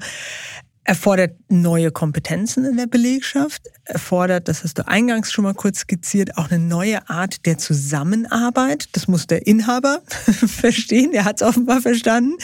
erfordert 0.84 1.36
neue 1.48 1.92
Kompetenzen 1.92 2.64
in 2.64 2.76
der 2.76 2.86
Belegschaft, 2.86 3.62
erfordert, 3.84 4.48
das 4.48 4.64
hast 4.64 4.78
du 4.78 4.88
eingangs 4.88 5.32
schon 5.32 5.44
mal 5.44 5.54
kurz 5.54 5.80
skizziert, 5.80 6.36
auch 6.36 6.50
eine 6.50 6.58
neue 6.58 7.08
Art 7.08 7.46
der 7.46 7.58
Zusammenarbeit. 7.58 8.88
Das 8.92 9.06
muss 9.06 9.26
der 9.26 9.46
Inhaber 9.46 10.02
verstehen, 10.06 11.12
der 11.12 11.24
hat 11.24 11.40
es 11.40 11.46
offenbar 11.46 11.80
verstanden. 11.82 12.36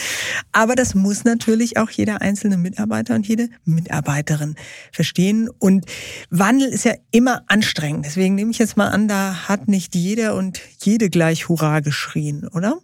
Aber 0.51 0.75
das 0.75 0.95
muss 0.95 1.25
natürlich 1.25 1.77
auch 1.77 1.89
jeder 1.89 2.21
einzelne 2.21 2.57
Mitarbeiter 2.57 3.15
und 3.15 3.27
jede 3.27 3.49
Mitarbeiterin 3.65 4.55
verstehen. 4.91 5.49
Und 5.59 5.85
Wandel 6.29 6.69
ist 6.69 6.85
ja 6.85 6.93
immer 7.11 7.43
anstrengend. 7.47 8.05
Deswegen 8.05 8.35
nehme 8.35 8.51
ich 8.51 8.59
jetzt 8.59 8.77
mal 8.77 8.87
an, 8.87 9.07
da 9.07 9.49
hat 9.49 9.67
nicht 9.67 9.95
jeder 9.95 10.35
und 10.35 10.61
jede 10.79 11.09
gleich 11.09 11.49
Hurra 11.49 11.81
geschrien, 11.81 12.47
oder? 12.47 12.79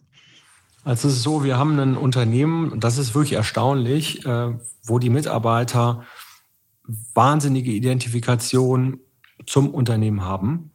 Also 0.85 1.07
es 1.07 1.15
ist 1.15 1.23
so, 1.23 1.43
wir 1.43 1.57
haben 1.57 1.79
ein 1.79 1.97
Unternehmen, 1.97 2.79
das 2.79 2.99
ist 2.99 3.15
wirklich 3.15 3.33
erstaunlich, 3.33 4.23
äh, 4.23 4.53
wo 4.83 4.99
die 4.99 5.09
Mitarbeiter 5.09 6.03
wahnsinnige 7.15 7.71
Identifikation 7.71 8.99
zum 9.47 9.73
Unternehmen 9.73 10.21
haben. 10.21 10.69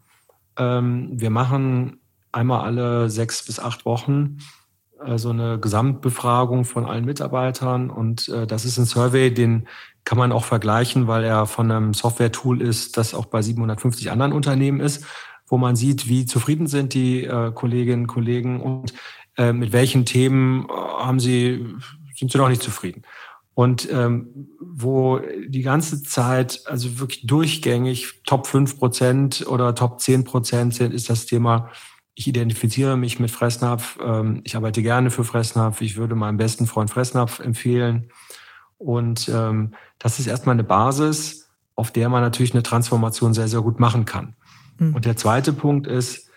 Ähm, 0.59 1.11
wir 1.13 1.31
machen 1.31 2.01
einmal 2.33 2.63
alle 2.63 3.09
sechs 3.09 3.47
bis 3.47 3.61
acht 3.61 3.87
Wochen 3.87 4.39
äh, 5.05 5.17
so 5.17 5.31
eine 5.31 5.61
Gesamtbefragung 5.61 6.65
von 6.65 6.87
allen 6.87 7.05
Mitarbeitern 7.05 7.89
und 7.89 8.29
äh, 8.31 8.49
das 8.49 8.65
ist 8.65 8.79
ein 8.79 8.87
Survey, 8.87 9.33
den 9.33 9.69
kann 10.03 10.19
man 10.19 10.33
auch 10.33 10.45
vergleichen, 10.45 11.07
weil 11.07 11.23
er 11.23 11.47
von 11.47 11.71
einem 11.71 11.95
Software-Tool 11.95 12.63
ist, 12.63 12.97
das 12.97 13.15
auch 13.15 13.27
bei 13.27 13.43
750 13.43 14.11
anderen 14.11 14.33
Unternehmen 14.33 14.81
ist, 14.81 15.05
wo 15.47 15.57
man 15.57 15.77
sieht, 15.77 16.09
wie 16.09 16.27
zufrieden 16.27 16.67
sind 16.69 16.95
die 16.95 17.29
Kolleginnen 17.55 18.03
und 18.03 18.07
Kollegen 18.07 18.61
und 18.61 18.95
äh, 19.41 19.55
mit 19.55 19.73
welchen 19.73 20.05
Themen 20.05 20.67
äh, 20.69 20.73
haben 20.73 21.19
Sie, 21.19 21.67
sind 22.15 22.31
Sie 22.31 22.37
noch 22.37 22.51
nicht 22.51 22.63
zufrieden? 22.63 23.05
Und 23.55 23.91
ähm, 23.91 24.49
wo 24.61 25.19
die 25.49 25.63
ganze 25.63 26.03
Zeit, 26.03 26.61
also 26.67 27.01
wirklich 27.01 27.27
durchgängig 27.27 28.23
Top 28.25 28.47
5 28.47 28.79
Prozent 28.79 29.47
oder 29.49 29.75
Top 29.75 29.99
10 29.99 30.25
Prozent 30.25 30.75
sind, 30.75 30.93
ist 30.93 31.09
das 31.09 31.25
Thema, 31.25 31.71
ich 32.15 32.27
identifiziere 32.27 32.99
mich 32.99 33.19
mit 33.19 33.31
Fressnapf, 33.31 33.99
ähm, 34.05 34.43
ich 34.45 34.57
arbeite 34.57 34.83
gerne 34.83 35.11
für 35.11 35.25
Fressnapf, 35.25 35.81
ich 35.81 35.97
würde 35.97 36.15
meinem 36.15 36.37
besten 36.37 36.67
Freund 36.67 36.91
Fressnapf 36.91 37.41
empfehlen. 37.41 38.11
Und 38.77 39.31
ähm, 39.35 39.75
das 39.99 40.19
ist 40.19 40.27
erstmal 40.27 40.55
eine 40.55 40.65
Basis, 40.65 41.49
auf 41.77 41.91
der 41.91 42.11
man 42.11 42.21
natürlich 42.21 42.53
eine 42.53 42.63
Transformation 42.63 43.33
sehr, 43.33 43.49
sehr 43.49 43.63
gut 43.63 43.81
machen 43.81 44.05
kann. 44.05 44.37
Mhm. 44.79 44.95
Und 44.95 45.07
der 45.07 45.17
zweite 45.17 45.55
Punkt 45.55 45.87
ist, 45.87 46.29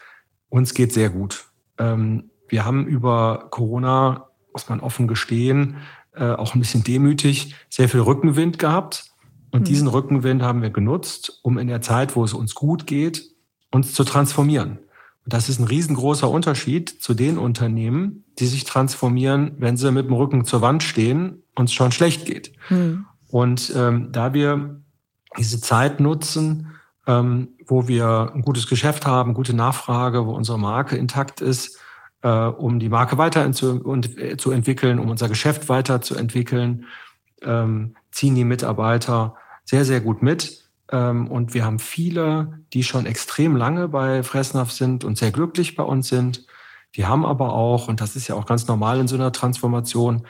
uns 0.47 0.73
geht 0.73 0.93
sehr 0.93 1.09
gut. 1.09 1.45
Ähm, 1.77 2.29
wir 2.53 2.65
haben 2.65 2.85
über 2.85 3.47
Corona, 3.49 4.27
muss 4.53 4.69
man 4.69 4.79
offen 4.79 5.07
gestehen, 5.07 5.77
äh, 6.15 6.33
auch 6.33 6.53
ein 6.53 6.59
bisschen 6.59 6.83
demütig, 6.83 7.55
sehr 7.67 7.89
viel 7.89 8.01
Rückenwind 8.01 8.59
gehabt. 8.59 9.11
Und 9.49 9.61
mhm. 9.61 9.65
diesen 9.65 9.87
Rückenwind 9.87 10.43
haben 10.43 10.61
wir 10.61 10.69
genutzt, 10.69 11.39
um 11.41 11.57
in 11.57 11.67
der 11.67 11.81
Zeit, 11.81 12.15
wo 12.15 12.23
es 12.23 12.33
uns 12.33 12.53
gut 12.53 12.85
geht, 12.85 13.23
uns 13.71 13.93
zu 13.93 14.03
transformieren. 14.03 14.77
Und 15.25 15.33
das 15.33 15.49
ist 15.49 15.59
ein 15.59 15.65
riesengroßer 15.65 16.29
Unterschied 16.29 16.89
zu 16.89 17.15
den 17.15 17.39
Unternehmen, 17.39 18.23
die 18.37 18.45
sich 18.45 18.65
transformieren, 18.65 19.55
wenn 19.57 19.75
sie 19.75 19.91
mit 19.91 20.05
dem 20.05 20.13
Rücken 20.13 20.45
zur 20.45 20.61
Wand 20.61 20.83
stehen 20.83 21.41
und 21.55 21.65
es 21.65 21.73
schon 21.73 21.91
schlecht 21.91 22.27
geht. 22.27 22.53
Mhm. 22.69 23.07
Und 23.29 23.73
ähm, 23.75 24.09
da 24.11 24.35
wir 24.35 24.79
diese 25.39 25.59
Zeit 25.59 25.99
nutzen, 25.99 26.67
ähm, 27.07 27.47
wo 27.65 27.87
wir 27.87 28.31
ein 28.35 28.43
gutes 28.43 28.67
Geschäft 28.67 29.07
haben, 29.07 29.33
gute 29.33 29.55
Nachfrage, 29.55 30.27
wo 30.27 30.35
unsere 30.35 30.59
Marke 30.59 30.97
intakt 30.97 31.41
ist, 31.41 31.79
äh, 32.23 32.29
um 32.29 32.79
die 32.79 32.89
Marke 32.89 33.17
weiter 33.17 33.45
äh, 33.45 33.51
zu 33.51 34.51
entwickeln, 34.51 34.99
um 34.99 35.09
unser 35.09 35.29
Geschäft 35.29 35.69
weiterzuentwickeln, 35.69 36.85
ähm, 37.41 37.95
ziehen 38.11 38.35
die 38.35 38.45
Mitarbeiter 38.45 39.35
sehr, 39.65 39.85
sehr 39.85 40.01
gut 40.01 40.23
mit. 40.23 40.63
Ähm, 40.91 41.27
und 41.27 41.53
wir 41.53 41.65
haben 41.65 41.79
viele, 41.79 42.59
die 42.73 42.83
schon 42.83 43.05
extrem 43.05 43.55
lange 43.55 43.89
bei 43.89 44.23
Fressnapf 44.23 44.71
sind 44.71 45.03
und 45.03 45.17
sehr 45.17 45.31
glücklich 45.31 45.75
bei 45.75 45.83
uns 45.83 46.07
sind. 46.07 46.45
Die 46.95 47.05
haben 47.05 47.25
aber 47.25 47.53
auch, 47.53 47.87
und 47.87 48.01
das 48.01 48.15
ist 48.15 48.27
ja 48.27 48.35
auch 48.35 48.45
ganz 48.45 48.67
normal 48.67 48.99
in 48.99 49.07
so 49.07 49.15
einer 49.15 49.31
Transformation, 49.31 50.25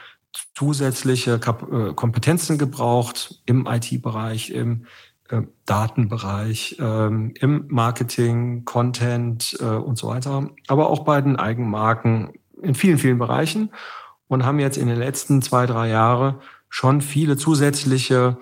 zusätzliche 0.55 1.33
äh, 1.35 1.93
Kompetenzen 1.93 2.57
gebraucht 2.57 3.41
im 3.45 3.67
IT-Bereich, 3.67 4.49
im 4.49 4.87
Datenbereich, 5.65 6.77
ähm, 6.79 7.33
im 7.39 7.65
Marketing, 7.69 8.65
Content 8.65 9.57
äh, 9.59 9.65
und 9.65 9.97
so 9.97 10.07
weiter, 10.07 10.49
aber 10.67 10.89
auch 10.89 11.05
bei 11.05 11.21
den 11.21 11.37
Eigenmarken 11.37 12.33
in 12.61 12.75
vielen, 12.75 12.97
vielen 12.97 13.19
Bereichen. 13.19 13.71
Und 14.27 14.45
haben 14.45 14.59
jetzt 14.59 14.77
in 14.77 14.87
den 14.87 14.97
letzten 14.97 15.41
zwei, 15.41 15.67
drei 15.67 15.89
Jahren 15.89 16.35
schon 16.69 17.01
viele 17.01 17.37
zusätzliche 17.37 18.37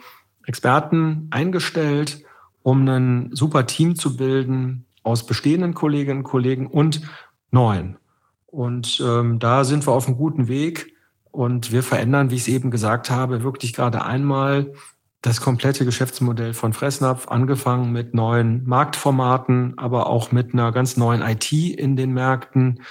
Experten 0.46 1.28
eingestellt, 1.32 2.24
um 2.64 2.88
ein 2.88 3.30
super 3.34 3.66
Team 3.66 3.96
zu 3.96 4.16
bilden 4.16 4.86
aus 5.04 5.26
bestehenden 5.26 5.74
Kolleginnen 5.74 6.20
und 6.20 6.24
Kollegen 6.24 6.68
und 6.68 7.02
neuen. 7.50 7.98
Und 8.46 9.04
ähm, 9.06 9.40
da 9.40 9.64
sind 9.64 9.86
wir 9.88 9.92
auf 9.92 10.08
einem 10.08 10.18
guten 10.18 10.48
Weg. 10.48 10.96
Und 11.32 11.72
wir 11.72 11.82
verändern, 11.82 12.30
wie 12.30 12.36
ich 12.36 12.42
es 12.42 12.48
eben 12.50 12.72
gesagt 12.72 13.10
habe, 13.10 13.44
wirklich 13.44 13.74
gerade 13.74 14.04
einmal 14.04 14.74
das 15.22 15.40
komplette 15.40 15.86
Geschäftsmodell 15.86 16.54
von 16.54 16.74
Fressnapf, 16.74 17.28
angefangen 17.28 17.92
mit 17.92 18.14
neuen 18.14 18.66
Marktformaten, 18.66 19.78
aber 19.78 20.08
auch 20.08 20.32
mit 20.32 20.54
einer 20.54 20.72
ganz 20.72 20.98
neuen 20.98 21.22
IT 21.22 21.52
in 21.52 21.96
den 21.96 22.14
Märkten, 22.14 22.82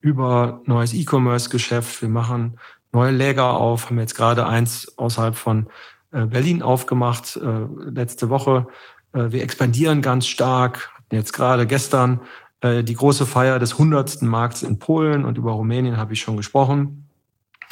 über 0.00 0.62
neues 0.66 0.94
E-Commerce-Geschäft. 0.94 2.00
Wir 2.00 2.08
machen 2.08 2.58
neue 2.92 3.10
Läger 3.10 3.54
auf, 3.54 3.86
haben 3.86 3.98
jetzt 3.98 4.14
gerade 4.14 4.46
eins 4.46 4.96
außerhalb 4.96 5.36
von 5.36 5.68
äh, 6.12 6.26
Berlin 6.26 6.62
aufgemacht, 6.62 7.36
äh, 7.36 7.90
letzte 7.90 8.30
Woche. 8.30 8.66
Äh, 9.12 9.30
wir 9.30 9.42
expandieren 9.42 10.00
ganz 10.00 10.26
stark. 10.26 10.90
Jetzt 11.10 11.32
gerade 11.32 11.66
gestern 11.66 12.20
die 12.62 12.94
große 12.94 13.24
Feier 13.24 13.58
des 13.58 13.78
hundertsten 13.78 14.28
Markts 14.28 14.62
in 14.62 14.78
Polen 14.78 15.24
und 15.24 15.38
über 15.38 15.52
Rumänien 15.52 15.96
habe 15.96 16.12
ich 16.12 16.20
schon 16.20 16.36
gesprochen. 16.36 17.08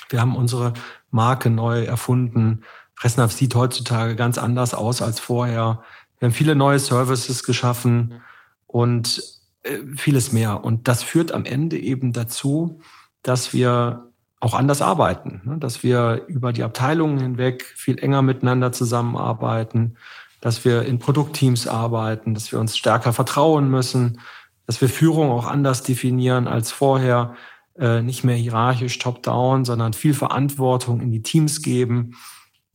Wir 0.09 0.23
haben 0.23 0.35
unsere 0.35 0.73
Marke 1.11 1.51
neu 1.51 1.85
erfunden. 1.85 2.63
Fressnapf 2.99 3.33
sieht 3.33 3.55
heutzutage 3.55 4.17
ganz 4.17 4.39
anders 4.39 4.75
aus 4.75 5.03
als 5.03 5.21
vorher. 5.21 5.83
Wir 6.19 6.27
haben 6.27 6.35
viele 6.35 6.57
neue 6.57 6.81
Services 6.81 7.45
geschaffen 7.45 8.21
und 8.67 9.23
äh, 9.63 9.79
vieles 9.97 10.33
mehr. 10.33 10.65
Und 10.65 10.89
das 10.89 11.05
führt 11.05 11.31
am 11.31 11.45
Ende 11.45 11.79
eben 11.79 12.13
dazu, 12.13 12.81
dass 13.23 13.53
wir 13.53 14.11
auch 14.41 14.55
anders 14.55 14.83
arbeiten, 14.83 15.43
ne? 15.45 15.59
dass 15.59 15.85
wir 15.85 16.25
über 16.27 16.53
die 16.53 16.65
Abteilungen 16.65 17.21
hinweg 17.21 17.63
viel 17.77 18.01
enger 18.01 18.23
miteinander 18.23 18.73
zusammenarbeiten, 18.73 19.97
dass 20.41 20.65
wir 20.65 20.83
in 20.83 20.99
Produktteams 20.99 21.69
arbeiten, 21.69 22.35
dass 22.35 22.51
wir 22.51 22.59
uns 22.59 22.77
stärker 22.77 23.13
vertrauen 23.13 23.71
müssen, 23.71 24.21
dass 24.67 24.81
wir 24.81 24.89
Führung 24.89 25.31
auch 25.31 25.47
anders 25.47 25.85
definieren 25.85 26.49
als 26.49 26.73
vorher, 26.73 27.37
äh, 27.79 28.03
nicht 28.03 28.25
mehr 28.25 28.37
hierarchisch 28.37 28.99
top-down, 28.99 29.65
sondern 29.65 29.93
viel 29.93 30.15
Verantwortung 30.15 31.01
in 31.01 31.13
die 31.13 31.23
Teams 31.23 31.63
geben 31.63 32.17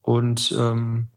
und 0.03 0.53
ähm, 0.57 1.07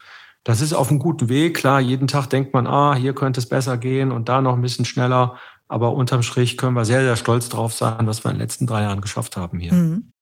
das 0.44 0.60
ist 0.60 0.72
auf 0.72 0.90
einem 0.90 1.00
guten 1.00 1.28
Weg. 1.28 1.56
Klar, 1.56 1.80
jeden 1.80 2.06
Tag 2.06 2.28
denkt 2.28 2.54
man, 2.54 2.68
ah, 2.68 2.94
hier 2.94 3.14
könnte 3.14 3.40
es 3.40 3.48
besser 3.48 3.76
gehen 3.76 4.12
und 4.12 4.28
da 4.28 4.40
noch 4.40 4.54
ein 4.54 4.62
bisschen 4.62 4.84
schneller. 4.84 5.36
Aber 5.66 5.92
unterm 5.92 6.22
Strich 6.22 6.56
können 6.56 6.76
wir 6.76 6.84
sehr, 6.84 7.02
sehr 7.02 7.16
stolz 7.16 7.48
drauf 7.48 7.74
sein, 7.74 8.06
was 8.06 8.24
wir 8.24 8.30
in 8.30 8.36
den 8.36 8.42
letzten 8.42 8.68
drei 8.68 8.82
Jahren 8.82 9.00
geschafft 9.00 9.36
haben 9.36 9.58
hier. 9.58 9.74
Mhm. 9.74 10.12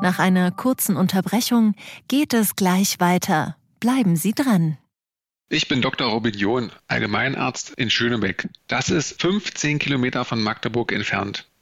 Nach 0.00 0.20
einer 0.20 0.52
kurzen 0.52 0.96
Unterbrechung 0.96 1.74
geht 2.06 2.34
es 2.34 2.54
gleich 2.54 3.00
weiter. 3.00 3.56
Bleiben 3.80 4.14
Sie 4.14 4.32
dran. 4.32 4.78
Ich 5.48 5.66
bin 5.66 5.82
Dr. 5.82 6.08
Robin 6.08 6.34
John, 6.34 6.70
Allgemeinarzt 6.86 7.70
in 7.70 7.90
Schönebeck. 7.90 8.48
Das 8.68 8.90
ist 8.90 9.20
15 9.20 9.80
Kilometer 9.80 10.24
von 10.24 10.40
Magdeburg 10.40 10.92
entfernt 10.92 11.48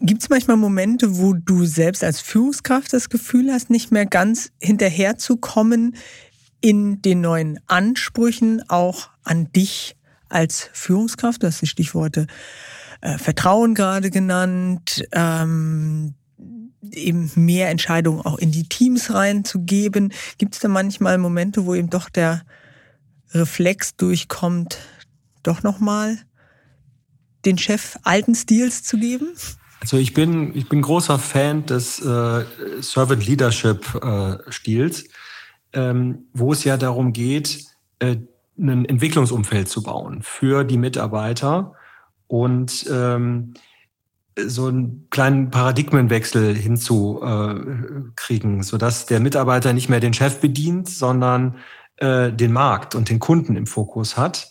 Gibt 0.00 0.22
es 0.22 0.28
manchmal 0.28 0.56
Momente, 0.56 1.18
wo 1.18 1.32
du 1.32 1.64
selbst 1.64 2.04
als 2.04 2.20
Führungskraft 2.20 2.92
das 2.92 3.08
Gefühl 3.08 3.52
hast, 3.52 3.70
nicht 3.70 3.90
mehr 3.90 4.06
ganz 4.06 4.50
hinterherzukommen 4.60 5.96
in 6.60 7.00
den 7.02 7.20
neuen 7.20 7.58
Ansprüchen 7.66 8.62
auch 8.68 9.08
an 9.22 9.50
dich 9.52 9.96
als 10.28 10.68
Führungskraft? 10.72 11.42
Du 11.42 11.46
hast 11.46 11.62
die 11.62 11.66
Stichworte 11.66 12.26
äh, 13.00 13.18
Vertrauen 13.18 13.74
gerade 13.74 14.10
genannt, 14.10 15.06
ähm, 15.12 16.14
eben 16.92 17.30
mehr 17.34 17.70
Entscheidungen 17.70 18.20
auch 18.20 18.38
in 18.38 18.52
die 18.52 18.68
Teams 18.68 19.12
reinzugeben. 19.12 20.12
Gibt 20.38 20.54
es 20.54 20.60
da 20.60 20.68
manchmal 20.68 21.18
Momente, 21.18 21.66
wo 21.66 21.74
eben 21.74 21.90
doch 21.90 22.08
der 22.08 22.42
Reflex 23.32 23.96
durchkommt, 23.96 24.78
doch 25.42 25.62
nochmal 25.62 26.18
den 27.46 27.58
Chef 27.58 27.96
alten 28.02 28.34
Stils 28.34 28.82
zu 28.82 28.98
geben? 28.98 29.28
Also 29.80 29.98
ich 29.98 30.14
bin, 30.14 30.56
ich 30.56 30.68
bin 30.68 30.82
großer 30.82 31.18
Fan 31.18 31.66
des 31.66 32.00
äh, 32.00 32.44
Servant 32.80 33.26
Leadership 33.26 33.94
äh, 34.02 34.38
Stils, 34.50 35.04
ähm, 35.72 36.26
wo 36.32 36.52
es 36.52 36.64
ja 36.64 36.76
darum 36.76 37.12
geht, 37.12 37.64
äh, 38.00 38.16
ein 38.58 38.84
Entwicklungsumfeld 38.86 39.68
zu 39.68 39.82
bauen 39.82 40.22
für 40.22 40.64
die 40.64 40.78
Mitarbeiter 40.78 41.74
und 42.26 42.86
ähm, 42.90 43.54
so 44.38 44.66
einen 44.66 45.06
kleinen 45.10 45.50
Paradigmenwechsel 45.50 46.54
hinzukriegen, 46.54 48.62
sodass 48.62 49.06
der 49.06 49.20
Mitarbeiter 49.20 49.72
nicht 49.72 49.88
mehr 49.88 50.00
den 50.00 50.14
Chef 50.14 50.40
bedient, 50.40 50.88
sondern 50.88 51.56
äh, 51.96 52.32
den 52.32 52.52
Markt 52.52 52.94
und 52.94 53.08
den 53.08 53.18
Kunden 53.18 53.56
im 53.56 53.66
Fokus 53.66 54.18
hat. 54.18 54.50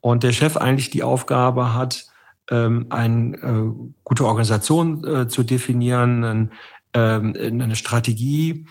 Und 0.00 0.22
der 0.22 0.32
Chef 0.32 0.56
eigentlich 0.56 0.88
die 0.90 1.02
Aufgabe 1.02 1.74
hat, 1.74 2.06
ähm, 2.50 2.86
eine 2.90 3.36
äh, 3.36 3.72
gute 4.04 4.24
Organisation 4.24 5.04
äh, 5.04 5.28
zu 5.28 5.42
definieren, 5.42 6.50
ähm, 6.94 7.34
eine 7.36 7.76
Strategie, 7.76 8.66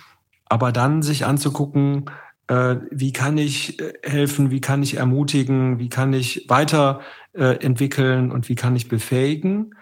aber 0.45 0.71
dann 0.71 1.01
sich 1.01 1.25
anzugucken, 1.25 2.05
äh, 2.47 2.77
wie 2.91 3.11
kann 3.11 3.37
ich 3.37 3.79
äh, 3.81 3.93
helfen, 4.03 4.51
wie 4.51 4.61
kann 4.61 4.81
ich 4.81 4.97
ermutigen, 4.97 5.79
wie 5.79 5.89
kann 5.89 6.13
ich 6.13 6.45
weiterentwickeln 6.47 8.31
und 8.31 8.47
wie 8.49 8.55
kann 8.55 8.75
ich 8.75 8.87
befähigen. 8.87 9.75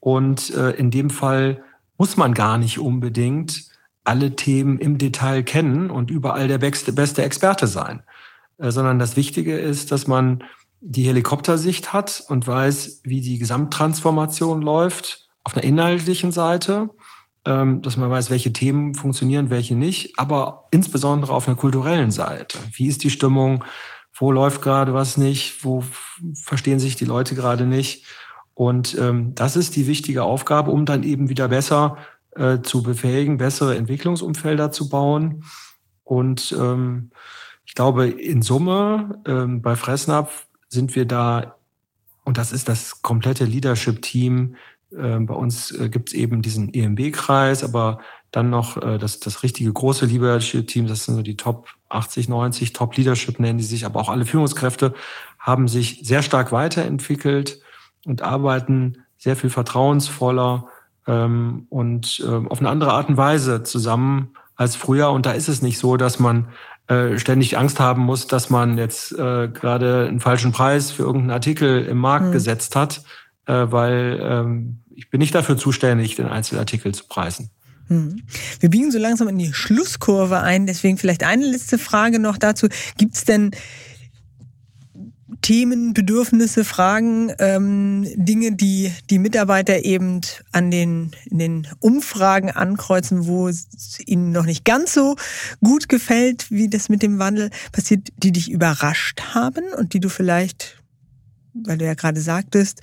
Und 0.00 0.50
in 0.50 0.92
dem 0.92 1.10
Fall 1.10 1.64
muss 1.98 2.16
man 2.16 2.32
gar 2.32 2.56
nicht 2.56 2.78
unbedingt 2.78 3.64
alle 4.04 4.36
Themen 4.36 4.78
im 4.78 4.96
Detail 4.96 5.42
kennen 5.42 5.90
und 5.90 6.08
überall 6.12 6.46
der 6.46 6.58
beste, 6.58 6.92
beste 6.92 7.24
Experte 7.24 7.66
sein, 7.66 8.04
sondern 8.58 9.00
das 9.00 9.16
Wichtige 9.16 9.58
ist, 9.58 9.90
dass 9.90 10.06
man 10.06 10.44
die 10.80 11.04
Helikoptersicht 11.04 11.92
hat 11.92 12.24
und 12.28 12.46
weiß, 12.46 13.00
wie 13.04 13.20
die 13.20 13.38
Gesamttransformation 13.38 14.62
läuft 14.62 15.28
auf 15.44 15.54
einer 15.54 15.64
inhaltlichen 15.64 16.32
Seite, 16.32 16.90
ähm, 17.44 17.82
dass 17.82 17.96
man 17.96 18.10
weiß, 18.10 18.30
welche 18.30 18.52
Themen 18.52 18.94
funktionieren, 18.94 19.50
welche 19.50 19.74
nicht, 19.74 20.18
aber 20.18 20.68
insbesondere 20.70 21.32
auf 21.32 21.48
einer 21.48 21.56
kulturellen 21.56 22.10
Seite. 22.10 22.58
Wie 22.72 22.86
ist 22.86 23.02
die 23.02 23.10
Stimmung? 23.10 23.64
Wo 24.14 24.32
läuft 24.32 24.62
gerade 24.62 24.94
was 24.94 25.16
nicht? 25.16 25.64
Wo 25.64 25.84
verstehen 26.44 26.80
sich 26.80 26.96
die 26.96 27.04
Leute 27.04 27.34
gerade 27.34 27.66
nicht? 27.66 28.04
Und 28.54 28.98
ähm, 28.98 29.34
das 29.34 29.56
ist 29.56 29.76
die 29.76 29.86
wichtige 29.86 30.24
Aufgabe, 30.24 30.70
um 30.72 30.84
dann 30.84 31.04
eben 31.04 31.28
wieder 31.28 31.48
besser 31.48 31.96
äh, 32.32 32.58
zu 32.60 32.82
befähigen, 32.82 33.38
bessere 33.38 33.76
Entwicklungsumfelder 33.76 34.72
zu 34.72 34.88
bauen. 34.88 35.44
Und 36.02 36.56
ähm, 36.58 37.10
ich 37.64 37.74
glaube, 37.74 38.08
in 38.08 38.40
Summe 38.40 39.20
bei 39.62 39.76
Fressnapf 39.76 40.47
sind 40.68 40.94
wir 40.94 41.04
da, 41.04 41.56
und 42.24 42.38
das 42.38 42.52
ist 42.52 42.68
das 42.68 43.02
komplette 43.02 43.44
Leadership-Team. 43.44 44.56
Äh, 44.92 45.18
bei 45.20 45.34
uns 45.34 45.70
äh, 45.72 45.88
gibt 45.88 46.10
es 46.10 46.14
eben 46.14 46.42
diesen 46.42 46.72
EMB-Kreis, 46.72 47.64
aber 47.64 48.00
dann 48.30 48.50
noch 48.50 48.76
äh, 48.76 48.98
das, 48.98 49.20
das 49.20 49.42
richtige 49.42 49.72
große 49.72 50.06
Leadership-Team, 50.06 50.86
das 50.86 51.04
sind 51.04 51.14
so 51.16 51.22
die 51.22 51.36
Top 51.36 51.68
80, 51.88 52.28
90, 52.28 52.72
Top 52.72 52.96
Leadership 52.96 53.40
nennen 53.40 53.58
die 53.58 53.64
sich, 53.64 53.86
aber 53.86 54.00
auch 54.00 54.10
alle 54.10 54.26
Führungskräfte 54.26 54.94
haben 55.38 55.68
sich 55.68 56.00
sehr 56.02 56.22
stark 56.22 56.52
weiterentwickelt 56.52 57.60
und 58.04 58.22
arbeiten 58.22 59.04
sehr 59.16 59.36
viel 59.36 59.50
vertrauensvoller 59.50 60.68
ähm, 61.06 61.66
und 61.70 62.22
äh, 62.24 62.46
auf 62.48 62.60
eine 62.60 62.68
andere 62.68 62.92
Art 62.92 63.08
und 63.08 63.16
Weise 63.16 63.62
zusammen 63.62 64.34
als 64.54 64.76
früher. 64.76 65.10
Und 65.10 65.26
da 65.26 65.32
ist 65.32 65.48
es 65.48 65.62
nicht 65.62 65.78
so, 65.78 65.96
dass 65.96 66.18
man 66.18 66.48
äh, 66.88 67.18
ständig 67.18 67.58
Angst 67.58 67.80
haben 67.80 68.02
muss, 68.02 68.26
dass 68.26 68.50
man 68.50 68.78
jetzt 68.78 69.12
äh, 69.12 69.48
gerade 69.48 70.06
einen 70.08 70.20
falschen 70.20 70.52
Preis 70.52 70.90
für 70.90 71.02
irgendeinen 71.02 71.32
Artikel 71.32 71.84
im 71.84 71.98
Markt 71.98 72.26
mhm. 72.26 72.32
gesetzt 72.32 72.76
hat, 72.76 73.02
äh, 73.46 73.52
weil 73.52 74.18
ähm, 74.22 74.80
ich 74.94 75.10
bin 75.10 75.20
nicht 75.20 75.34
dafür 75.34 75.56
zuständig, 75.56 76.16
den 76.16 76.26
Einzelartikel 76.26 76.94
zu 76.94 77.06
preisen. 77.06 77.50
Hm. 77.88 78.22
Wir 78.60 78.68
biegen 78.68 78.90
so 78.90 78.98
langsam 78.98 79.28
in 79.28 79.38
die 79.38 79.52
Schlusskurve 79.52 80.40
ein, 80.40 80.66
deswegen 80.66 80.98
vielleicht 80.98 81.24
eine 81.24 81.46
letzte 81.46 81.78
Frage 81.78 82.18
noch 82.18 82.36
dazu. 82.36 82.68
Gibt 82.96 83.14
es 83.14 83.24
denn 83.24 83.52
Themen, 85.42 85.94
Bedürfnisse, 85.94 86.64
Fragen, 86.64 87.32
ähm, 87.38 88.06
Dinge, 88.16 88.52
die 88.52 88.92
die 89.10 89.18
Mitarbeiter 89.18 89.84
eben 89.84 90.20
an 90.52 90.70
den, 90.70 91.12
in 91.26 91.38
den 91.38 91.68
Umfragen 91.80 92.50
ankreuzen, 92.50 93.26
wo 93.26 93.48
es 93.48 93.98
ihnen 94.06 94.32
noch 94.32 94.44
nicht 94.44 94.64
ganz 94.64 94.94
so 94.94 95.16
gut 95.62 95.88
gefällt, 95.88 96.50
wie 96.50 96.68
das 96.68 96.88
mit 96.88 97.02
dem 97.02 97.18
Wandel 97.18 97.50
passiert, 97.72 98.08
die 98.16 98.32
dich 98.32 98.50
überrascht 98.50 99.20
haben 99.34 99.64
und 99.76 99.94
die 99.94 100.00
du 100.00 100.08
vielleicht, 100.08 100.82
weil 101.54 101.78
du 101.78 101.84
ja 101.84 101.94
gerade 101.94 102.20
sagtest, 102.20 102.82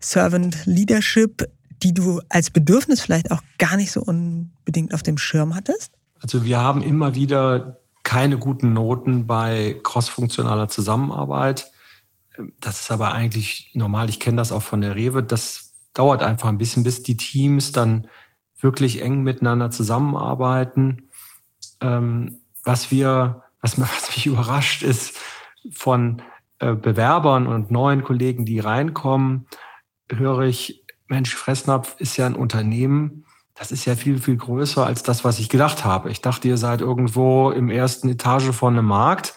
Servant 0.00 0.58
Leadership, 0.66 1.48
die 1.82 1.92
du 1.92 2.20
als 2.28 2.50
Bedürfnis 2.50 3.00
vielleicht 3.00 3.30
auch 3.30 3.42
gar 3.58 3.76
nicht 3.76 3.92
so 3.92 4.02
unbedingt 4.02 4.94
auf 4.94 5.02
dem 5.02 5.18
Schirm 5.18 5.54
hattest? 5.54 5.92
Also 6.20 6.44
wir 6.44 6.58
haben 6.58 6.82
immer 6.82 7.14
wieder 7.14 7.80
keine 8.04 8.38
guten 8.38 8.72
Noten 8.72 9.26
bei 9.26 9.80
crossfunktionaler 9.82 10.68
Zusammenarbeit. 10.68 11.70
Das 12.60 12.80
ist 12.80 12.90
aber 12.90 13.12
eigentlich 13.12 13.70
normal. 13.74 14.08
Ich 14.08 14.20
kenne 14.20 14.38
das 14.38 14.52
auch 14.52 14.62
von 14.62 14.80
der 14.80 14.96
Rewe. 14.96 15.22
Das 15.22 15.72
dauert 15.92 16.22
einfach 16.22 16.48
ein 16.48 16.58
bisschen, 16.58 16.82
bis 16.82 17.02
die 17.02 17.16
Teams 17.16 17.72
dann 17.72 18.08
wirklich 18.60 19.02
eng 19.02 19.22
miteinander 19.22 19.70
zusammenarbeiten. 19.70 21.10
Ähm, 21.80 22.40
was 22.64 22.90
wir, 22.90 23.44
was, 23.60 23.80
was 23.80 24.16
mich 24.16 24.26
überrascht 24.26 24.82
ist, 24.82 25.18
von 25.72 26.22
äh, 26.58 26.74
Bewerbern 26.74 27.46
und 27.46 27.70
neuen 27.70 28.02
Kollegen, 28.02 28.44
die 28.44 28.60
reinkommen, 28.60 29.46
höre 30.10 30.42
ich, 30.42 30.84
Mensch, 31.06 31.34
Fressnapf 31.34 31.96
ist 31.98 32.16
ja 32.16 32.26
ein 32.26 32.34
Unternehmen, 32.34 33.24
das 33.54 33.70
ist 33.70 33.84
ja 33.84 33.94
viel, 33.94 34.18
viel 34.18 34.36
größer 34.36 34.84
als 34.84 35.02
das, 35.02 35.24
was 35.24 35.38
ich 35.38 35.48
gedacht 35.48 35.84
habe. 35.84 36.10
Ich 36.10 36.20
dachte, 36.20 36.48
ihr 36.48 36.56
seid 36.56 36.80
irgendwo 36.80 37.50
im 37.50 37.70
ersten 37.70 38.08
Etage 38.08 38.50
von 38.50 38.76
einem 38.76 38.86
Markt 38.86 39.34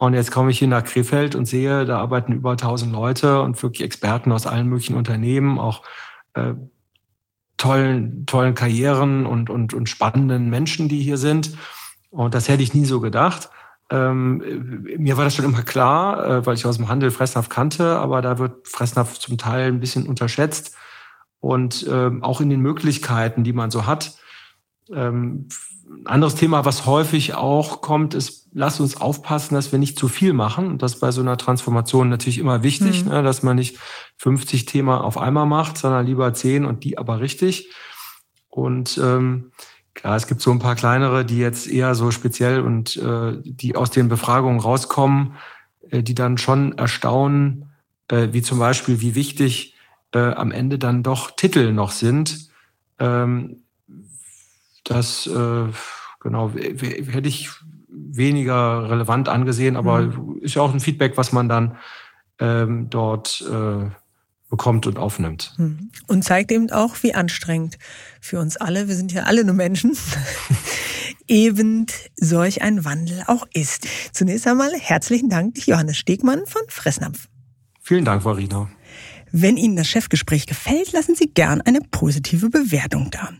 und 0.00 0.14
jetzt 0.14 0.30
komme 0.30 0.50
ich 0.50 0.58
hier 0.58 0.66
nach 0.66 0.82
Krefeld 0.82 1.34
und 1.34 1.44
sehe, 1.44 1.84
da 1.84 1.98
arbeiten 1.98 2.32
über 2.32 2.52
1000 2.52 2.90
Leute 2.90 3.42
und 3.42 3.62
wirklich 3.62 3.82
Experten 3.82 4.32
aus 4.32 4.46
allen 4.46 4.66
möglichen 4.66 4.96
Unternehmen, 4.96 5.58
auch 5.58 5.82
äh, 6.32 6.54
tollen, 7.58 8.24
tollen 8.24 8.54
Karrieren 8.54 9.26
und, 9.26 9.50
und, 9.50 9.74
und 9.74 9.90
spannenden 9.90 10.48
Menschen, 10.48 10.88
die 10.88 11.02
hier 11.02 11.18
sind. 11.18 11.52
Und 12.08 12.34
das 12.34 12.48
hätte 12.48 12.62
ich 12.62 12.72
nie 12.72 12.86
so 12.86 13.00
gedacht. 13.00 13.50
Ähm, 13.90 14.86
mir 14.96 15.18
war 15.18 15.24
das 15.24 15.34
schon 15.34 15.44
immer 15.44 15.64
klar, 15.64 16.26
äh, 16.26 16.46
weil 16.46 16.54
ich 16.54 16.64
aus 16.64 16.78
dem 16.78 16.88
Handel 16.88 17.10
Fressnapf 17.10 17.50
kannte, 17.50 17.98
aber 17.98 18.22
da 18.22 18.38
wird 18.38 18.68
Fressnapf 18.68 19.18
zum 19.18 19.36
Teil 19.36 19.68
ein 19.68 19.80
bisschen 19.80 20.06
unterschätzt. 20.06 20.74
Und 21.40 21.86
ähm, 21.90 22.24
auch 22.24 22.40
in 22.40 22.48
den 22.48 22.60
Möglichkeiten, 22.60 23.44
die 23.44 23.52
man 23.52 23.70
so 23.70 23.84
hat. 23.84 24.14
Ähm, 24.92 25.48
ein 25.90 26.06
anderes 26.06 26.36
Thema, 26.36 26.64
was 26.64 26.86
häufig 26.86 27.34
auch 27.34 27.80
kommt, 27.80 28.14
ist, 28.14 28.48
lass 28.52 28.80
uns 28.80 29.00
aufpassen, 29.00 29.54
dass 29.54 29.72
wir 29.72 29.78
nicht 29.78 29.98
zu 29.98 30.08
viel 30.08 30.32
machen. 30.32 30.66
Und 30.68 30.82
das 30.82 30.94
ist 30.94 31.00
bei 31.00 31.10
so 31.10 31.20
einer 31.20 31.36
Transformation 31.36 32.08
natürlich 32.08 32.38
immer 32.38 32.62
wichtig, 32.62 33.04
mhm. 33.04 33.10
ne, 33.10 33.22
dass 33.22 33.42
man 33.42 33.56
nicht 33.56 33.78
50 34.18 34.66
Themen 34.66 34.90
auf 34.90 35.18
einmal 35.18 35.46
macht, 35.46 35.78
sondern 35.78 36.06
lieber 36.06 36.32
10 36.32 36.64
und 36.64 36.84
die 36.84 36.96
aber 36.96 37.20
richtig. 37.20 37.70
Und 38.48 38.98
ähm, 39.02 39.52
klar, 39.94 40.16
es 40.16 40.26
gibt 40.26 40.40
so 40.40 40.50
ein 40.50 40.58
paar 40.58 40.76
kleinere, 40.76 41.24
die 41.24 41.38
jetzt 41.38 41.68
eher 41.68 41.94
so 41.94 42.10
speziell 42.10 42.60
und 42.60 42.96
äh, 42.96 43.38
die 43.44 43.76
aus 43.76 43.90
den 43.90 44.08
Befragungen 44.08 44.60
rauskommen, 44.60 45.34
äh, 45.90 46.02
die 46.02 46.14
dann 46.14 46.38
schon 46.38 46.76
erstaunen, 46.78 47.72
äh, 48.08 48.28
wie 48.32 48.42
zum 48.42 48.58
Beispiel, 48.58 49.00
wie 49.00 49.14
wichtig 49.14 49.74
äh, 50.12 50.18
am 50.18 50.52
Ende 50.52 50.78
dann 50.78 51.02
doch 51.02 51.32
Titel 51.32 51.72
noch 51.72 51.90
sind. 51.90 52.50
Ähm, 52.98 53.62
das 54.90 55.26
äh, 55.26 55.66
genau 56.20 56.50
hätte 56.52 57.28
ich 57.28 57.48
weniger 57.88 58.90
relevant 58.90 59.28
angesehen, 59.28 59.76
aber 59.76 60.02
mhm. 60.02 60.38
ist 60.42 60.54
ja 60.54 60.62
auch 60.62 60.72
ein 60.72 60.80
Feedback, 60.80 61.16
was 61.16 61.32
man 61.32 61.48
dann 61.48 61.76
ähm, 62.40 62.88
dort 62.90 63.44
äh, 63.50 63.90
bekommt 64.48 64.86
und 64.86 64.98
aufnimmt. 64.98 65.52
Hm. 65.56 65.90
Und 66.08 66.24
zeigt 66.24 66.50
eben 66.50 66.72
auch, 66.72 66.96
wie 67.02 67.14
anstrengend 67.14 67.78
für 68.20 68.40
uns 68.40 68.56
alle, 68.56 68.88
wir 68.88 68.96
sind 68.96 69.12
ja 69.12 69.24
alle 69.24 69.44
nur 69.44 69.54
Menschen, 69.54 69.96
eben 71.28 71.86
solch 72.16 72.60
ein 72.62 72.84
Wandel 72.84 73.22
auch 73.28 73.46
ist. 73.54 73.86
Zunächst 74.12 74.48
einmal 74.48 74.72
herzlichen 74.72 75.28
Dank, 75.28 75.66
Johannes 75.66 75.98
Stegmann 75.98 76.46
von 76.46 76.62
Fressnapf. 76.66 77.28
Vielen 77.80 78.04
Dank, 78.04 78.24
Varina. 78.24 78.68
Wenn 79.32 79.56
Ihnen 79.56 79.76
das 79.76 79.86
Chefgespräch 79.86 80.46
gefällt, 80.46 80.90
lassen 80.92 81.14
Sie 81.14 81.28
gern 81.28 81.60
eine 81.60 81.80
positive 81.80 82.50
Bewertung 82.50 83.10
da. 83.10 83.30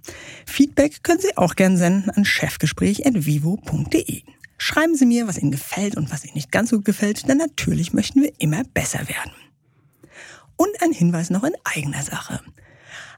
Feedback 0.46 1.02
können 1.02 1.20
Sie 1.20 1.36
auch 1.36 1.56
gern 1.56 1.76
senden 1.76 2.10
an 2.10 2.24
chefgespräch.vivo.de. 2.24 4.22
Schreiben 4.58 4.94
Sie 4.94 5.06
mir, 5.06 5.26
was 5.26 5.38
Ihnen 5.38 5.50
gefällt 5.50 5.96
und 5.96 6.12
was 6.12 6.24
Ihnen 6.24 6.34
nicht 6.34 6.52
ganz 6.52 6.70
so 6.70 6.80
gefällt, 6.80 7.28
denn 7.28 7.38
natürlich 7.38 7.92
möchten 7.92 8.22
wir 8.22 8.32
immer 8.38 8.62
besser 8.62 9.00
werden. 9.08 9.32
Und 10.56 10.70
ein 10.82 10.92
Hinweis 10.92 11.30
noch 11.30 11.42
in 11.44 11.54
eigener 11.64 12.02
Sache. 12.02 12.40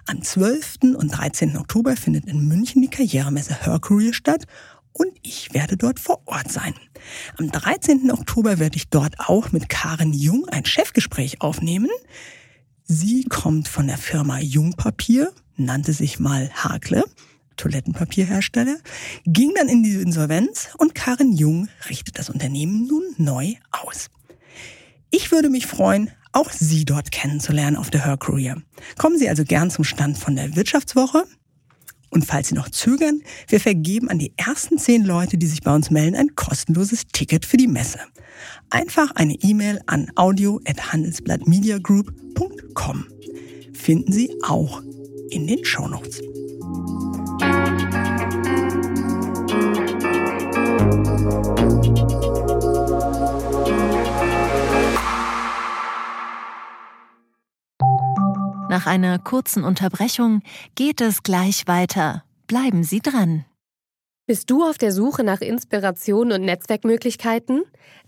Am 0.07 0.23
12. 0.23 0.95
und 0.95 1.09
13. 1.09 1.57
Oktober 1.59 1.97
findet 1.97 2.27
in 2.27 2.49
München 2.49 2.81
die 2.81 2.89
Karrieremesse 2.89 3.65
Her 3.65 3.81
statt 4.13 4.47
und 4.93 5.11
ich 5.23 5.53
werde 5.53 5.77
dort 5.77 6.01
vor 6.01 6.23
Ort 6.27 6.51
sein. 6.51 6.75
Am 7.39 7.51
13. 7.51 8.11
Oktober 8.11 8.59
werde 8.59 8.77
ich 8.77 8.89
dort 8.89 9.19
auch 9.19 9.53
mit 9.53 9.69
Karen 9.69 10.13
Jung 10.13 10.49
ein 10.49 10.65
Chefgespräch 10.65 11.41
aufnehmen. 11.41 11.91
Sie 12.85 13.25
kommt 13.25 13.69
von 13.69 13.87
der 13.87 13.99
Firma 13.99 14.39
Jungpapier, 14.41 15.33
nannte 15.57 15.93
sich 15.93 16.19
mal 16.19 16.51
Hakle, 16.53 17.05
Toilettenpapierhersteller, 17.57 18.77
ging 19.25 19.53
dann 19.57 19.69
in 19.69 19.83
die 19.83 19.95
Insolvenz 19.95 20.71
und 20.79 20.95
Karin 20.95 21.33
Jung 21.33 21.69
richtet 21.89 22.19
das 22.19 22.29
Unternehmen 22.29 22.87
nun 22.87 23.03
neu 23.19 23.55
aus. 23.71 24.11
Ich 25.11 25.31
würde 25.31 25.51
mich 25.51 25.67
freuen, 25.67 26.11
auch 26.33 26.51
Sie 26.51 26.85
dort 26.85 27.13
kennenzulernen 27.13 27.77
auf 27.77 27.91
der 27.91 28.05
Her 28.05 28.17
Career. 28.17 28.63
Kommen 28.97 29.19
Sie 29.19 29.29
also 29.29 29.45
gern 29.45 29.71
zum 29.71 29.85
Stand 29.85 30.19
von 30.19 30.35
der 30.35 30.57
Wirtschaftswoche. 30.57 31.25
Und 32.11 32.27
falls 32.27 32.49
Sie 32.49 32.55
noch 32.55 32.69
zögern, 32.69 33.23
wir 33.49 33.61
vergeben 33.61 34.09
an 34.09 34.19
die 34.19 34.33
ersten 34.37 34.79
zehn 34.79 35.05
Leute, 35.05 35.39
die 35.39 35.47
sich 35.47 35.63
bei 35.63 35.75
uns 35.75 35.91
melden, 35.91 36.17
ein 36.17 36.35
kostenloses 36.35 37.07
Ticket 37.13 37.47
für 37.47 37.57
die 37.57 37.69
Messe. 37.69 38.01
Einfach 38.73 39.11
eine 39.17 39.35
E-Mail 39.35 39.83
an 39.87 40.11
audio@handelsblattmediagroup.com. 40.17 43.05
Finden 43.75 44.13
Sie 44.13 44.35
auch 44.43 44.83
in 45.29 45.47
den 45.47 45.63
Shownotes. 45.63 46.23
Nach 58.71 58.87
einer 58.87 59.19
kurzen 59.19 59.65
Unterbrechung 59.65 60.41
geht 60.77 61.03
es 61.03 61.23
gleich 61.23 61.67
weiter. 61.67 62.25
Bleiben 62.47 62.85
Sie 62.85 63.01
dran. 63.01 63.45
Bist 64.25 64.51
du 64.51 64.63
auf 64.63 64.79
der 64.79 64.93
Suche 64.93 65.25
nach 65.25 65.43
Inspiration 65.43 66.33
und 66.33 66.43
Netzwerkmöglichkeiten? 66.43 67.65